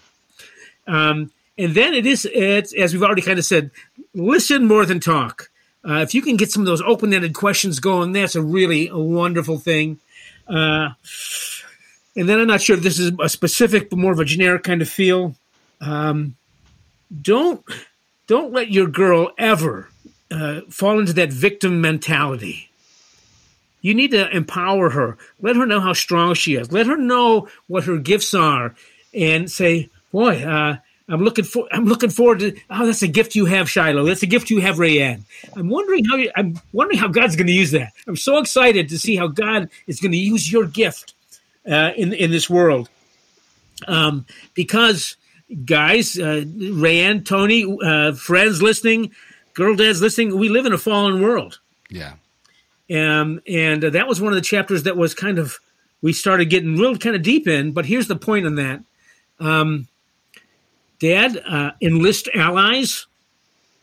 Um, 0.86 1.32
and 1.56 1.74
then 1.74 1.94
it 1.94 2.04
is, 2.04 2.28
it's, 2.30 2.74
as 2.74 2.92
we've 2.92 3.02
already 3.02 3.22
kind 3.22 3.38
of 3.38 3.44
said, 3.44 3.70
listen 4.14 4.66
more 4.66 4.84
than 4.84 5.00
talk. 5.00 5.50
Uh, 5.86 6.00
if 6.00 6.14
you 6.14 6.22
can 6.22 6.36
get 6.36 6.50
some 6.50 6.62
of 6.62 6.66
those 6.66 6.82
open-ended 6.82 7.34
questions 7.34 7.78
going, 7.78 8.12
that's 8.12 8.34
a 8.34 8.42
really 8.42 8.88
a 8.88 8.98
wonderful 8.98 9.58
thing. 9.58 9.98
Uh, 10.46 10.90
and 12.16 12.28
then 12.28 12.40
I'm 12.40 12.46
not 12.46 12.60
sure 12.60 12.76
if 12.76 12.82
this 12.82 12.98
is 12.98 13.12
a 13.20 13.28
specific, 13.28 13.90
but 13.90 13.98
more 13.98 14.12
of 14.12 14.18
a 14.18 14.24
generic 14.24 14.62
kind 14.62 14.82
of 14.82 14.88
feel. 14.88 15.34
Um, 15.80 16.36
don't 17.22 17.64
don't 18.26 18.52
let 18.52 18.70
your 18.70 18.86
girl 18.86 19.32
ever 19.38 19.88
uh, 20.30 20.62
fall 20.70 20.98
into 20.98 21.12
that 21.14 21.32
victim 21.32 21.80
mentality. 21.80 22.70
You 23.80 23.94
need 23.94 24.12
to 24.12 24.34
empower 24.34 24.90
her. 24.90 25.18
Let 25.40 25.56
her 25.56 25.66
know 25.66 25.80
how 25.80 25.92
strong 25.92 26.34
she 26.34 26.54
is. 26.54 26.72
Let 26.72 26.86
her 26.86 26.96
know 26.96 27.48
what 27.66 27.84
her 27.84 27.98
gifts 27.98 28.32
are, 28.32 28.74
and 29.12 29.50
say, 29.50 29.90
"Boy, 30.10 30.42
uh, 30.42 30.78
I'm 31.06 31.22
looking 31.22 31.44
for. 31.44 31.68
I'm 31.70 31.84
looking 31.84 32.08
forward 32.08 32.38
to. 32.38 32.56
Oh, 32.70 32.86
that's 32.86 33.02
a 33.02 33.08
gift 33.08 33.34
you 33.34 33.44
have, 33.44 33.68
Shiloh. 33.68 34.04
That's 34.04 34.22
a 34.22 34.26
gift 34.26 34.48
you 34.48 34.60
have, 34.60 34.78
Rae 34.78 35.02
Anne. 35.02 35.26
I'm 35.54 35.68
wondering 35.68 36.06
how. 36.06 36.16
You, 36.16 36.30
I'm 36.34 36.58
wondering 36.72 36.98
how 36.98 37.08
God's 37.08 37.36
going 37.36 37.46
to 37.46 37.52
use 37.52 37.72
that. 37.72 37.92
I'm 38.06 38.16
so 38.16 38.38
excited 38.38 38.88
to 38.88 38.98
see 38.98 39.16
how 39.16 39.26
God 39.26 39.68
is 39.86 40.00
going 40.00 40.12
to 40.12 40.18
use 40.18 40.50
your 40.50 40.64
gift 40.64 41.12
uh, 41.70 41.90
in 41.94 42.14
in 42.14 42.30
this 42.30 42.48
world, 42.48 42.88
um, 43.86 44.24
because." 44.54 45.16
Guys, 45.64 46.18
uh, 46.18 46.44
Rae 46.72 47.00
Anne, 47.00 47.24
Tony, 47.24 47.64
uh, 47.84 48.12
friends 48.12 48.60
listening, 48.60 49.12
girl 49.54 49.76
dads 49.76 50.00
listening, 50.00 50.36
we 50.36 50.48
live 50.48 50.66
in 50.66 50.72
a 50.72 50.78
fallen 50.78 51.22
world. 51.22 51.60
Yeah. 51.90 52.14
Um, 52.90 53.40
and 53.46 53.84
uh, 53.84 53.90
that 53.90 54.08
was 54.08 54.20
one 54.20 54.32
of 54.32 54.36
the 54.36 54.42
chapters 54.42 54.82
that 54.82 54.96
was 54.96 55.14
kind 55.14 55.38
of, 55.38 55.58
we 56.02 56.12
started 56.12 56.46
getting 56.46 56.76
real 56.76 56.96
kind 56.96 57.16
of 57.16 57.22
deep 57.22 57.46
in. 57.46 57.72
But 57.72 57.86
here's 57.86 58.08
the 58.08 58.16
point 58.16 58.46
on 58.46 58.56
that. 58.56 58.82
Um, 59.40 59.88
Dad, 60.98 61.36
uh, 61.46 61.72
enlist 61.80 62.28
allies 62.34 63.06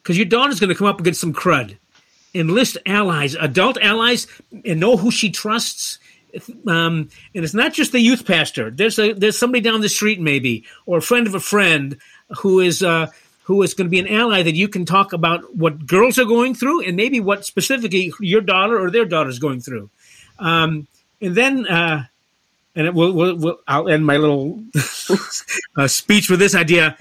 because 0.02 0.18
your 0.18 0.26
daughter's 0.26 0.60
going 0.60 0.70
to 0.70 0.76
come 0.76 0.88
up 0.88 1.00
against 1.00 1.22
some 1.22 1.34
crud. 1.34 1.78
Enlist 2.34 2.78
allies, 2.86 3.36
adult 3.36 3.78
allies, 3.82 4.28
and 4.66 4.80
know 4.80 4.98
who 4.98 5.12
she 5.12 5.30
trusts. 5.30 6.00
Um, 6.68 7.10
and 7.36 7.44
it's 7.44 7.54
not 7.54 7.74
just 7.74 7.92
the 7.92 8.00
youth 8.00 8.26
pastor. 8.26 8.72
There's 8.72 8.98
a 9.00 9.14
there's 9.14 9.38
somebody 9.38 9.62
down 9.62 9.82
the 9.82 9.90
street 9.90 10.20
maybe, 10.20 10.66
or 10.86 10.98
a 11.00 11.02
friend 11.02 11.28
of 11.28 11.36
a 11.36 11.40
friend 11.40 11.98
who 12.40 12.60
is 12.60 12.82
uh, 12.82 13.08
who 13.44 13.62
is 13.64 13.74
going 13.74 13.88
to 13.88 13.92
be 13.92 14.00
an 14.00 14.08
ally 14.08 14.44
that 14.44 14.56
you 14.56 14.68
can 14.68 14.86
talk 14.86 15.14
about 15.14 15.56
what 15.56 15.86
girls 15.86 16.18
are 16.18 16.26
going 16.26 16.56
through 16.56 16.82
and 16.82 16.96
maybe 16.96 17.20
what 17.20 17.46
specifically 17.46 18.14
your 18.20 18.42
daughter 18.42 18.80
or 18.80 18.90
their 18.90 19.06
daughter 19.06 19.30
is 19.30 19.40
going 19.40 19.60
through. 19.60 19.90
Um, 20.40 20.88
and 21.22 21.36
then, 21.36 21.68
uh, 21.68 22.06
and 22.76 22.96
will, 22.96 23.12
will, 23.12 23.36
will, 23.36 23.60
I'll 23.68 23.90
end 23.90 24.06
my 24.06 24.18
little 24.18 24.64
uh, 25.78 25.88
speech 25.88 26.30
with 26.30 26.40
this 26.40 26.56
idea. 26.56 26.98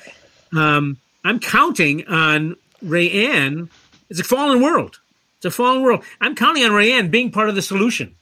Um, 0.53 0.99
I'm 1.25 1.39
counting 1.39 2.07
on 2.09 2.57
Rae 2.83 3.27
Anne. 3.29 3.71
It's 4.09 4.21
a 4.21 4.25
fallen 4.25 4.61
world. 4.61 4.99
It's 5.39 5.47
a 5.47 5.51
fallen 5.51 5.83
world. 5.83 6.05
I'm 6.21 6.35
counting 6.35 6.65
on 6.65 6.73
Rae 6.73 6.93
Anne 6.93 7.11
being 7.11 7.31
part 7.31 7.49
of 7.49 7.55
the 7.55 7.63
solution. 7.63 8.15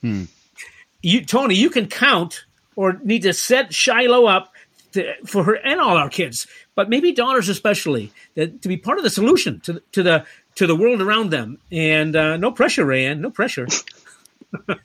Hmm. 0.00 0.24
You, 1.06 1.24
Tony, 1.24 1.54
you 1.54 1.70
can 1.70 1.86
count 1.86 2.46
or 2.74 2.94
need 3.04 3.22
to 3.22 3.32
set 3.32 3.72
Shiloh 3.72 4.26
up 4.26 4.52
to, 4.90 5.14
for 5.24 5.44
her 5.44 5.54
and 5.54 5.80
all 5.80 5.96
our 5.96 6.08
kids, 6.08 6.48
but 6.74 6.90
maybe 6.90 7.12
daughters 7.12 7.48
especially, 7.48 8.10
that, 8.34 8.60
to 8.62 8.68
be 8.68 8.76
part 8.76 8.98
of 8.98 9.04
the 9.04 9.10
solution 9.10 9.60
to 9.60 9.80
to 9.92 10.02
the 10.02 10.26
to 10.56 10.66
the 10.66 10.74
world 10.74 11.00
around 11.00 11.30
them. 11.30 11.58
And 11.70 12.16
uh, 12.16 12.36
no 12.38 12.50
pressure, 12.50 12.84
Rae 12.84 13.06
Anne, 13.06 13.20
no 13.20 13.30
pressure. 13.30 13.68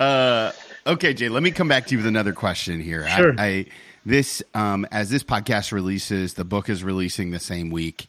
uh, 0.00 0.50
okay, 0.84 1.14
Jay. 1.14 1.28
Let 1.28 1.44
me 1.44 1.52
come 1.52 1.68
back 1.68 1.86
to 1.86 1.92
you 1.92 1.98
with 1.98 2.06
another 2.06 2.32
question 2.32 2.80
here. 2.80 3.08
Sure. 3.10 3.34
I, 3.38 3.46
I 3.46 3.66
this 4.04 4.42
um, 4.52 4.84
as 4.90 5.10
this 5.10 5.22
podcast 5.22 5.70
releases, 5.70 6.34
the 6.34 6.44
book 6.44 6.68
is 6.68 6.82
releasing 6.82 7.30
the 7.30 7.38
same 7.38 7.70
week, 7.70 8.08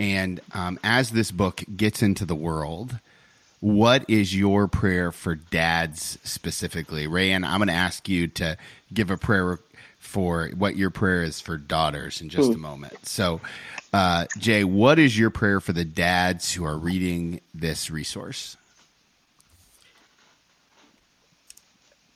and 0.00 0.40
um, 0.50 0.80
as 0.82 1.10
this 1.10 1.30
book 1.30 1.62
gets 1.76 2.02
into 2.02 2.26
the 2.26 2.34
world, 2.34 2.98
what 3.64 4.04
is 4.10 4.36
your 4.36 4.68
prayer 4.68 5.10
for 5.10 5.36
dads 5.36 6.18
specifically, 6.22 7.06
Rae 7.06 7.32
Anne? 7.32 7.44
I'm 7.44 7.60
going 7.60 7.68
to 7.68 7.72
ask 7.72 8.10
you 8.10 8.26
to 8.26 8.58
give 8.92 9.10
a 9.10 9.16
prayer 9.16 9.58
for 9.98 10.50
what 10.54 10.76
your 10.76 10.90
prayer 10.90 11.22
is 11.22 11.40
for 11.40 11.56
daughters 11.56 12.20
in 12.20 12.28
just 12.28 12.52
a 12.52 12.58
moment. 12.58 13.06
So, 13.06 13.40
uh, 13.90 14.26
Jay, 14.36 14.64
what 14.64 14.98
is 14.98 15.18
your 15.18 15.30
prayer 15.30 15.60
for 15.60 15.72
the 15.72 15.86
dads 15.86 16.52
who 16.52 16.62
are 16.66 16.76
reading 16.76 17.40
this 17.54 17.90
resource? 17.90 18.58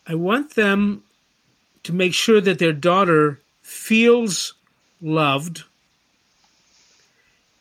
I 0.07 0.17
want 0.17 0.55
them 0.55 1.03
to 1.85 1.95
make 1.95 2.13
sure 2.13 2.43
that 2.43 2.59
their 2.59 2.75
daughter 2.75 3.41
feels 3.63 4.53
loved 5.01 5.65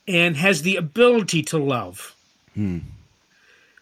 and 0.06 0.36
has 0.36 0.60
the 0.60 0.76
ability 0.76 1.42
to 1.44 1.56
love. 1.56 2.14
Hmm. 2.52 2.80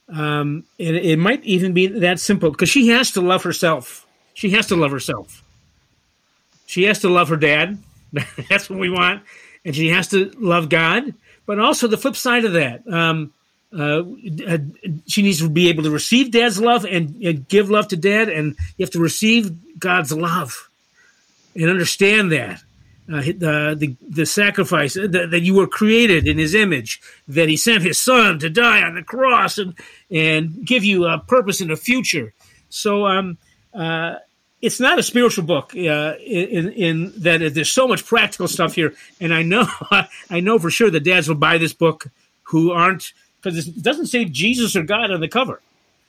Um, 0.09 0.65
and 0.79 0.97
it 0.97 1.19
might 1.19 1.43
even 1.45 1.73
be 1.73 1.87
that 1.87 2.21
simple 2.21 2.51
because 2.51 2.69
she 2.69 2.89
has 2.89 3.13
to 3.13 3.21
love 3.21 3.43
herself. 3.43 4.07
She 4.35 4.51
has 4.51 4.67
to 4.69 4.77
love 4.77 4.91
herself. 4.91 5.43
She 6.67 6.85
has 6.85 7.01
to 7.01 7.09
love 7.09 7.29
her 7.29 7.37
dad. 7.37 7.79
That's 8.49 8.71
what 8.71 8.79
we 8.79 8.91
want. 8.91 9.23
And 9.65 9.75
she 9.75 9.89
has 9.89 10.09
to 10.09 10.31
love 10.39 10.69
God. 10.69 11.15
But 11.47 11.59
also 11.59 11.87
the 11.87 11.97
flip 11.97 12.17
side 12.17 12.45
of 12.45 12.53
that, 12.55 12.87
um, 12.89 13.33
uh, 13.77 14.03
uh, 14.47 14.59
she 15.07 15.23
needs 15.23 15.39
to 15.39 15.49
be 15.49 15.69
able 15.69 15.85
to 15.85 15.91
receive 15.91 16.31
dad's 16.31 16.61
love 16.61 16.85
and, 16.85 17.17
and, 17.23 17.49
give 17.49 17.71
love 17.71 17.89
to 17.89 17.97
dad. 17.97 18.29
And 18.29 18.57
you 18.77 18.85
have 18.85 18.91
to 18.93 19.01
receive 19.01 19.79
God's 19.79 20.13
love 20.13 20.69
and 21.55 21.71
understand 21.71 22.33
that. 22.33 22.63
Uh, 23.09 23.21
the, 23.21 23.77
the, 23.79 23.97
the 24.09 24.27
sacrifice 24.27 24.95
that, 24.95 25.29
that, 25.31 25.43
you 25.43 25.55
were 25.55 25.69
created 25.69 26.27
in 26.27 26.39
his 26.39 26.57
image, 26.57 27.01
that 27.29 27.49
he 27.49 27.57
sent 27.57 27.85
his 27.85 28.01
son 28.01 28.37
to 28.37 28.51
die 28.51 28.83
on 28.83 28.97
the 28.97 29.03
cross 29.03 29.59
and, 29.59 29.75
and 30.11 30.67
give 30.67 30.83
you 30.83 31.07
a 31.07 31.21
purpose 31.21 31.61
in 31.61 31.69
the 31.69 31.77
future. 31.77 32.35
So, 32.69 33.07
um, 33.07 33.39
uh, 33.73 34.17
it's 34.63 34.81
not 34.81 34.99
a 34.99 35.03
spiritual 35.03 35.45
book 35.45 35.73
uh, 35.77 36.15
in, 36.19 36.73
in 36.73 37.13
that 37.19 37.55
there's 37.55 37.71
so 37.71 37.87
much 37.87 38.05
practical 38.05 38.49
stuff 38.49 38.75
here. 38.75 38.95
And 39.21 39.33
I 39.33 39.43
know, 39.43 39.67
I 40.31 40.41
know 40.41 40.59
for 40.59 40.71
sure 40.71 40.91
that 40.91 41.05
dads 41.05 41.29
will 41.29 41.37
buy 41.37 41.59
this 41.59 41.73
book 41.73 42.07
who 42.45 42.73
aren't, 42.73 43.13
because 43.41 43.69
it 43.69 43.83
doesn't 43.83 44.07
say 44.07 44.25
Jesus 44.25 44.75
or 44.75 44.83
God 44.83 45.11
on 45.11 45.21
the 45.21 45.29
cover. 45.29 45.61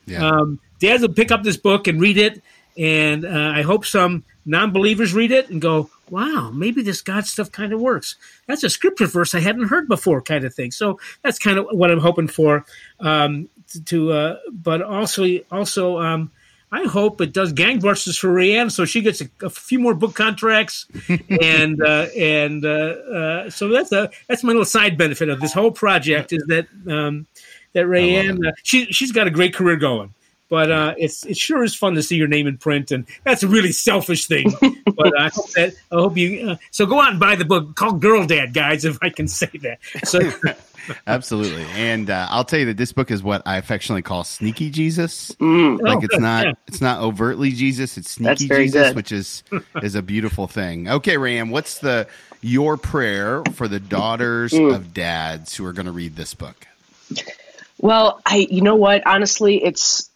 Yeah. 0.06 0.26
Um, 0.26 0.60
dads 0.80 1.02
will 1.02 1.14
pick 1.14 1.32
up 1.32 1.43
this 1.43 1.58
book 1.58 1.88
and 1.88 2.00
read 2.00 2.18
it. 2.18 2.41
And 2.78 3.26
uh, 3.26 3.52
I 3.56 3.64
hope 3.64 3.86
some 3.86 4.24
non 4.48 4.72
believers 4.72 5.14
read 5.14 5.32
it 5.32 5.50
and 5.50 5.62
go, 5.62 5.89
wow, 6.10 6.50
maybe 6.54 6.82
this 6.82 7.02
God 7.02 7.26
stuff 7.28 7.52
kind 7.52 7.74
of 7.74 7.82
works. 7.82 8.16
That's 8.48 8.64
a 8.64 8.70
scripture 8.70 9.06
verse 9.06 9.36
I 9.36 9.41
hadn't 9.41 9.68
heard 9.68 9.88
before, 9.88 10.22
kind 10.22 10.45
of 10.45 10.54
thing. 10.54 10.72
So 10.72 11.00
that's 11.22 11.38
kind 11.38 11.60
of 11.60 11.68
what 11.72 11.91
I'm 11.91 12.00
hoping 12.00 12.28
for. 12.28 12.66
Um, 13.00 13.50
to, 13.86 14.12
uh, 14.14 14.38
but 14.50 14.82
also, 14.82 15.28
also, 15.52 16.00
um, 16.00 16.32
I 16.72 16.84
hope 16.84 17.22
it 17.22 17.34
does 17.34 17.54
gangbusters 17.54 18.20
for 18.20 18.32
Rae 18.32 18.56
Anne, 18.56 18.70
so 18.70 18.86
she 18.86 19.02
gets 19.02 19.22
a, 19.22 19.30
a 19.41 19.50
few 19.50 19.80
more 19.80 19.93
book 19.93 20.16
contracts, 20.16 20.86
and 21.41 21.82
uh, 21.82 22.08
and 22.16 22.66
uh, 22.66 22.68
uh, 22.68 23.50
so 23.50 23.70
that's 23.70 23.93
a 23.93 24.10
that's 24.28 24.43
my 24.43 24.50
little 24.50 24.66
side 24.66 24.98
benefit 24.98 25.30
of 25.30 25.39
this 25.39 25.54
whole 25.54 25.72
project 25.72 26.34
is 26.34 26.43
that 26.48 26.68
um, 26.89 27.26
that 27.72 27.88
Rae 27.88 28.16
Anne 28.16 28.45
uh, 28.45 28.52
she 28.64 28.86
she's 28.88 29.14
got 29.14 29.28
a 29.28 29.32
great 29.32 29.54
career 29.54 29.78
going 29.78 30.14
but 30.50 30.72
uh, 30.72 30.95
it's 30.98 31.26
it 31.26 31.38
sure 31.38 31.64
is 31.64 31.76
fun 31.76 31.95
to 31.95 32.04
see 32.04 32.16
your 32.16 32.28
name 32.28 32.48
in 32.48 32.58
print, 32.58 32.91
and 32.91 33.06
that's 33.24 33.43
a 33.43 33.48
really 33.48 33.72
selfish 33.72 34.28
thing. 34.28 34.54
but 34.95 35.20
I 35.20 35.30
hope 35.30 35.52
that 35.52 35.76
I 35.91 35.95
hope 35.95 36.18
you. 36.18 36.52
Uh, 36.52 36.56
so 36.72 36.86
go 36.86 37.02
out 37.02 37.12
and 37.12 37.20
buy 37.20 37.36
the 37.36 37.45
book 37.45 37.76
called 37.76 38.02
Girl 38.02 38.26
Dad, 38.26 38.54
guys, 38.54 38.86
if 38.86 38.98
I 39.02 39.10
can 39.10 39.28
say 39.28 39.50
that. 39.62 39.80
So. 40.08 40.20
Absolutely, 41.06 41.66
and 41.76 42.10
uh, 42.10 42.28
I'll 42.30 42.45
tell 42.45 42.60
you 42.60 42.66
that 42.68 42.78
this 42.78 42.93
book 42.93 43.12
is 43.12 43.22
what 43.22 43.41
I 43.45 43.58
affectionately 43.58 44.04
call 44.04 44.24
sneaky 44.24 44.70
Jesus. 44.70 45.32
Mm. 45.34 45.82
Like 45.82 46.02
it's 46.04 46.18
not 46.18 46.45
yeah. 46.45 46.54
it's 46.68 46.80
not 46.80 47.02
overtly 47.02 47.52
Jesus, 47.52 47.98
it's 47.98 48.12
sneaky 48.12 48.48
Jesus, 48.48 48.89
good. 48.89 48.95
which 48.95 49.12
is 49.12 49.43
is 49.82 49.95
a 49.95 50.02
beautiful 50.02 50.48
thing. 50.48 50.88
Okay, 50.88 51.18
Rae 51.18 51.39
Anne, 51.39 51.50
what's 51.50 51.80
the 51.80 52.08
your 52.41 52.78
prayer 52.78 53.43
for 53.54 53.68
the 53.68 53.82
daughters 53.82 54.54
mm. 54.54 54.74
of 54.74 54.93
dads 54.93 55.56
who 55.56 55.66
are 55.66 55.74
going 55.74 55.88
to 55.88 55.91
read 55.91 56.16
this 56.16 56.34
book? 56.34 56.68
Well, 57.80 58.22
I 58.26 58.48
you 58.50 58.62
know 58.62 58.76
what, 58.76 59.06
honestly, 59.06 59.64
it's 59.64 60.07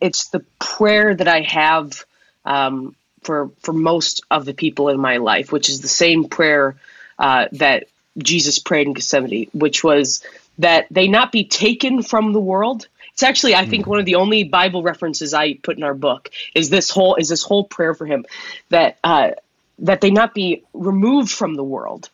it's 0.00 0.28
the 0.28 0.44
prayer 0.58 1.14
that 1.14 1.28
I 1.28 1.40
have 1.42 2.04
um, 2.44 2.96
for 3.22 3.50
for 3.60 3.72
most 3.72 4.22
of 4.30 4.44
the 4.44 4.54
people 4.54 4.88
in 4.88 5.00
my 5.00 5.18
life, 5.18 5.52
which 5.52 5.68
is 5.68 5.80
the 5.80 5.88
same 5.88 6.28
prayer 6.28 6.76
uh, 7.18 7.46
that 7.52 7.84
Jesus 8.18 8.58
prayed 8.58 8.86
in 8.86 8.94
Gethsemane, 8.94 9.48
which 9.52 9.84
was 9.84 10.24
that 10.58 10.86
they 10.90 11.08
not 11.08 11.32
be 11.32 11.44
taken 11.44 12.02
from 12.02 12.32
the 12.32 12.40
world. 12.40 12.86
It's 13.12 13.22
actually, 13.22 13.54
I 13.54 13.66
think, 13.66 13.84
mm. 13.84 13.88
one 13.88 13.98
of 13.98 14.06
the 14.06 14.14
only 14.14 14.44
Bible 14.44 14.82
references 14.82 15.34
I 15.34 15.54
put 15.54 15.76
in 15.76 15.82
our 15.82 15.94
book 15.94 16.30
is 16.54 16.70
this 16.70 16.90
whole 16.90 17.16
is 17.16 17.28
this 17.28 17.42
whole 17.42 17.64
prayer 17.64 17.94
for 17.94 18.06
him 18.06 18.24
that 18.70 18.98
uh, 19.04 19.32
that 19.80 20.00
they 20.00 20.10
not 20.10 20.34
be 20.34 20.64
removed 20.72 21.30
from 21.30 21.54
the 21.54 21.64
world, 21.64 22.08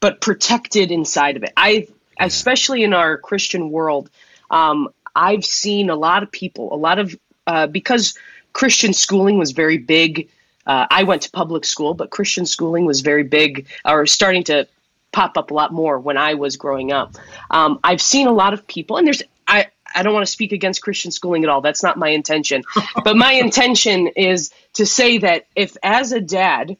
but 0.00 0.20
protected 0.20 0.90
inside 0.90 1.36
of 1.36 1.42
it. 1.42 1.52
I, 1.56 1.88
especially 2.18 2.84
in 2.84 2.92
our 2.94 3.16
Christian 3.16 3.70
world, 3.70 4.10
um, 4.50 4.88
I've 5.14 5.44
seen 5.44 5.90
a 5.90 5.96
lot 5.96 6.22
of 6.22 6.30
people, 6.30 6.72
a 6.72 6.76
lot 6.76 6.98
of 6.98 7.18
uh, 7.46 7.66
because 7.66 8.14
Christian 8.52 8.92
schooling 8.92 9.38
was 9.38 9.52
very 9.52 9.78
big. 9.78 10.28
Uh, 10.66 10.86
I 10.90 11.04
went 11.04 11.22
to 11.22 11.30
public 11.30 11.64
school, 11.64 11.94
but 11.94 12.10
Christian 12.10 12.46
schooling 12.46 12.84
was 12.84 13.00
very 13.00 13.24
big, 13.24 13.66
or 13.84 14.06
starting 14.06 14.44
to 14.44 14.68
pop 15.12 15.36
up 15.36 15.50
a 15.50 15.54
lot 15.54 15.72
more 15.72 15.98
when 15.98 16.16
I 16.16 16.34
was 16.34 16.56
growing 16.56 16.92
up. 16.92 17.16
Um, 17.50 17.80
I've 17.82 18.00
seen 18.00 18.26
a 18.26 18.32
lot 18.32 18.52
of 18.54 18.66
people, 18.66 18.96
and 18.96 19.06
there's 19.06 19.22
I. 19.46 19.68
I 19.92 20.04
don't 20.04 20.14
want 20.14 20.24
to 20.24 20.30
speak 20.30 20.52
against 20.52 20.82
Christian 20.82 21.10
schooling 21.10 21.42
at 21.42 21.50
all. 21.50 21.62
That's 21.62 21.82
not 21.82 21.98
my 21.98 22.10
intention. 22.10 22.62
but 23.04 23.16
my 23.16 23.32
intention 23.32 24.06
is 24.06 24.52
to 24.74 24.86
say 24.86 25.18
that 25.18 25.48
if, 25.56 25.76
as 25.82 26.12
a 26.12 26.20
dad, 26.20 26.76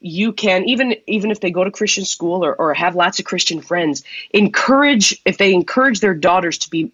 you 0.00 0.32
can 0.32 0.64
even 0.64 0.96
even 1.06 1.30
if 1.30 1.40
they 1.40 1.50
go 1.50 1.62
to 1.62 1.70
christian 1.70 2.04
school 2.04 2.44
or, 2.44 2.54
or 2.54 2.72
have 2.72 2.96
lots 2.96 3.18
of 3.18 3.26
christian 3.26 3.60
friends 3.60 4.02
encourage 4.30 5.20
if 5.26 5.36
they 5.36 5.52
encourage 5.52 6.00
their 6.00 6.14
daughters 6.14 6.58
to 6.58 6.70
be 6.70 6.90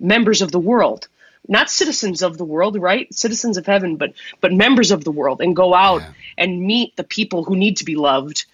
members 0.00 0.42
of 0.42 0.50
the 0.52 0.58
world. 0.58 1.08
Not 1.48 1.70
citizens 1.70 2.22
of 2.22 2.36
the 2.36 2.44
world 2.44 2.76
right? 2.80 3.12
Citizens 3.14 3.56
of 3.56 3.66
heaven 3.66 3.96
but 3.96 4.12
but 4.40 4.52
members 4.52 4.90
of 4.90 5.04
the 5.04 5.10
world 5.10 5.40
and 5.40 5.56
go 5.56 5.74
out 5.74 6.02
yeah. 6.02 6.12
and 6.38 6.62
meet 6.62 6.96
the 6.96 7.04
people 7.04 7.44
who 7.44 7.56
need 7.56 7.78
to 7.78 7.84
be 7.84 7.96
loved 7.96 8.44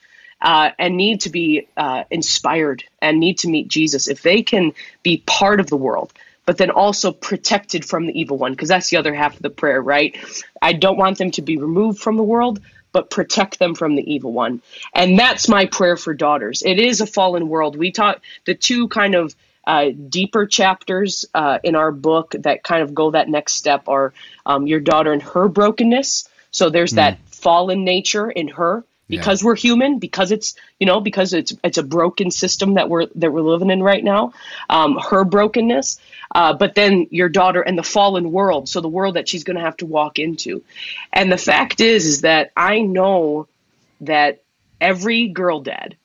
uh, 0.40 0.70
and 0.78 0.97
need 0.97 1.22
to 1.22 1.30
be 1.30 1.66
uh, 1.76 2.05
inspired 2.11 2.84
and 3.01 3.18
need 3.18 3.38
to 3.38 3.49
meet 3.49 3.68
jesus 3.68 4.07
if 4.07 4.20
they 4.20 4.42
can 4.42 4.74
be 5.03 5.22
part 5.26 5.61
of 5.61 5.66
the 5.68 5.76
world 5.76 6.12
but 6.47 6.59
then 6.59 6.70
also 6.70 7.12
protected 7.12 7.84
from 7.84 8.07
the 8.07 8.18
evil 8.18 8.38
one 8.38 8.53
because 8.53 8.68
that's 8.68 8.88
the 8.88 8.97
other 8.97 9.12
half 9.12 9.34
of 9.34 9.42
the 9.42 9.51
prayer 9.51 9.82
right? 9.82 10.16
I 10.62 10.72
don't 10.72 10.97
want 10.97 11.18
them 11.18 11.32
to 11.32 11.42
be 11.42 11.59
removed 11.59 11.99
from 11.99 12.16
the 12.16 12.22
world 12.22 12.61
but 12.92 13.11
protect 13.11 13.59
them 13.59 13.74
from 13.74 13.94
the 13.94 14.11
evil 14.11 14.32
one. 14.32 14.62
And 14.94 15.18
that's 15.18 15.51
my 15.51 15.66
prayer 15.66 15.99
for 15.99 16.14
daughters. 16.14 16.62
It 16.64 16.78
is 16.78 17.03
a 17.03 17.07
fallen 17.07 17.47
world. 17.47 17.76
We 17.76 17.92
talk 17.92 18.22
the 18.47 18.55
two 18.55 18.88
kind 18.88 19.14
of 19.14 19.36
uh, 19.67 19.91
deeper 20.09 20.47
chapters 20.47 21.25
uh, 21.35 21.59
in 21.62 21.75
our 21.75 21.91
book 21.91 22.35
that 22.41 22.62
kind 22.62 22.83
of 22.83 22.95
go 22.95 23.11
that 23.11 23.29
next 23.29 23.55
step 23.55 23.89
are 23.89 24.12
um, 24.45 24.67
your 24.67 24.81
daughter 24.81 25.12
and 25.12 25.23
her 25.23 25.49
brokenness. 25.49 26.29
So 26.51 26.71
there's 26.71 26.93
mm. 26.93 26.97
that 26.97 27.19
fallen 27.29 27.85
nature 27.85 28.31
in 28.31 28.49
her 28.49 28.85
because 29.09 29.43
yeah. 29.43 29.47
we're 29.47 29.57
human, 29.57 29.99
because 29.99 30.33
it's 30.33 30.55
you 30.81 30.87
know 30.87 31.01
because 31.01 31.33
it's 31.33 31.53
it's 31.62 31.79
a 31.79 31.83
broken 31.83 32.31
system 32.31 32.75
that 32.75 32.89
we're 32.89 33.07
that 33.17 33.33
we're 33.33 33.41
living 33.41 33.71
in 33.71 33.83
right 33.83 34.03
now. 34.03 34.33
Um, 34.69 34.99
her 34.99 35.25
brokenness, 35.25 35.99
uh, 36.35 36.55
but 36.55 36.75
then 36.75 37.09
your 37.11 37.29
daughter 37.29 37.61
and 37.61 37.79
the 37.79 37.83
fallen 37.83 38.33
world, 38.33 38.69
so 38.69 38.81
the 38.81 38.89
world 38.89 39.17
that 39.17 39.29
she's 39.29 39.45
going 39.45 39.57
to 39.57 39.62
have 39.62 39.77
to 39.79 39.87
walk 39.87 40.19
into. 40.19 40.62
And 41.12 41.31
the 41.31 41.39
fact 41.39 41.81
is, 41.81 42.07
is 42.07 42.21
that 42.23 42.53
I 42.57 42.81
know 42.81 43.49
that 44.03 44.43
every 44.81 45.29
girl 45.29 45.61
dad 45.61 45.97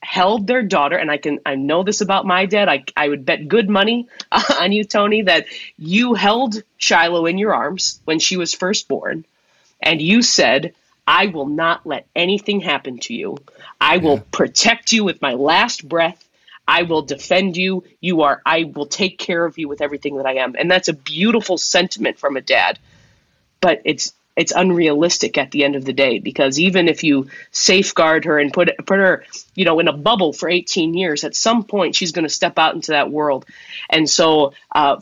held 0.00 0.46
their 0.46 0.62
daughter 0.62 0.96
and 0.96 1.10
i 1.10 1.16
can 1.16 1.38
i 1.44 1.54
know 1.54 1.82
this 1.82 2.00
about 2.00 2.24
my 2.24 2.46
dad 2.46 2.68
i, 2.68 2.84
I 2.96 3.08
would 3.08 3.26
bet 3.26 3.48
good 3.48 3.68
money 3.68 4.08
on 4.60 4.72
you 4.72 4.84
tony 4.84 5.22
that 5.22 5.46
you 5.76 6.14
held 6.14 6.62
shiloh 6.76 7.26
in 7.26 7.38
your 7.38 7.54
arms 7.54 8.00
when 8.04 8.18
she 8.18 8.36
was 8.36 8.54
first 8.54 8.88
born 8.88 9.24
and 9.80 10.00
you 10.00 10.22
said 10.22 10.74
i 11.06 11.26
will 11.26 11.46
not 11.46 11.86
let 11.86 12.06
anything 12.14 12.60
happen 12.60 12.98
to 12.98 13.14
you. 13.14 13.38
I 13.80 13.98
will 13.98 14.18
protect 14.18 14.92
you 14.92 15.04
with 15.04 15.22
my 15.22 15.34
last 15.34 15.88
breath. 15.88 16.22
I 16.66 16.82
will 16.82 17.02
defend 17.02 17.56
you. 17.56 17.84
You 18.00 18.22
are 18.22 18.42
i 18.44 18.64
will 18.64 18.86
take 18.86 19.18
care 19.18 19.44
of 19.44 19.56
you 19.58 19.68
with 19.68 19.80
everything 19.80 20.16
that 20.16 20.26
i 20.26 20.34
am. 20.34 20.54
And 20.58 20.70
that's 20.70 20.88
a 20.88 20.92
beautiful 20.92 21.56
sentiment 21.56 22.18
from 22.18 22.36
a 22.36 22.42
dad. 22.42 22.78
But 23.60 23.82
it's 23.84 24.12
it's 24.38 24.52
unrealistic 24.52 25.36
at 25.36 25.50
the 25.50 25.64
end 25.64 25.74
of 25.74 25.84
the 25.84 25.92
day 25.92 26.20
because 26.20 26.58
even 26.58 26.88
if 26.88 27.02
you 27.02 27.28
safeguard 27.50 28.24
her 28.24 28.38
and 28.38 28.52
put 28.52 28.70
put 28.86 28.98
her 28.98 29.24
you 29.54 29.64
know 29.64 29.80
in 29.80 29.88
a 29.88 29.92
bubble 29.92 30.32
for 30.32 30.48
18 30.48 30.94
years 30.94 31.24
at 31.24 31.34
some 31.34 31.64
point 31.64 31.96
she's 31.96 32.12
going 32.12 32.22
to 32.22 32.28
step 32.28 32.58
out 32.58 32.74
into 32.74 32.92
that 32.92 33.10
world. 33.10 33.44
And 33.90 34.08
so 34.08 34.54
uh, 34.74 35.00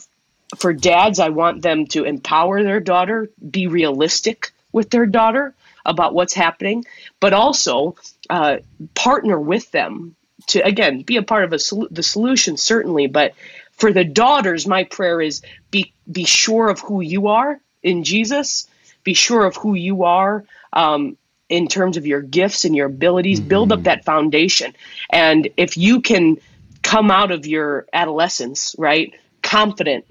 for 0.57 0.72
dads 0.72 1.18
i 1.18 1.28
want 1.28 1.62
them 1.62 1.87
to 1.87 2.05
empower 2.05 2.62
their 2.62 2.80
daughter 2.80 3.28
be 3.51 3.66
realistic 3.66 4.53
with 4.72 4.91
their 4.91 5.07
daughter 5.07 5.55
about 5.84 6.14
what's 6.14 6.34
happening 6.34 6.84
but 7.20 7.32
also 7.32 7.97
uh, 8.30 8.57
partner 8.95 9.39
with 9.39 9.70
them 9.72 10.14
to 10.47 10.64
again 10.64 11.03
be 11.03 11.16
a 11.16 11.22
part 11.22 11.45
of 11.45 11.53
a 11.53 11.59
sol- 11.59 11.89
the 11.91 12.03
solution 12.03 12.57
certainly 12.57 13.07
but 13.07 13.34
for 13.72 13.93
the 13.93 14.05
daughters 14.05 14.66
my 14.66 14.84
prayer 14.84 15.20
is 15.20 15.43
be 15.70 15.93
be 16.11 16.24
sure 16.24 16.68
of 16.68 16.78
who 16.80 17.01
you 17.01 17.26
are 17.26 17.61
in 17.82 18.05
jesus 18.05 18.68
be 19.07 19.15
sure 19.15 19.47
of 19.47 19.57
who 19.57 19.75
you 19.75 20.03
are 20.03 20.45
um, 20.73 21.17
in 21.49 21.69
terms 21.69 21.97
of 21.97 22.05
your 22.07 22.21
gifts 22.21 22.65
and 22.65 22.75
your 22.75 22.87
abilities 22.87 23.39
mm-hmm. 23.39 23.49
build 23.49 23.73
up 23.73 23.85
that 23.85 24.05
foundation 24.05 24.75
and 25.11 25.49
if 25.57 25.79
you 25.79 26.03
can 26.03 26.37
come 26.83 27.11
out 27.11 27.31
of 27.31 27.47
your 27.47 27.87
adolescence 27.93 28.75
right 28.79 29.15
confident 29.43 30.05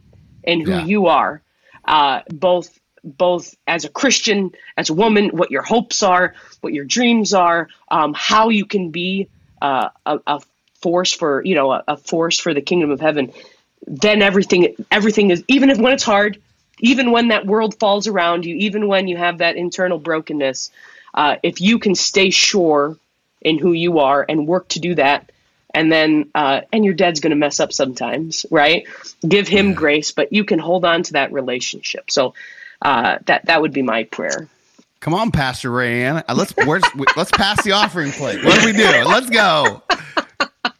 in 0.44 0.62
who 0.62 0.72
yeah. 0.72 0.86
you 0.86 1.08
are 1.08 1.42
uh, 1.86 2.22
both 2.30 2.80
both 3.04 3.54
as 3.68 3.84
a 3.84 3.90
christian 3.90 4.52
as 4.78 4.90
a 4.90 4.94
woman 4.94 5.30
what 5.30 5.52
your 5.52 5.62
hopes 5.62 6.02
are 6.02 6.34
what 6.62 6.74
your 6.74 6.86
dreams 6.86 7.34
are 7.34 7.68
um, 7.90 8.14
how 8.16 8.50
you 8.50 8.66
can 8.66 8.90
be 8.90 9.28
uh, 9.62 9.90
a, 10.06 10.20
a, 10.26 10.42
force 10.82 11.14
for 11.14 11.44
you 11.44 11.56
know 11.56 11.72
a, 11.72 11.84
a 11.90 11.98
force 11.98 12.40
for 12.40 12.54
the 12.54 12.62
kingdom 12.62 12.92
of 12.92 13.02
heaven 13.02 13.32
then 13.88 14.22
everything 14.22 14.76
everything 14.90 15.32
is 15.32 15.44
even 15.48 15.70
if 15.70 15.78
when 15.78 15.92
it's 15.92 16.04
hard 16.04 16.40
even 16.80 17.12
when 17.12 17.30
that 17.30 17.46
world 17.46 17.80
falls 17.80 18.08
around 18.08 18.46
you, 18.46 18.56
even 18.56 18.88
when 18.88 19.08
you 19.08 19.18
have 19.18 19.40
that 19.40 19.56
internal 19.56 19.98
brokenness, 19.98 20.72
uh, 21.14 21.38
if 21.44 21.62
you 21.62 21.80
can 21.80 21.96
stay 21.96 22.30
sure 22.30 22.98
in 23.42 23.58
who 23.58 23.72
you 23.72 24.00
are 24.00 24.26
and 24.28 24.48
work 24.48 24.68
to 24.70 24.80
do 24.80 24.96
that, 24.96 25.32
and 25.74 25.92
then 25.92 26.30
uh, 26.34 26.62
and 26.72 26.86
your 26.86 26.94
dad's 26.94 27.20
going 27.20 27.32
to 27.32 27.36
mess 27.36 27.60
up 27.60 27.74
sometimes, 27.74 28.46
right? 28.50 28.88
Give 29.28 29.48
him 29.48 29.74
grace, 29.74 30.12
but 30.12 30.34
you 30.34 30.44
can 30.44 30.60
hold 30.60 30.86
on 30.86 31.04
to 31.04 31.14
that 31.14 31.32
relationship. 31.32 32.10
So 32.12 32.34
uh, 32.82 33.18
that 33.26 33.46
that 33.46 33.62
would 33.62 33.74
be 33.74 33.82
my 33.82 34.04
prayer. 34.04 34.48
Come 35.02 35.14
on, 35.14 35.32
Pastor 35.32 35.70
Rae 35.70 36.04
Anne. 36.04 36.24
Uh, 36.28 36.34
let's 36.36 36.54
let's 37.16 37.32
pass 37.32 37.64
the 37.64 37.74
offering 37.74 38.12
plate. 38.12 38.44
What 38.44 38.60
do 38.60 38.66
we 38.66 38.74
do? 38.74 38.84
Let's 39.06 39.30
go. 39.30 39.84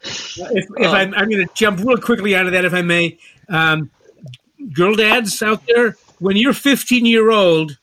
If, 0.02 0.66
if 0.76 0.88
I'm, 0.88 1.14
I'm 1.14 1.28
going 1.28 1.46
to 1.46 1.54
jump 1.54 1.80
real 1.80 1.96
quickly 1.96 2.34
out 2.36 2.46
of 2.46 2.52
that, 2.52 2.64
if 2.64 2.74
I 2.74 2.82
may. 2.82 3.18
Um, 3.48 3.90
girl 4.72 4.94
dads 4.94 5.42
out 5.42 5.62
there, 5.66 5.96
when 6.18 6.36
your 6.36 6.52
15 6.52 7.06
year 7.06 7.30
old 7.30 7.78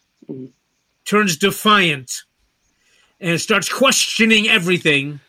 turns 1.06 1.38
defiant 1.38 2.24
and 3.20 3.40
starts 3.40 3.72
questioning 3.72 4.48
everything, 4.48 5.20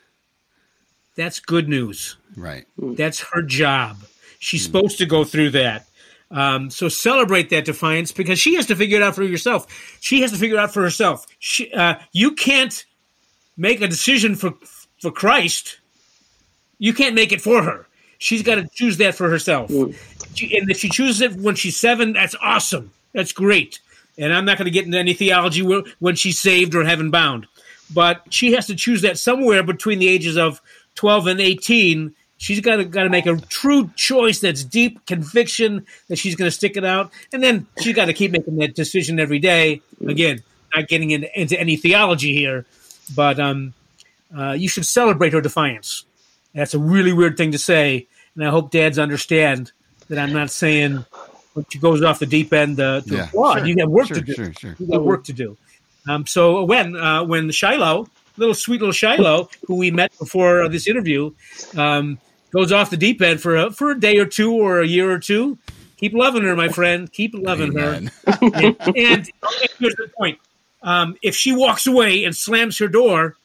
that's 1.16 1.40
good 1.40 1.68
news. 1.68 2.16
Right. 2.36 2.66
That's 2.76 3.20
her 3.32 3.42
job. 3.42 3.98
She's 4.38 4.62
mm. 4.62 4.66
supposed 4.66 4.98
to 4.98 5.06
go 5.06 5.24
through 5.24 5.50
that. 5.50 5.86
Um, 6.30 6.70
so 6.70 6.88
celebrate 6.88 7.50
that 7.50 7.64
defiance 7.64 8.10
because 8.10 8.38
she 8.38 8.56
has 8.56 8.66
to 8.66 8.76
figure 8.76 8.96
it 8.96 9.02
out 9.02 9.14
for 9.14 9.26
herself. 9.26 9.98
She 10.00 10.22
has 10.22 10.32
to 10.32 10.36
figure 10.36 10.56
it 10.56 10.60
out 10.60 10.72
for 10.72 10.82
herself. 10.82 11.26
She, 11.38 11.72
uh, 11.72 11.96
you 12.12 12.32
can't 12.32 12.84
make 13.56 13.80
a 13.80 13.88
decision 13.88 14.34
for 14.34 14.54
for 15.00 15.12
Christ. 15.12 15.78
You 16.78 16.92
can't 16.92 17.14
make 17.14 17.30
it 17.30 17.40
for 17.40 17.62
her. 17.62 17.86
She's 18.18 18.42
got 18.42 18.56
to 18.56 18.68
choose 18.72 18.96
that 18.96 19.14
for 19.14 19.28
herself. 19.28 19.70
Mm. 19.70 19.94
She, 20.34 20.56
and 20.56 20.70
if 20.70 20.78
she 20.78 20.88
chooses 20.88 21.20
it 21.20 21.32
when 21.36 21.54
she's 21.54 21.76
seven, 21.76 22.12
that's 22.12 22.34
awesome. 22.40 22.92
That's 23.12 23.32
great. 23.32 23.80
And 24.18 24.32
I'm 24.32 24.44
not 24.44 24.58
going 24.58 24.66
to 24.66 24.70
get 24.70 24.84
into 24.84 24.98
any 24.98 25.14
theology 25.14 25.62
when 25.98 26.16
she's 26.16 26.38
saved 26.38 26.74
or 26.74 26.84
heaven 26.84 27.10
bound. 27.10 27.46
But 27.92 28.22
she 28.30 28.52
has 28.52 28.66
to 28.66 28.74
choose 28.74 29.02
that 29.02 29.18
somewhere 29.18 29.62
between 29.62 29.98
the 29.98 30.08
ages 30.08 30.36
of 30.36 30.60
12 30.96 31.26
and 31.28 31.40
18. 31.40 32.14
She's 32.38 32.60
got 32.60 32.76
to 32.76 32.84
got 32.84 33.04
to 33.04 33.10
make 33.10 33.26
a 33.26 33.36
true 33.36 33.90
choice 33.96 34.40
that's 34.40 34.64
deep 34.64 35.06
conviction 35.06 35.86
that 36.08 36.16
she's 36.16 36.34
going 36.34 36.48
to 36.48 36.54
stick 36.54 36.76
it 36.76 36.84
out, 36.84 37.10
and 37.32 37.42
then 37.42 37.66
she's 37.80 37.94
got 37.94 38.06
to 38.06 38.12
keep 38.12 38.32
making 38.32 38.56
that 38.56 38.74
decision 38.74 39.20
every 39.20 39.38
day. 39.38 39.80
Again, 40.06 40.42
not 40.74 40.88
getting 40.88 41.12
into, 41.12 41.40
into 41.40 41.58
any 41.58 41.76
theology 41.76 42.34
here, 42.34 42.66
but 43.14 43.38
um, 43.38 43.72
uh, 44.36 44.52
you 44.52 44.68
should 44.68 44.84
celebrate 44.84 45.32
her 45.32 45.40
defiance. 45.40 46.04
That's 46.54 46.74
a 46.74 46.78
really 46.78 47.12
weird 47.12 47.36
thing 47.36 47.52
to 47.52 47.58
say, 47.58 48.08
and 48.34 48.44
I 48.44 48.50
hope 48.50 48.70
dads 48.70 48.98
understand 48.98 49.72
that 50.08 50.18
I'm 50.18 50.32
not 50.32 50.50
saying 50.50 51.04
when 51.54 51.66
she 51.70 51.78
goes 51.78 52.02
off 52.02 52.18
the 52.18 52.26
deep 52.26 52.52
end 52.52 52.80
uh, 52.80 53.00
to 53.02 53.14
yeah, 53.14 53.24
applaud. 53.28 53.58
Sure, 53.58 53.66
you 53.66 53.76
got 53.76 53.88
work 53.88 54.08
sure, 54.08 54.16
to 54.16 54.22
do. 54.22 54.34
Sure, 54.34 54.52
sure. 54.52 54.76
You 54.78 54.86
got 54.86 55.04
work 55.04 55.24
to 55.24 55.32
do. 55.32 55.56
Um, 56.08 56.26
so 56.26 56.64
when 56.64 56.96
uh, 56.96 57.24
when 57.24 57.50
Shiloh, 57.50 58.08
little 58.36 58.54
sweet 58.54 58.80
little 58.80 58.92
Shiloh, 58.92 59.48
who 59.66 59.76
we 59.76 59.90
met 59.90 60.12
before 60.18 60.68
this 60.68 60.86
interview, 60.86 61.32
um, 61.76 62.18
goes 62.50 62.72
off 62.72 62.90
the 62.90 62.96
deep 62.96 63.22
end 63.22 63.40
for 63.40 63.56
a, 63.56 63.70
for 63.70 63.90
a 63.90 64.00
day 64.00 64.18
or 64.18 64.26
two 64.26 64.52
or 64.52 64.80
a 64.80 64.86
year 64.86 65.10
or 65.10 65.18
two, 65.18 65.58
keep 65.96 66.12
loving 66.12 66.42
her, 66.42 66.54
my 66.54 66.68
friend. 66.68 67.10
Keep 67.12 67.34
loving 67.34 67.70
Amen. 67.70 68.10
her. 68.26 68.38
and, 68.42 68.76
and, 68.96 69.30
here's 69.78 69.96
the 69.96 70.10
point: 70.16 70.38
um, 70.82 71.16
if 71.22 71.34
she 71.34 71.52
walks 71.52 71.86
away 71.86 72.24
and 72.24 72.36
slams 72.36 72.78
her 72.78 72.88
door, 72.88 73.36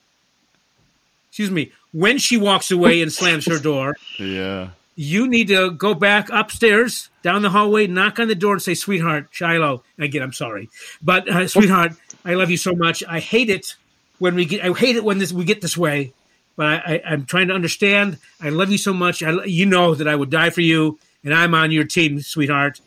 excuse 1.30 1.52
me, 1.52 1.72
when 1.92 2.18
she 2.18 2.38
walks 2.38 2.72
away 2.72 3.02
and 3.02 3.12
slams 3.12 3.46
her 3.46 3.60
door, 3.60 3.96
yeah, 4.20 4.70
you 5.00 5.30
need 5.30 5.48
to 5.48 5.72
go 5.72 5.94
back 5.94 6.28
upstairs 6.30 7.10
down 7.22 7.42
the 7.42 7.50
hallway, 7.50 7.88
knock 7.88 8.20
on 8.20 8.28
the 8.28 8.36
door, 8.36 8.52
and 8.52 8.62
say, 8.62 8.74
"Sweetheart, 8.74 9.30
Shiloh." 9.32 9.82
Again, 9.98 10.22
I'm 10.22 10.34
sorry, 10.34 10.70
but 11.02 11.30
uh, 11.30 11.48
sweetheart, 11.48 11.94
I 12.26 12.34
love 12.34 12.52
you 12.52 12.58
so 12.58 12.76
much. 12.76 13.02
I 13.08 13.22
hate 13.22 13.50
it 13.50 13.78
when 14.18 14.36
we 14.36 14.44
get. 14.44 14.62
I 14.62 14.74
hate 14.74 14.98
it 14.98 15.06
when 15.06 15.18
this 15.20 15.32
we 15.32 15.46
get 15.46 15.62
this 15.62 15.78
way, 15.78 16.12
but 16.58 16.66
I, 16.66 17.02
I, 17.06 17.14
am 17.14 17.26
trying 17.26 17.48
to 17.48 17.54
understand. 17.54 18.18
I 18.42 18.50
love 18.50 18.72
you 18.72 18.78
so 18.78 18.92
much. 18.92 19.24
I, 19.24 19.46
you 19.46 19.66
know 19.66 19.96
that 19.96 20.10
I 20.10 20.18
would 20.18 20.30
die 20.30 20.50
for 20.50 20.60
you, 20.60 21.00
and 21.24 21.34
I'm 21.34 21.56
on 21.56 21.72
your 21.72 21.86
team, 21.86 22.20
sweetheart. 22.20 22.82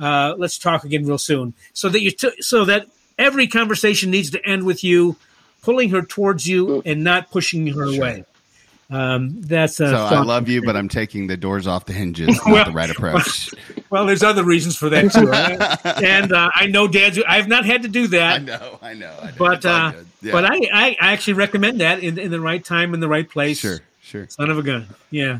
Uh, 0.00 0.36
let's 0.38 0.58
talk 0.58 0.84
again 0.84 1.04
real 1.04 1.18
soon, 1.18 1.52
so 1.72 1.88
that 1.88 2.00
you 2.00 2.12
t- 2.12 2.42
so 2.42 2.64
that 2.66 2.86
every 3.18 3.48
conversation 3.48 4.12
needs 4.12 4.30
to 4.30 4.46
end 4.46 4.62
with 4.62 4.84
you 4.84 5.16
pulling 5.62 5.90
her 5.90 6.02
towards 6.02 6.46
you 6.46 6.80
and 6.86 7.02
not 7.02 7.32
pushing 7.32 7.66
her 7.66 7.82
away. 7.82 8.24
Um, 8.88 9.42
that's 9.42 9.80
a 9.80 9.88
so. 9.88 9.96
I 9.96 10.20
love 10.20 10.48
you, 10.48 10.62
but 10.62 10.76
I'm 10.76 10.88
taking 10.88 11.26
the 11.26 11.36
doors 11.36 11.66
off 11.66 11.86
the 11.86 11.92
hinges. 11.92 12.38
well, 12.46 12.56
not 12.56 12.66
the 12.68 12.72
right 12.72 12.90
approach. 12.90 13.50
Well, 13.88 14.04
there's 14.04 14.24
other 14.24 14.42
reasons 14.42 14.76
for 14.76 14.88
that 14.88 15.12
too, 15.12 15.26
right? 15.26 15.86
and 16.02 16.32
uh, 16.32 16.50
I 16.52 16.66
know 16.66 16.88
dads. 16.88 17.20
I 17.22 17.36
have 17.36 17.46
not 17.46 17.64
had 17.64 17.82
to 17.82 17.88
do 17.88 18.08
that. 18.08 18.40
I 18.40 18.44
know, 18.44 18.78
I 18.82 18.94
know. 18.94 19.14
I 19.22 19.26
know. 19.26 19.32
But 19.38 19.64
uh, 19.64 19.92
yeah. 20.20 20.32
but 20.32 20.44
I, 20.44 20.56
I 20.72 20.96
actually 20.98 21.34
recommend 21.34 21.80
that 21.80 22.00
in, 22.00 22.18
in 22.18 22.32
the 22.32 22.40
right 22.40 22.64
time 22.64 22.94
in 22.94 23.00
the 23.00 23.06
right 23.06 23.30
place. 23.30 23.60
Sure, 23.60 23.78
sure. 24.02 24.26
Son 24.28 24.50
of 24.50 24.58
a 24.58 24.62
gun. 24.64 24.88
Yeah. 25.12 25.38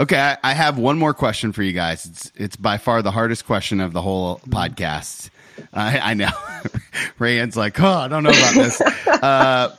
Okay, 0.00 0.18
I, 0.18 0.38
I 0.42 0.54
have 0.54 0.78
one 0.78 0.98
more 0.98 1.12
question 1.12 1.52
for 1.52 1.62
you 1.62 1.74
guys. 1.74 2.06
It's 2.06 2.32
it's 2.34 2.56
by 2.56 2.78
far 2.78 3.02
the 3.02 3.10
hardest 3.10 3.44
question 3.44 3.80
of 3.80 3.92
the 3.92 4.00
whole 4.00 4.38
podcast. 4.48 5.28
I, 5.72 5.98
I 5.98 6.14
know. 6.14 6.30
Rae 7.18 7.40
Anne's 7.40 7.56
like, 7.56 7.78
oh, 7.80 7.86
I 7.86 8.08
don't 8.08 8.22
know 8.22 8.30
about 8.30 8.54
this. 8.54 8.80
Uh, 8.80 9.76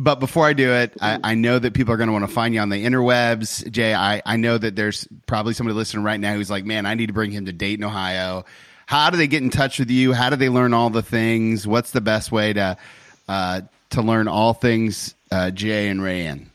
but 0.00 0.18
before 0.18 0.46
I 0.46 0.54
do 0.54 0.72
it, 0.72 0.94
I, 0.98 1.20
I 1.22 1.34
know 1.34 1.58
that 1.58 1.74
people 1.74 1.92
are 1.92 1.98
going 1.98 2.06
to 2.06 2.14
want 2.14 2.26
to 2.26 2.32
find 2.32 2.54
you 2.54 2.60
on 2.60 2.70
the 2.70 2.86
interwebs. 2.86 3.70
Jay, 3.70 3.92
I, 3.92 4.22
I 4.24 4.36
know 4.36 4.56
that 4.56 4.74
there's 4.74 5.06
probably 5.26 5.52
somebody 5.52 5.74
listening 5.74 6.04
right 6.04 6.18
now 6.18 6.32
who's 6.32 6.48
like, 6.48 6.64
man, 6.64 6.86
I 6.86 6.94
need 6.94 7.08
to 7.08 7.12
bring 7.12 7.30
him 7.30 7.44
to 7.44 7.52
Dayton, 7.52 7.84
Ohio. 7.84 8.46
How 8.86 9.10
do 9.10 9.18
they 9.18 9.26
get 9.26 9.42
in 9.42 9.50
touch 9.50 9.78
with 9.78 9.90
you? 9.90 10.14
How 10.14 10.30
do 10.30 10.36
they 10.36 10.48
learn 10.48 10.72
all 10.72 10.88
the 10.88 11.02
things? 11.02 11.66
What's 11.66 11.90
the 11.90 12.00
best 12.00 12.32
way 12.32 12.54
to 12.54 12.78
uh, 13.28 13.60
to 13.90 14.02
learn 14.02 14.26
all 14.26 14.54
things 14.54 15.14
uh, 15.30 15.50
Jay 15.50 15.88
and 15.88 16.02
Rae 16.02 16.22
Anne? 16.22 16.50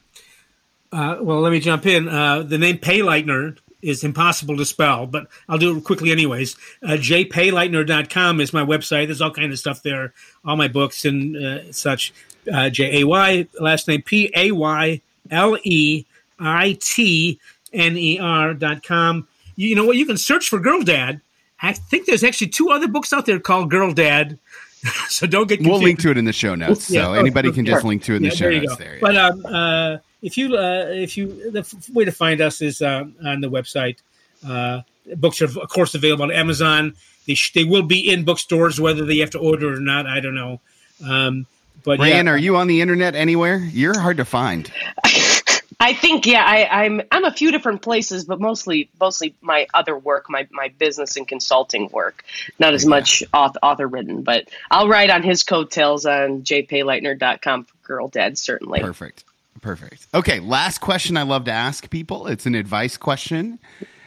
Uh, 0.92 1.18
well, 1.22 1.42
let 1.42 1.52
me 1.52 1.60
jump 1.60 1.86
in. 1.86 2.08
Uh, 2.10 2.42
the 2.42 2.58
name 2.58 2.80
Payleitner 2.80 3.60
is 3.84 4.04
impossible 4.04 4.58
to 4.58 4.66
spell, 4.66 5.06
but 5.06 5.28
I'll 5.48 5.60
do 5.60 5.78
it 5.78 5.84
quickly 5.84 6.12
anyways. 6.12 6.56
Uh, 6.82 6.94
jaypayleitner.com 6.94 8.42
is 8.42 8.54
my 8.54 8.66
website. 8.66 9.06
There's 9.06 9.22
all 9.22 9.32
kind 9.32 9.52
of 9.52 9.60
stuff 9.60 9.84
there, 9.84 10.14
all 10.44 10.56
my 10.56 10.68
books 10.68 11.06
and 11.06 11.38
uh, 11.38 11.72
such 11.72 12.12
uh, 12.52 12.70
J 12.70 13.02
A 13.02 13.08
Y, 13.08 13.48
last 13.60 13.88
name 13.88 14.02
P 14.02 14.32
A 14.36 14.52
Y 14.52 15.02
L 15.32 15.58
E 15.64 16.06
I 16.40 16.78
T 16.82 17.40
N 17.74 17.98
E 17.98 18.20
R 18.20 18.54
dot 18.54 18.84
com. 18.84 19.28
You 19.56 19.76
know 19.76 19.86
what? 19.86 19.96
You 19.96 20.06
can 20.06 20.18
search 20.18 20.50
for 20.50 20.60
Girl 20.60 20.82
Dad. 20.82 21.22
I 21.62 21.74
think 21.74 22.06
there's 22.06 22.24
actually 22.24 22.48
two 22.48 22.70
other 22.70 22.88
books 22.88 23.14
out 23.14 23.26
there 23.26 23.40
called 23.40 23.70
Girl 23.72 23.94
Dad. 23.94 24.38
so 25.10 25.26
don't 25.26 25.48
get. 25.48 25.58
confused. 25.58 25.72
We'll 25.80 25.84
link 25.84 26.00
to 26.02 26.12
it 26.12 26.18
in 26.18 26.26
the 26.26 26.34
show 26.34 26.54
notes, 26.56 26.88
so 26.88 26.94
Yeah, 26.94 27.08
oh, 27.08 27.14
anybody 27.14 27.52
can 27.52 27.66
just 27.66 27.84
link 27.84 28.04
to 28.04 28.14
it 28.14 28.18
in 28.18 28.22
the 28.24 28.28
Yeah, 28.30 28.34
show 28.36 28.46
there 28.46 28.52
you 28.52 28.62
notes. 28.62 28.76
go. 28.76 28.84
There, 28.84 28.94
yeah. 28.96 29.00
But 29.02 29.18
um, 29.18 29.46
uh, 29.46 29.98
if 30.22 30.38
you 30.38 30.56
uh, 30.58 30.86
if 30.90 31.18
you 31.18 31.52
the 31.52 31.60
f- 31.60 31.90
way 31.90 32.06
to 32.06 32.12
find 32.12 32.42
us 32.42 32.62
is 32.62 32.82
uh, 32.82 33.06
on 33.26 33.42
the 33.42 33.50
website. 33.50 33.98
Uh, 34.46 34.82
books 35.18 35.42
are 35.42 35.46
of 35.46 35.70
course 35.70 35.96
available 35.96 36.24
on 36.24 36.32
Amazon. 36.32 36.94
They 37.26 37.34
sh- 37.34 37.54
they 37.54 37.64
will 37.64 37.82
be 37.84 38.12
in 38.12 38.26
bookstores 38.26 38.80
whether 38.80 39.06
they 39.06 39.18
have 39.20 39.32
to 39.32 39.40
order 39.40 39.74
or 39.74 39.80
not. 39.80 40.06
I 40.06 40.20
don't 40.20 40.36
know. 40.36 40.60
Um, 41.08 41.48
but 41.84 42.00
Rae 42.00 42.14
Anne, 42.14 42.26
yeah, 42.26 42.32
are 42.32 42.36
uh, 42.36 42.40
you 42.40 42.58
on 42.58 42.68
the 42.68 42.82
internet 42.82 43.16
anywhere? 43.16 43.58
You're 43.58 44.00
hard 44.00 44.18
to 44.18 44.26
find. 44.26 44.72
I 45.80 45.94
think 45.94 46.26
yeah, 46.26 46.44
I, 46.44 46.86
I'm 46.86 47.02
I'm 47.12 47.26
a 47.26 47.32
few 47.32 47.52
different 47.52 47.82
places, 47.82 48.24
but 48.26 48.40
mostly 48.40 48.90
mostly 49.00 49.36
my 49.42 49.68
other 49.74 49.98
work, 49.98 50.30
my 50.30 50.48
my 50.52 50.70
business 50.70 51.18
and 51.18 51.28
consulting 51.28 51.90
work, 51.90 52.24
not 52.60 52.74
as 52.74 52.86
much 52.86 53.24
author, 53.34 53.60
author 53.62 53.88
written. 53.88 54.24
But 54.24 54.48
I'll 54.72 54.88
write 54.88 55.10
on 55.10 55.22
his 55.22 55.44
coattails 55.44 56.06
on 56.06 56.44
jaypayleitner.com 56.44 57.66
for 57.66 57.76
Girl 57.84 58.08
Dad 58.08 58.38
certainly. 58.38 58.80
Perfect. 58.80 59.26
Perfect. 59.62 60.08
Okay, 60.14 60.40
last 60.40 60.80
question 60.80 61.18
I 61.18 61.24
love 61.24 61.46
to 61.46 61.52
ask 61.52 61.90
people. 61.90 62.28
It's 62.28 62.46
an 62.46 62.56
advice 62.56 62.98
question. 62.98 63.60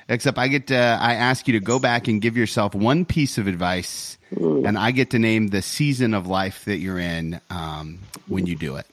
Except 0.09 0.39
I 0.39 0.49
get 0.49 0.69
to, 0.69 0.77
I 0.77 1.15
ask 1.15 1.47
you 1.49 1.53
to 1.53 1.61
go 1.61 1.79
back 1.79 2.09
and 2.09 2.21
give 2.21 2.37
yourself 2.37 2.75
one 2.75 3.05
piece 3.05 3.39
of 3.39 3.47
advice, 3.47 4.18
and 4.31 4.79
I 4.79 4.91
get 4.91 5.11
to 5.11 5.19
name 5.19 5.49
the 5.49 5.63
season 5.63 6.15
of 6.15 6.27
life 6.27 6.65
that 6.67 6.79
you're 6.79 6.99
in 6.99 7.41
um, 7.51 8.01
when 8.27 8.47
you 8.47 8.57
do 8.57 8.77
it. 8.77 8.87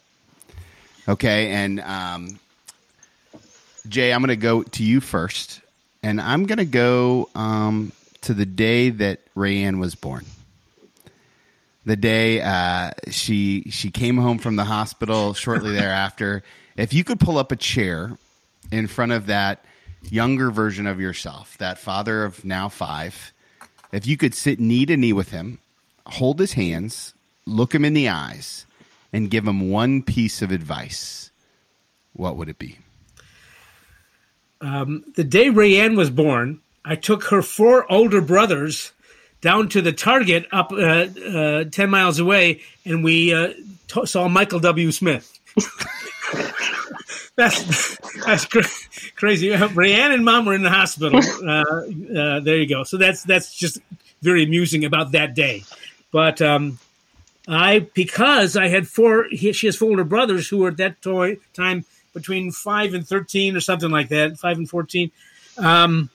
Okay, 1.08 1.52
and 1.52 1.80
um, 1.82 2.40
Jay, 3.88 4.12
I'm 4.12 4.22
going 4.22 4.30
to 4.30 4.36
go 4.36 4.64
to 4.64 4.84
you 4.84 5.02
first, 5.02 5.62
and 6.02 6.20
I'm 6.20 6.46
going 6.46 6.58
to 6.58 6.66
go 6.66 7.30
um, 7.36 7.92
to 8.22 8.34
the 8.34 8.46
day 8.46 8.90
that 8.90 9.20
Rae 9.36 9.64
Anne 9.64 9.80
was 9.80 9.94
born. 9.94 10.26
The 11.86 11.96
day 11.96 12.42
uh, 12.42 12.92
she 13.12 13.70
she 13.70 13.92
came 13.92 14.18
home 14.18 14.40
from 14.40 14.56
the 14.56 14.64
hospital 14.64 15.36
shortly 15.36 15.72
thereafter. 15.76 16.44
If 16.76 16.94
you 16.94 17.04
could 17.04 17.20
pull 17.20 17.38
up 17.38 17.52
a 17.52 17.56
chair 17.56 18.18
in 18.72 18.88
front 18.88 19.12
of 19.12 19.28
that 19.28 19.64
younger 20.10 20.50
version 20.50 20.88
of 20.88 21.00
yourself, 21.00 21.58
that 21.60 21.78
father 21.78 22.26
of 22.26 22.44
now 22.44 22.70
five, 22.70 23.32
if 23.96 24.06
you 24.06 24.18
could 24.18 24.36
sit 24.36 24.60
knee 24.60 24.86
to 24.86 24.98
knee 24.98 25.14
with 25.14 25.32
him, 25.32 25.60
hold 26.06 26.40
his 26.40 26.54
hands, 26.54 27.14
look 27.46 27.74
him 27.74 27.86
in 27.86 27.94
the 27.94 28.10
eyes, 28.10 28.66
and 29.14 29.32
give 29.32 29.48
him 29.48 29.70
one 29.70 30.02
piece 30.04 30.42
of 30.42 30.52
advice, 30.52 31.32
what 32.12 32.36
would 32.36 32.50
it 32.50 32.60
be? 32.60 32.78
the 35.16 35.24
day 35.24 35.50
Rae 35.50 35.80
Anne 35.80 35.96
was 35.96 36.10
born, 36.10 36.60
I 36.84 36.96
took 36.96 37.26
her 37.26 37.42
four 37.42 37.90
older 37.90 38.20
brothers 38.20 38.92
down 39.40 39.70
to 39.70 39.82
the 39.82 39.94
Target 39.94 40.48
up 40.52 40.72
uh, 40.72 40.76
uh, 40.76 41.64
ten 41.66 41.90
miles 41.90 42.20
away, 42.20 42.62
and 42.84 43.04
we 43.04 43.34
uh, 43.34 43.54
t- 43.88 44.06
saw 44.06 44.28
Michael 44.28 44.60
W. 44.60 44.92
Smith. 44.92 45.40
that's 47.36 47.98
that's 48.26 48.46
cra- 48.46 48.64
crazy. 49.16 49.54
Uh, 49.54 49.68
Rae 49.70 49.94
Anne 49.94 50.12
and 50.12 50.24
Mom 50.24 50.46
were 50.46 50.54
in 50.54 50.64
the 50.64 50.70
hospital. 50.70 51.22
Uh, 51.46 52.18
uh, 52.18 52.40
there 52.40 52.58
you 52.58 52.68
go. 52.68 52.84
So 52.84 52.98
that's 52.98 53.24
that's 53.24 53.54
just 53.54 53.80
very 54.22 54.44
amusing 54.44 54.86
about 54.86 55.12
that 55.12 55.36
day. 55.36 55.64
But 56.12 56.42
um, 56.42 56.80
I 57.48 57.80
because 57.94 58.56
I 58.58 58.68
had 58.68 58.88
four. 58.88 59.26
He, 59.30 59.52
she 59.54 59.68
has 59.68 59.76
four 59.76 59.90
older 59.90 60.04
brothers 60.04 60.48
who 60.48 60.60
were 60.60 60.70
at 60.70 60.78
that 60.78 61.02
toy, 61.02 61.38
time 61.54 61.86
between 62.14 62.52
five 62.52 62.94
and 62.94 63.08
thirteen 63.08 63.56
or 63.56 63.60
something 63.60 63.92
like 63.92 64.10
that, 64.10 64.38
five 64.38 64.58
and 64.58 64.70
fourteen. 64.70 65.12
Um, 65.58 66.10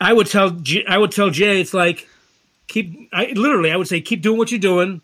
I 0.00 0.12
would 0.12 0.26
tell 0.26 0.60
I 0.88 0.98
would 0.98 1.12
tell 1.12 1.30
Jay 1.30 1.60
it's 1.60 1.72
like 1.72 2.08
keep. 2.68 3.08
I 3.12 3.32
literally 3.34 3.70
I 3.70 3.76
would 3.76 3.88
say 3.88 4.00
keep 4.00 4.20
doing 4.20 4.36
what 4.36 4.50
you're 4.50 4.60
doing. 4.60 5.00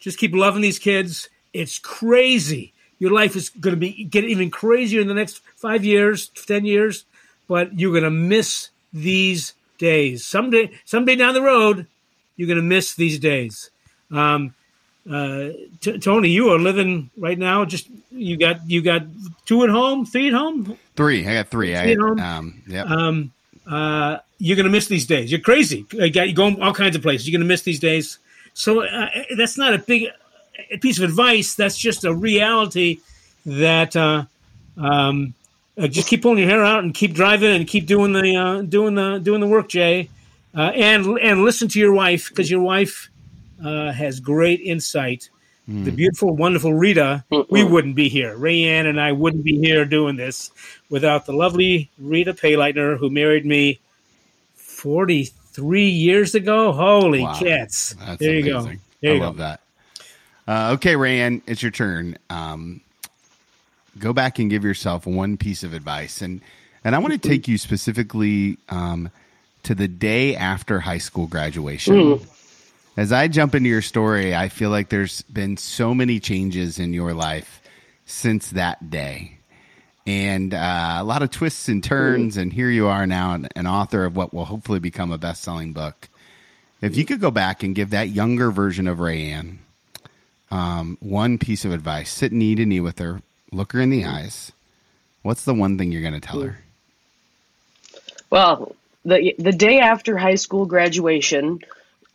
Just 0.00 0.18
keep 0.18 0.34
loving 0.34 0.62
these 0.62 0.78
kids. 0.78 1.28
It's 1.52 1.78
crazy. 1.78 2.72
Your 3.00 3.10
life 3.10 3.34
is 3.34 3.48
going 3.48 3.74
to 3.74 3.80
be 3.80 4.04
get 4.04 4.24
even 4.24 4.50
crazier 4.50 5.00
in 5.00 5.08
the 5.08 5.14
next 5.14 5.40
five 5.56 5.84
years, 5.84 6.28
ten 6.28 6.64
years, 6.64 7.04
but 7.48 7.76
you're 7.76 7.92
going 7.92 8.04
to 8.04 8.10
miss 8.10 8.68
these 8.92 9.54
days. 9.78 10.24
Someday, 10.24 10.70
someday 10.84 11.16
down 11.16 11.34
the 11.34 11.42
road, 11.42 11.86
you're 12.36 12.46
going 12.46 12.58
to 12.58 12.62
miss 12.62 12.94
these 12.94 13.18
days. 13.18 13.70
Um, 14.12 14.54
uh, 15.10 15.48
T- 15.80 15.98
Tony, 15.98 16.28
you 16.28 16.50
are 16.50 16.58
living 16.58 17.10
right 17.16 17.38
now. 17.38 17.64
Just 17.64 17.88
you 18.12 18.36
got 18.36 18.68
you 18.68 18.82
got 18.82 19.02
two 19.46 19.64
at 19.64 19.70
home, 19.70 20.04
three 20.04 20.28
at 20.28 20.34
home. 20.34 20.76
Three. 20.94 21.26
I 21.26 21.34
got 21.34 21.48
three. 21.48 21.74
I, 21.74 21.86
You 21.86 21.96
know, 21.96 22.22
um, 22.22 22.62
yep. 22.66 22.86
Um, 22.86 23.32
uh, 23.66 24.18
you're 24.38 24.56
going 24.56 24.66
to 24.66 24.72
miss 24.72 24.88
these 24.88 25.06
days. 25.06 25.30
You're 25.30 25.40
crazy. 25.40 25.86
You 25.92 26.10
got 26.10 26.28
you 26.28 26.34
going 26.34 26.60
all 26.60 26.74
kinds 26.74 26.96
of 26.96 27.02
places. 27.02 27.26
You're 27.26 27.38
going 27.38 27.48
to 27.48 27.52
miss 27.52 27.62
these 27.62 27.80
days. 27.80 28.18
So 28.52 28.84
uh, 28.84 29.08
that's 29.36 29.56
not 29.56 29.72
a 29.74 29.78
big 29.78 30.08
a 30.70 30.78
piece 30.78 30.98
of 30.98 31.04
advice. 31.04 31.54
That's 31.54 31.76
just 31.78 32.04
a 32.04 32.14
reality 32.14 32.98
that 33.46 33.96
uh, 33.96 34.24
um, 34.76 35.34
uh, 35.78 35.86
just 35.86 36.08
keep 36.08 36.22
pulling 36.22 36.38
your 36.38 36.48
hair 36.48 36.64
out 36.64 36.84
and 36.84 36.92
keep 36.94 37.12
driving 37.14 37.54
and 37.54 37.66
keep 37.66 37.86
doing 37.86 38.12
the 38.12 38.36
uh, 38.36 38.62
doing 38.62 38.94
the 38.94 39.18
doing 39.18 39.40
the 39.40 39.46
work, 39.46 39.68
Jay, 39.68 40.08
uh, 40.56 40.70
and 40.74 41.18
and 41.20 41.42
listen 41.42 41.68
to 41.68 41.78
your 41.78 41.92
wife 41.92 42.28
because 42.28 42.50
your 42.50 42.60
wife 42.62 43.10
uh, 43.64 43.92
has 43.92 44.20
great 44.20 44.60
insight. 44.60 45.30
The 45.68 45.92
beautiful, 45.92 46.34
wonderful 46.34 46.74
Rita, 46.74 47.24
we 47.48 47.62
wouldn't 47.62 47.94
be 47.94 48.08
here. 48.08 48.36
Rae 48.36 48.64
Anne 48.64 48.86
and 48.86 49.00
I 49.00 49.12
wouldn't 49.12 49.44
be 49.44 49.56
here 49.60 49.84
doing 49.84 50.16
this 50.16 50.50
without 50.88 51.26
the 51.26 51.32
lovely 51.32 51.88
Rita 51.96 52.34
Payleitner, 52.34 52.98
who 52.98 53.08
married 53.08 53.46
me 53.46 53.78
43 54.56 55.88
years 55.88 56.34
ago. 56.34 56.72
Holy 56.72 57.20
Wow. 57.22 57.38
cats. 57.38 57.94
That's 58.00 58.18
there 58.18 58.34
you 58.34 58.52
amazing. 58.52 58.76
go. 58.76 58.82
There 59.00 59.12
I 59.12 59.14
you 59.14 59.20
love 59.20 59.36
go. 59.36 59.42
that. 59.44 59.60
Uh, 60.48 60.72
okay, 60.74 60.96
Rae 60.96 61.20
Anne, 61.20 61.42
it's 61.46 61.62
your 61.62 61.70
turn. 61.70 62.18
Um, 62.28 62.80
go 63.98 64.12
back 64.12 64.38
and 64.38 64.50
give 64.50 64.64
yourself 64.64 65.06
one 65.06 65.36
piece 65.36 65.62
of 65.62 65.74
advice, 65.74 66.22
and 66.22 66.40
and 66.84 66.94
I 66.94 66.98
want 66.98 67.12
to 67.12 67.18
take 67.28 67.46
you 67.46 67.58
specifically 67.58 68.56
um, 68.68 69.10
to 69.64 69.74
the 69.74 69.88
day 69.88 70.34
after 70.34 70.80
high 70.80 70.98
school 70.98 71.26
graduation. 71.26 71.94
As 72.96 73.12
I 73.12 73.28
jump 73.28 73.54
into 73.54 73.68
your 73.68 73.82
story, 73.82 74.34
I 74.34 74.48
feel 74.48 74.70
like 74.70 74.88
there's 74.88 75.22
been 75.22 75.56
so 75.56 75.94
many 75.94 76.20
changes 76.20 76.78
in 76.78 76.92
your 76.92 77.14
life 77.14 77.62
since 78.06 78.50
that 78.50 78.90
day. 78.90 79.36
And 80.06 80.54
uh, 80.54 80.96
a 80.98 81.04
lot 81.04 81.22
of 81.22 81.30
twists 81.30 81.68
and 81.68 81.84
turns, 81.84 82.36
and 82.36 82.52
here 82.52 82.70
you 82.70 82.88
are 82.88 83.06
now, 83.06 83.34
an, 83.34 83.48
an 83.54 83.66
author 83.66 84.04
of 84.04 84.16
what 84.16 84.34
will 84.34 84.46
hopefully 84.46 84.80
become 84.80 85.12
a 85.12 85.18
best 85.18 85.42
selling 85.42 85.72
book. 85.72 86.08
If 86.82 86.96
you 86.96 87.04
could 87.04 87.20
go 87.20 87.30
back 87.30 87.62
and 87.62 87.74
give 87.74 87.90
that 87.90 88.08
younger 88.08 88.50
version 88.50 88.88
of 88.88 88.98
Rae 89.00 89.30
Anne 89.30 89.60
um, 90.50 90.98
one 91.00 91.38
piece 91.38 91.64
of 91.64 91.72
advice, 91.72 92.10
sit 92.10 92.32
knee 92.32 92.54
to 92.54 92.66
knee 92.66 92.80
with 92.80 92.98
her, 92.98 93.22
look 93.52 93.72
her 93.72 93.80
in 93.80 93.90
the 93.90 94.04
eyes. 94.04 94.52
What's 95.22 95.44
the 95.44 95.54
one 95.54 95.76
thing 95.76 95.92
you're 95.92 96.02
going 96.02 96.14
to 96.14 96.20
tell 96.20 96.40
her? 96.40 96.58
Well, 98.30 98.74
the 99.04 99.34
the 99.38 99.52
day 99.52 99.80
after 99.80 100.16
high 100.16 100.36
school 100.36 100.66
graduation, 100.66 101.60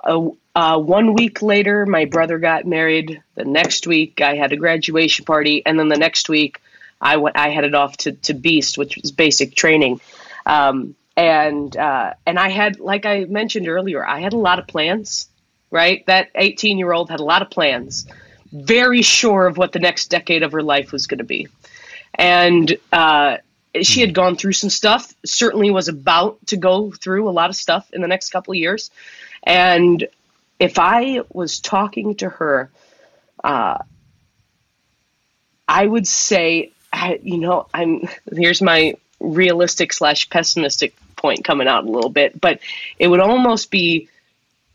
uh, 0.03 0.29
uh, 0.55 0.79
one 0.79 1.13
week 1.13 1.41
later, 1.41 1.85
my 1.85 2.05
brother 2.05 2.39
got 2.39 2.65
married. 2.65 3.21
The 3.35 3.45
next 3.45 3.85
week, 3.85 4.21
I 4.21 4.35
had 4.35 4.53
a 4.53 4.57
graduation 4.57 5.25
party, 5.25 5.61
and 5.65 5.77
then 5.77 5.89
the 5.89 5.97
next 5.97 6.29
week, 6.29 6.61
I 7.01 7.17
went. 7.17 7.37
I 7.37 7.49
headed 7.49 7.75
off 7.75 7.97
to, 7.97 8.13
to 8.13 8.33
Beast, 8.33 8.77
which 8.77 8.97
was 8.97 9.11
basic 9.11 9.55
training, 9.55 9.99
um, 10.45 10.95
and 11.17 11.75
uh, 11.75 12.13
and 12.25 12.39
I 12.39 12.49
had, 12.49 12.79
like 12.79 13.05
I 13.05 13.25
mentioned 13.25 13.67
earlier, 13.67 14.05
I 14.05 14.19
had 14.21 14.33
a 14.33 14.37
lot 14.37 14.59
of 14.59 14.67
plans. 14.67 15.27
Right, 15.71 16.05
that 16.05 16.29
eighteen 16.35 16.77
year 16.77 16.93
old 16.93 17.09
had 17.09 17.19
a 17.19 17.23
lot 17.23 17.41
of 17.41 17.49
plans, 17.49 18.07
very 18.63 19.01
sure 19.01 19.47
of 19.47 19.57
what 19.57 19.71
the 19.71 19.79
next 19.79 20.07
decade 20.09 20.43
of 20.43 20.51
her 20.51 20.63
life 20.63 20.91
was 20.91 21.07
going 21.07 21.19
to 21.19 21.23
be, 21.23 21.47
and. 22.13 22.77
Uh, 22.91 23.37
she 23.81 23.99
had 23.99 24.13
gone 24.13 24.37
through 24.37 24.53
some 24.53 24.69
stuff 24.69 25.13
certainly 25.25 25.69
was 25.69 25.89
about 25.89 26.37
to 26.47 26.55
go 26.55 26.91
through 26.91 27.27
a 27.27 27.29
lot 27.29 27.49
of 27.49 27.57
stuff 27.57 27.85
in 27.91 28.01
the 28.01 28.07
next 28.07 28.29
couple 28.29 28.53
of 28.53 28.57
years. 28.57 28.89
And 29.43 30.07
if 30.59 30.79
i 30.79 31.21
was 31.31 31.59
talking 31.59 32.15
to 32.15 32.29
her 32.29 32.69
uh, 33.43 33.77
i 35.67 35.85
would 35.85 36.07
say 36.07 36.71
you 37.21 37.37
know 37.37 37.67
i'm 37.73 38.07
here's 38.33 38.61
my 38.61 38.95
realistic 39.19 39.91
slash 39.91 40.29
pessimistic 40.29 40.95
point 41.15 41.43
coming 41.43 41.67
out 41.67 41.85
a 41.85 41.91
little 41.91 42.09
bit 42.09 42.39
but 42.39 42.59
it 42.99 43.07
would 43.07 43.19
almost 43.19 43.71
be 43.71 44.07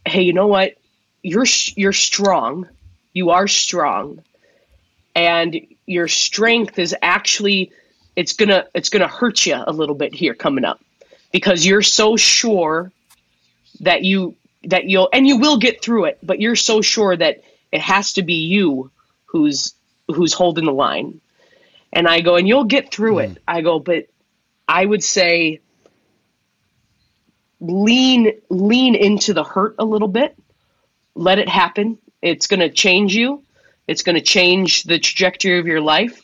hey 0.07 0.23
you 0.23 0.33
know 0.33 0.47
what? 0.47 0.75
You're 1.23 1.47
you're 1.77 1.93
strong 1.93 2.69
you 3.13 3.31
are 3.31 3.49
strong 3.49 4.23
and 5.15 5.67
your 5.87 6.09
strength 6.09 6.79
is 6.79 6.95
actually 7.03 7.73
it's 8.17 8.33
gonna 8.33 8.67
it's 8.75 8.89
gonna 8.89 9.09
hurt 9.09 9.47
you 9.47 9.57
a 9.67 9.73
little 9.73 9.95
bit 9.95 10.15
here 10.15 10.35
coming 10.35 10.65
up 10.65 10.81
because 11.33 11.67
you're 11.67 11.83
so 11.83 12.17
sure 12.17 12.93
that 13.81 14.05
you 14.05 14.37
that 14.65 14.85
you'll 14.85 15.09
and 15.13 15.27
you 15.27 15.39
will 15.39 15.59
get 15.59 15.83
through 15.83 16.05
it 16.05 16.19
but 16.23 16.41
you're 16.41 16.57
so 16.57 16.81
sure 16.81 17.17
that 17.17 17.43
it 17.73 17.81
has 17.81 18.13
to 18.15 18.23
be 18.23 18.35
you 18.35 18.91
who's 19.27 19.75
who's 20.09 20.33
holding 20.33 20.65
the 20.65 20.73
line. 20.73 21.21
And 21.93 22.07
i 22.07 22.21
go 22.21 22.37
and 22.37 22.47
you'll 22.47 22.65
get 22.65 22.93
through 22.93 23.21
it. 23.21 23.31
Hmm. 23.31 23.37
I 23.49 23.61
go 23.63 23.79
but 23.79 24.07
i 24.69 24.85
would 24.85 25.03
say 25.03 25.61
lean 27.61 28.33
lean 28.49 28.95
into 28.95 29.35
the 29.35 29.45
hurt 29.45 29.77
a 29.79 29.85
little 29.85 30.09
bit. 30.09 30.37
Let 31.15 31.39
it 31.39 31.49
happen. 31.49 31.99
It's 32.23 32.47
going 32.47 32.61
to 32.61 32.71
change 32.71 33.15
you. 33.15 33.43
It's 33.87 34.03
going 34.03 34.17
to 34.17 34.23
change 34.23 34.85
the 34.85 34.99
trajectory 34.99 35.59
of 35.59 35.67
your 35.67 35.81
life. 35.81 36.21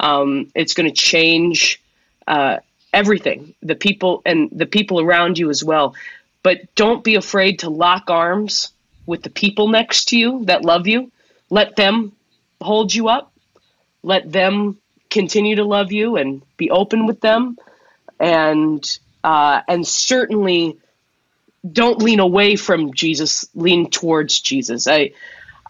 Um, 0.00 0.50
it's 0.54 0.74
going 0.74 0.88
to 0.88 0.94
change 0.94 1.82
uh, 2.26 2.58
everything, 2.92 3.54
the 3.62 3.74
people 3.74 4.22
and 4.26 4.50
the 4.52 4.66
people 4.66 5.00
around 5.00 5.38
you 5.38 5.50
as 5.50 5.62
well. 5.64 5.94
But 6.42 6.74
don't 6.74 7.02
be 7.02 7.14
afraid 7.14 7.60
to 7.60 7.70
lock 7.70 8.10
arms 8.10 8.72
with 9.06 9.22
the 9.22 9.30
people 9.30 9.68
next 9.68 10.06
to 10.06 10.18
you 10.18 10.44
that 10.44 10.64
love 10.64 10.86
you. 10.86 11.10
Let 11.50 11.76
them 11.76 12.12
hold 12.60 12.94
you 12.94 13.08
up. 13.08 13.32
Let 14.02 14.30
them 14.30 14.78
continue 15.10 15.56
to 15.56 15.64
love 15.64 15.92
you 15.92 16.16
and 16.16 16.42
be 16.56 16.70
open 16.70 17.06
with 17.06 17.20
them. 17.20 17.56
And 18.18 18.84
uh, 19.24 19.62
and 19.66 19.86
certainly 19.86 20.78
don't 21.72 22.00
lean 22.00 22.20
away 22.20 22.56
from 22.56 22.94
Jesus. 22.94 23.48
Lean 23.54 23.90
towards 23.90 24.40
Jesus. 24.40 24.86
I 24.86 25.12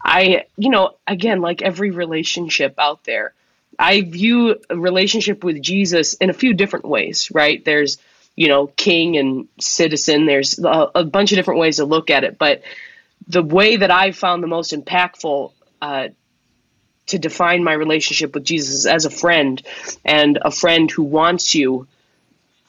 I 0.06 0.46
you 0.56 0.70
know 0.70 0.94
again 1.06 1.40
like 1.40 1.62
every 1.62 1.90
relationship 1.90 2.74
out 2.78 3.04
there. 3.04 3.34
I 3.78 4.02
view 4.02 4.56
a 4.70 4.76
relationship 4.76 5.44
with 5.44 5.60
Jesus 5.60 6.14
in 6.14 6.30
a 6.30 6.34
few 6.34 6.54
different 6.54 6.86
ways, 6.86 7.30
right? 7.32 7.64
There's, 7.64 7.98
you 8.34 8.48
know, 8.48 8.68
king 8.68 9.16
and 9.16 9.48
citizen. 9.60 10.26
There's 10.26 10.58
a, 10.58 10.90
a 10.94 11.04
bunch 11.04 11.32
of 11.32 11.36
different 11.36 11.60
ways 11.60 11.76
to 11.76 11.84
look 11.84 12.10
at 12.10 12.24
it. 12.24 12.38
But 12.38 12.62
the 13.28 13.42
way 13.42 13.76
that 13.76 13.90
I 13.90 14.12
found 14.12 14.42
the 14.42 14.48
most 14.48 14.72
impactful 14.72 15.52
uh, 15.82 16.08
to 17.06 17.18
define 17.18 17.64
my 17.64 17.72
relationship 17.72 18.34
with 18.34 18.44
Jesus 18.44 18.86
as 18.86 19.04
a 19.04 19.10
friend 19.10 19.62
and 20.04 20.38
a 20.42 20.50
friend 20.50 20.90
who 20.90 21.02
wants 21.02 21.54
you 21.54 21.86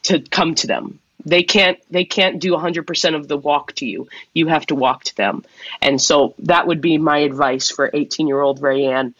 to 0.04 0.20
come 0.20 0.54
to 0.56 0.66
them. 0.66 1.00
They 1.24 1.42
can't 1.42 1.78
they 1.90 2.04
can't 2.04 2.38
do 2.38 2.52
100% 2.52 3.14
of 3.14 3.28
the 3.28 3.36
walk 3.36 3.74
to 3.76 3.86
you. 3.86 4.08
You 4.32 4.46
have 4.46 4.66
to 4.66 4.74
walk 4.74 5.04
to 5.04 5.16
them. 5.16 5.44
And 5.82 6.00
so 6.00 6.34
that 6.40 6.66
would 6.66 6.80
be 6.80 6.98
my 6.98 7.18
advice 7.18 7.70
for 7.70 7.90
18-year-old 7.90 8.62
Rae 8.62 8.86
Anne. 8.86 9.14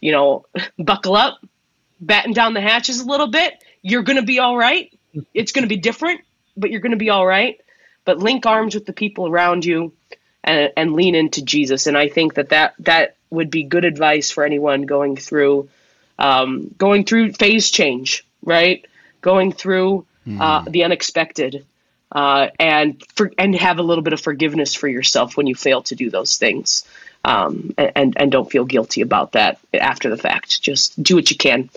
You 0.00 0.12
know, 0.12 0.46
buckle 0.78 1.16
up, 1.16 1.44
batten 2.00 2.32
down 2.32 2.54
the 2.54 2.60
hatches 2.60 3.00
a 3.00 3.06
little 3.06 3.28
bit. 3.28 3.54
You're 3.82 4.02
going 4.02 4.18
to 4.18 4.26
be 4.26 4.38
all 4.38 4.56
right. 4.56 4.92
It's 5.34 5.52
going 5.52 5.64
to 5.64 5.68
be 5.68 5.76
different, 5.76 6.20
but 6.56 6.70
you're 6.70 6.80
going 6.80 6.92
to 6.92 6.96
be 6.96 7.10
all 7.10 7.26
right. 7.26 7.60
But 8.04 8.18
link 8.18 8.46
arms 8.46 8.74
with 8.74 8.86
the 8.86 8.92
people 8.92 9.28
around 9.28 9.64
you 9.64 9.92
and, 10.42 10.72
and 10.76 10.92
lean 10.92 11.14
into 11.14 11.42
Jesus. 11.42 11.86
And 11.86 11.96
I 11.96 12.08
think 12.08 12.34
that, 12.34 12.50
that 12.50 12.74
that 12.80 13.16
would 13.30 13.50
be 13.50 13.64
good 13.64 13.84
advice 13.84 14.30
for 14.30 14.44
anyone 14.44 14.82
going 14.82 15.16
through 15.16 15.68
um, 16.18 16.72
going 16.78 17.04
through 17.04 17.32
phase 17.32 17.70
change, 17.70 18.24
right? 18.44 18.86
Going 19.20 19.52
through 19.52 20.06
uh, 20.28 20.64
the 20.68 20.84
unexpected, 20.84 21.64
uh, 22.10 22.48
and 22.58 23.02
for, 23.14 23.32
and 23.38 23.54
have 23.54 23.78
a 23.78 23.82
little 23.82 24.02
bit 24.02 24.12
of 24.12 24.20
forgiveness 24.20 24.74
for 24.74 24.88
yourself 24.88 25.36
when 25.36 25.46
you 25.46 25.54
fail 25.54 25.82
to 25.82 25.94
do 25.94 26.10
those 26.10 26.36
things, 26.36 26.84
um, 27.24 27.74
and 27.78 28.14
and 28.16 28.32
don't 28.32 28.50
feel 28.50 28.64
guilty 28.64 29.00
about 29.00 29.32
that 29.32 29.58
after 29.74 30.10
the 30.10 30.16
fact. 30.16 30.62
Just 30.62 31.02
do 31.02 31.16
what 31.16 31.30
you 31.30 31.36
can, 31.36 31.70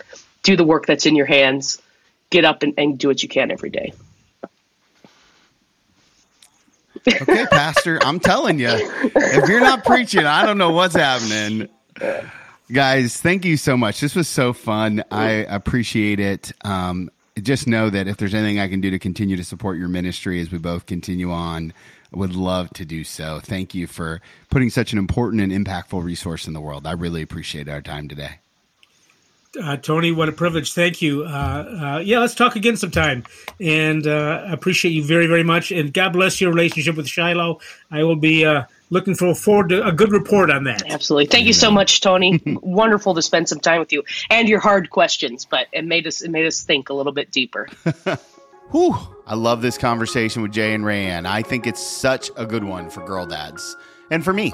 do 0.44 0.56
the 0.56 0.64
work 0.64 0.86
that's 0.86 1.06
in 1.06 1.16
your 1.16 1.26
hands, 1.26 1.82
get 2.30 2.46
up 2.46 2.64
and, 2.64 2.74
and 2.78 2.98
do 2.98 3.08
what 3.08 3.24
you 3.24 3.30
can 3.30 3.52
every 3.52 3.70
day. 3.70 3.94
Okay, 7.08 7.46
Pastor, 7.52 8.00
I'm 8.02 8.20
telling 8.20 8.60
you, 8.60 8.70
if 8.72 9.48
you're 9.48 9.60
not 9.60 9.86
preaching, 9.86 10.26
I 10.26 10.44
don't 10.46 10.58
know 10.58 10.72
what's 10.72 10.96
happening. 10.96 11.70
Guys, 12.72 13.22
thank 13.22 13.46
you 13.46 13.58
so 13.58 13.78
much. 13.78 14.00
This 14.00 14.16
was 14.16 14.28
so 14.28 14.54
fun. 14.54 15.04
I 15.12 15.30
appreciate 15.30 16.20
it. 16.20 16.52
Um, 16.64 17.12
just 17.42 17.68
know 17.68 17.90
that 17.90 18.08
if 18.08 18.18
there's 18.18 18.34
anything 18.34 18.60
I 18.60 18.68
can 18.68 18.82
do 18.82 18.92
to 18.92 19.00
continue 19.00 19.36
to 19.36 19.44
support 19.44 19.78
your 19.78 19.90
ministry 19.90 20.40
as 20.40 20.52
we 20.52 20.58
both 20.58 20.86
continue 20.86 21.32
on, 21.32 21.74
I 22.14 22.18
would 22.18 22.36
love 22.36 22.70
to 22.72 22.86
do 22.86 23.04
so. 23.04 23.40
Thank 23.44 23.76
you 23.76 23.88
for 23.88 24.22
putting 24.50 24.70
such 24.70 24.94
an 24.94 25.00
important 25.00 25.42
and 25.42 25.52
impactful 25.52 26.02
resource 26.04 26.48
in 26.48 26.54
the 26.54 26.62
world. 26.62 26.88
I 26.88 26.94
really 26.94 27.22
appreciate 27.22 27.68
our 27.68 27.82
time 27.82 28.08
today. 28.08 28.40
Uh, 29.62 29.78
Tony, 29.78 30.12
what 30.12 30.28
a 30.28 30.34
privilege. 30.34 30.74
Thank 30.74 31.02
you. 31.02 31.24
Uh, 31.24 31.28
uh, 31.28 32.02
yeah, 32.04 32.20
let's 32.20 32.36
talk 32.36 32.56
again 32.56 32.76
sometime. 32.76 33.24
And 33.60 34.06
uh, 34.06 34.44
I 34.48 34.52
appreciate 34.52 34.92
you 34.92 35.04
very, 35.04 35.28
very 35.28 35.44
much. 35.44 35.72
And 35.72 35.94
God 35.94 36.14
bless 36.14 36.42
your 36.42 36.52
relationship 36.52 36.96
with 36.96 37.08
Shiloh. 37.08 37.60
I 37.90 38.04
will 38.04 38.18
be 38.18 38.46
uh, 38.46 38.64
looking 38.90 39.16
for, 39.16 39.34
forward 39.36 39.70
to 39.70 39.86
a 39.86 39.92
good 39.92 40.12
report 40.12 40.50
on 40.50 40.64
that. 40.66 40.84
Absolutely. 40.90 41.26
Thank 41.26 41.46
you 41.46 41.54
so 41.54 41.72
much, 41.72 42.02
Tony. 42.02 42.42
Wonderful 42.62 43.14
to 43.16 43.22
spend 43.22 43.50
some 43.50 43.60
time 43.60 43.80
with 43.80 43.92
you 43.92 44.04
and 44.30 44.48
your 44.48 44.60
hard 44.60 44.90
questions, 44.90 45.46
but 45.46 45.68
it 45.72 45.86
made 45.86 46.08
us 46.08 46.22
it 46.22 46.32
made 46.32 46.46
us 46.46 46.62
think 46.62 46.90
a 46.90 46.94
little 46.94 47.14
bit 47.14 47.32
deeper. 47.32 47.68
Whew. 48.72 48.96
I 49.28 49.36
love 49.36 49.62
this 49.62 49.78
conversation 49.78 50.42
with 50.42 50.52
Jay 50.52 50.74
and 50.74 50.86
Rae 50.86 51.06
Anne. 51.06 51.26
I 51.26 51.42
think 51.42 51.66
it's 51.66 51.82
such 51.82 52.30
a 52.36 52.46
good 52.46 52.64
one 52.64 52.90
for 52.90 53.04
girl 53.06 53.26
dads 53.26 53.76
and 54.12 54.24
for 54.24 54.34
me. 54.34 54.54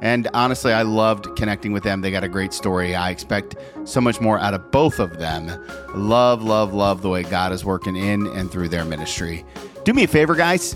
And 0.00 0.28
honestly, 0.34 0.72
I 0.72 0.82
loved 0.82 1.36
connecting 1.36 1.72
with 1.72 1.84
them. 1.84 2.00
They 2.00 2.10
got 2.10 2.24
a 2.24 2.28
great 2.28 2.52
story. 2.52 2.96
I 2.96 3.10
expect 3.10 3.54
so 3.84 4.00
much 4.00 4.20
more 4.20 4.36
out 4.36 4.52
of 4.52 4.72
both 4.72 4.98
of 4.98 5.18
them. 5.18 5.46
Love, 5.94 6.42
love, 6.42 6.74
love 6.74 7.02
the 7.02 7.08
way 7.08 7.22
God 7.22 7.52
is 7.52 7.64
working 7.64 7.94
in 7.94 8.26
and 8.26 8.50
through 8.50 8.68
their 8.68 8.84
ministry. 8.84 9.44
Do 9.84 9.92
me 9.92 10.02
a 10.02 10.08
favor, 10.08 10.34
guys. 10.34 10.74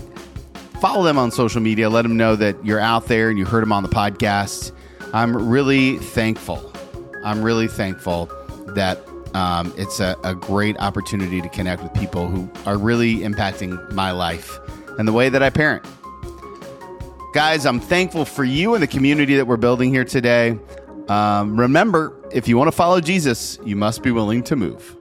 Follow 0.79 1.03
them 1.03 1.17
on 1.17 1.31
social 1.31 1.59
media. 1.59 1.89
Let 1.89 2.03
them 2.03 2.17
know 2.17 2.35
that 2.35 2.63
you're 2.63 2.79
out 2.79 3.07
there 3.07 3.29
and 3.29 3.39
you 3.39 3.45
heard 3.45 3.63
them 3.63 3.71
on 3.71 3.83
the 3.83 3.89
podcast. 3.89 4.71
I'm 5.13 5.35
really 5.49 5.97
thankful. 5.97 6.71
I'm 7.23 7.41
really 7.41 7.67
thankful 7.67 8.27
that 8.75 8.99
um, 9.33 9.73
it's 9.77 9.99
a, 9.99 10.15
a 10.23 10.35
great 10.35 10.77
opportunity 10.77 11.41
to 11.41 11.49
connect 11.49 11.81
with 11.81 11.93
people 11.93 12.27
who 12.27 12.49
are 12.65 12.77
really 12.77 13.17
impacting 13.17 13.91
my 13.91 14.11
life 14.11 14.59
and 14.99 15.07
the 15.07 15.13
way 15.13 15.29
that 15.29 15.41
I 15.41 15.49
parent. 15.49 15.85
Guys, 17.33 17.65
I'm 17.65 17.79
thankful 17.79 18.25
for 18.25 18.43
you 18.43 18.73
and 18.73 18.81
the 18.81 18.87
community 18.87 19.35
that 19.35 19.45
we're 19.45 19.57
building 19.57 19.91
here 19.91 20.05
today. 20.05 20.59
Um, 21.07 21.59
remember, 21.59 22.13
if 22.31 22.47
you 22.47 22.57
want 22.57 22.67
to 22.67 22.75
follow 22.75 22.99
Jesus, 22.99 23.59
you 23.63 23.75
must 23.75 24.03
be 24.03 24.11
willing 24.11 24.43
to 24.43 24.55
move. 24.55 24.96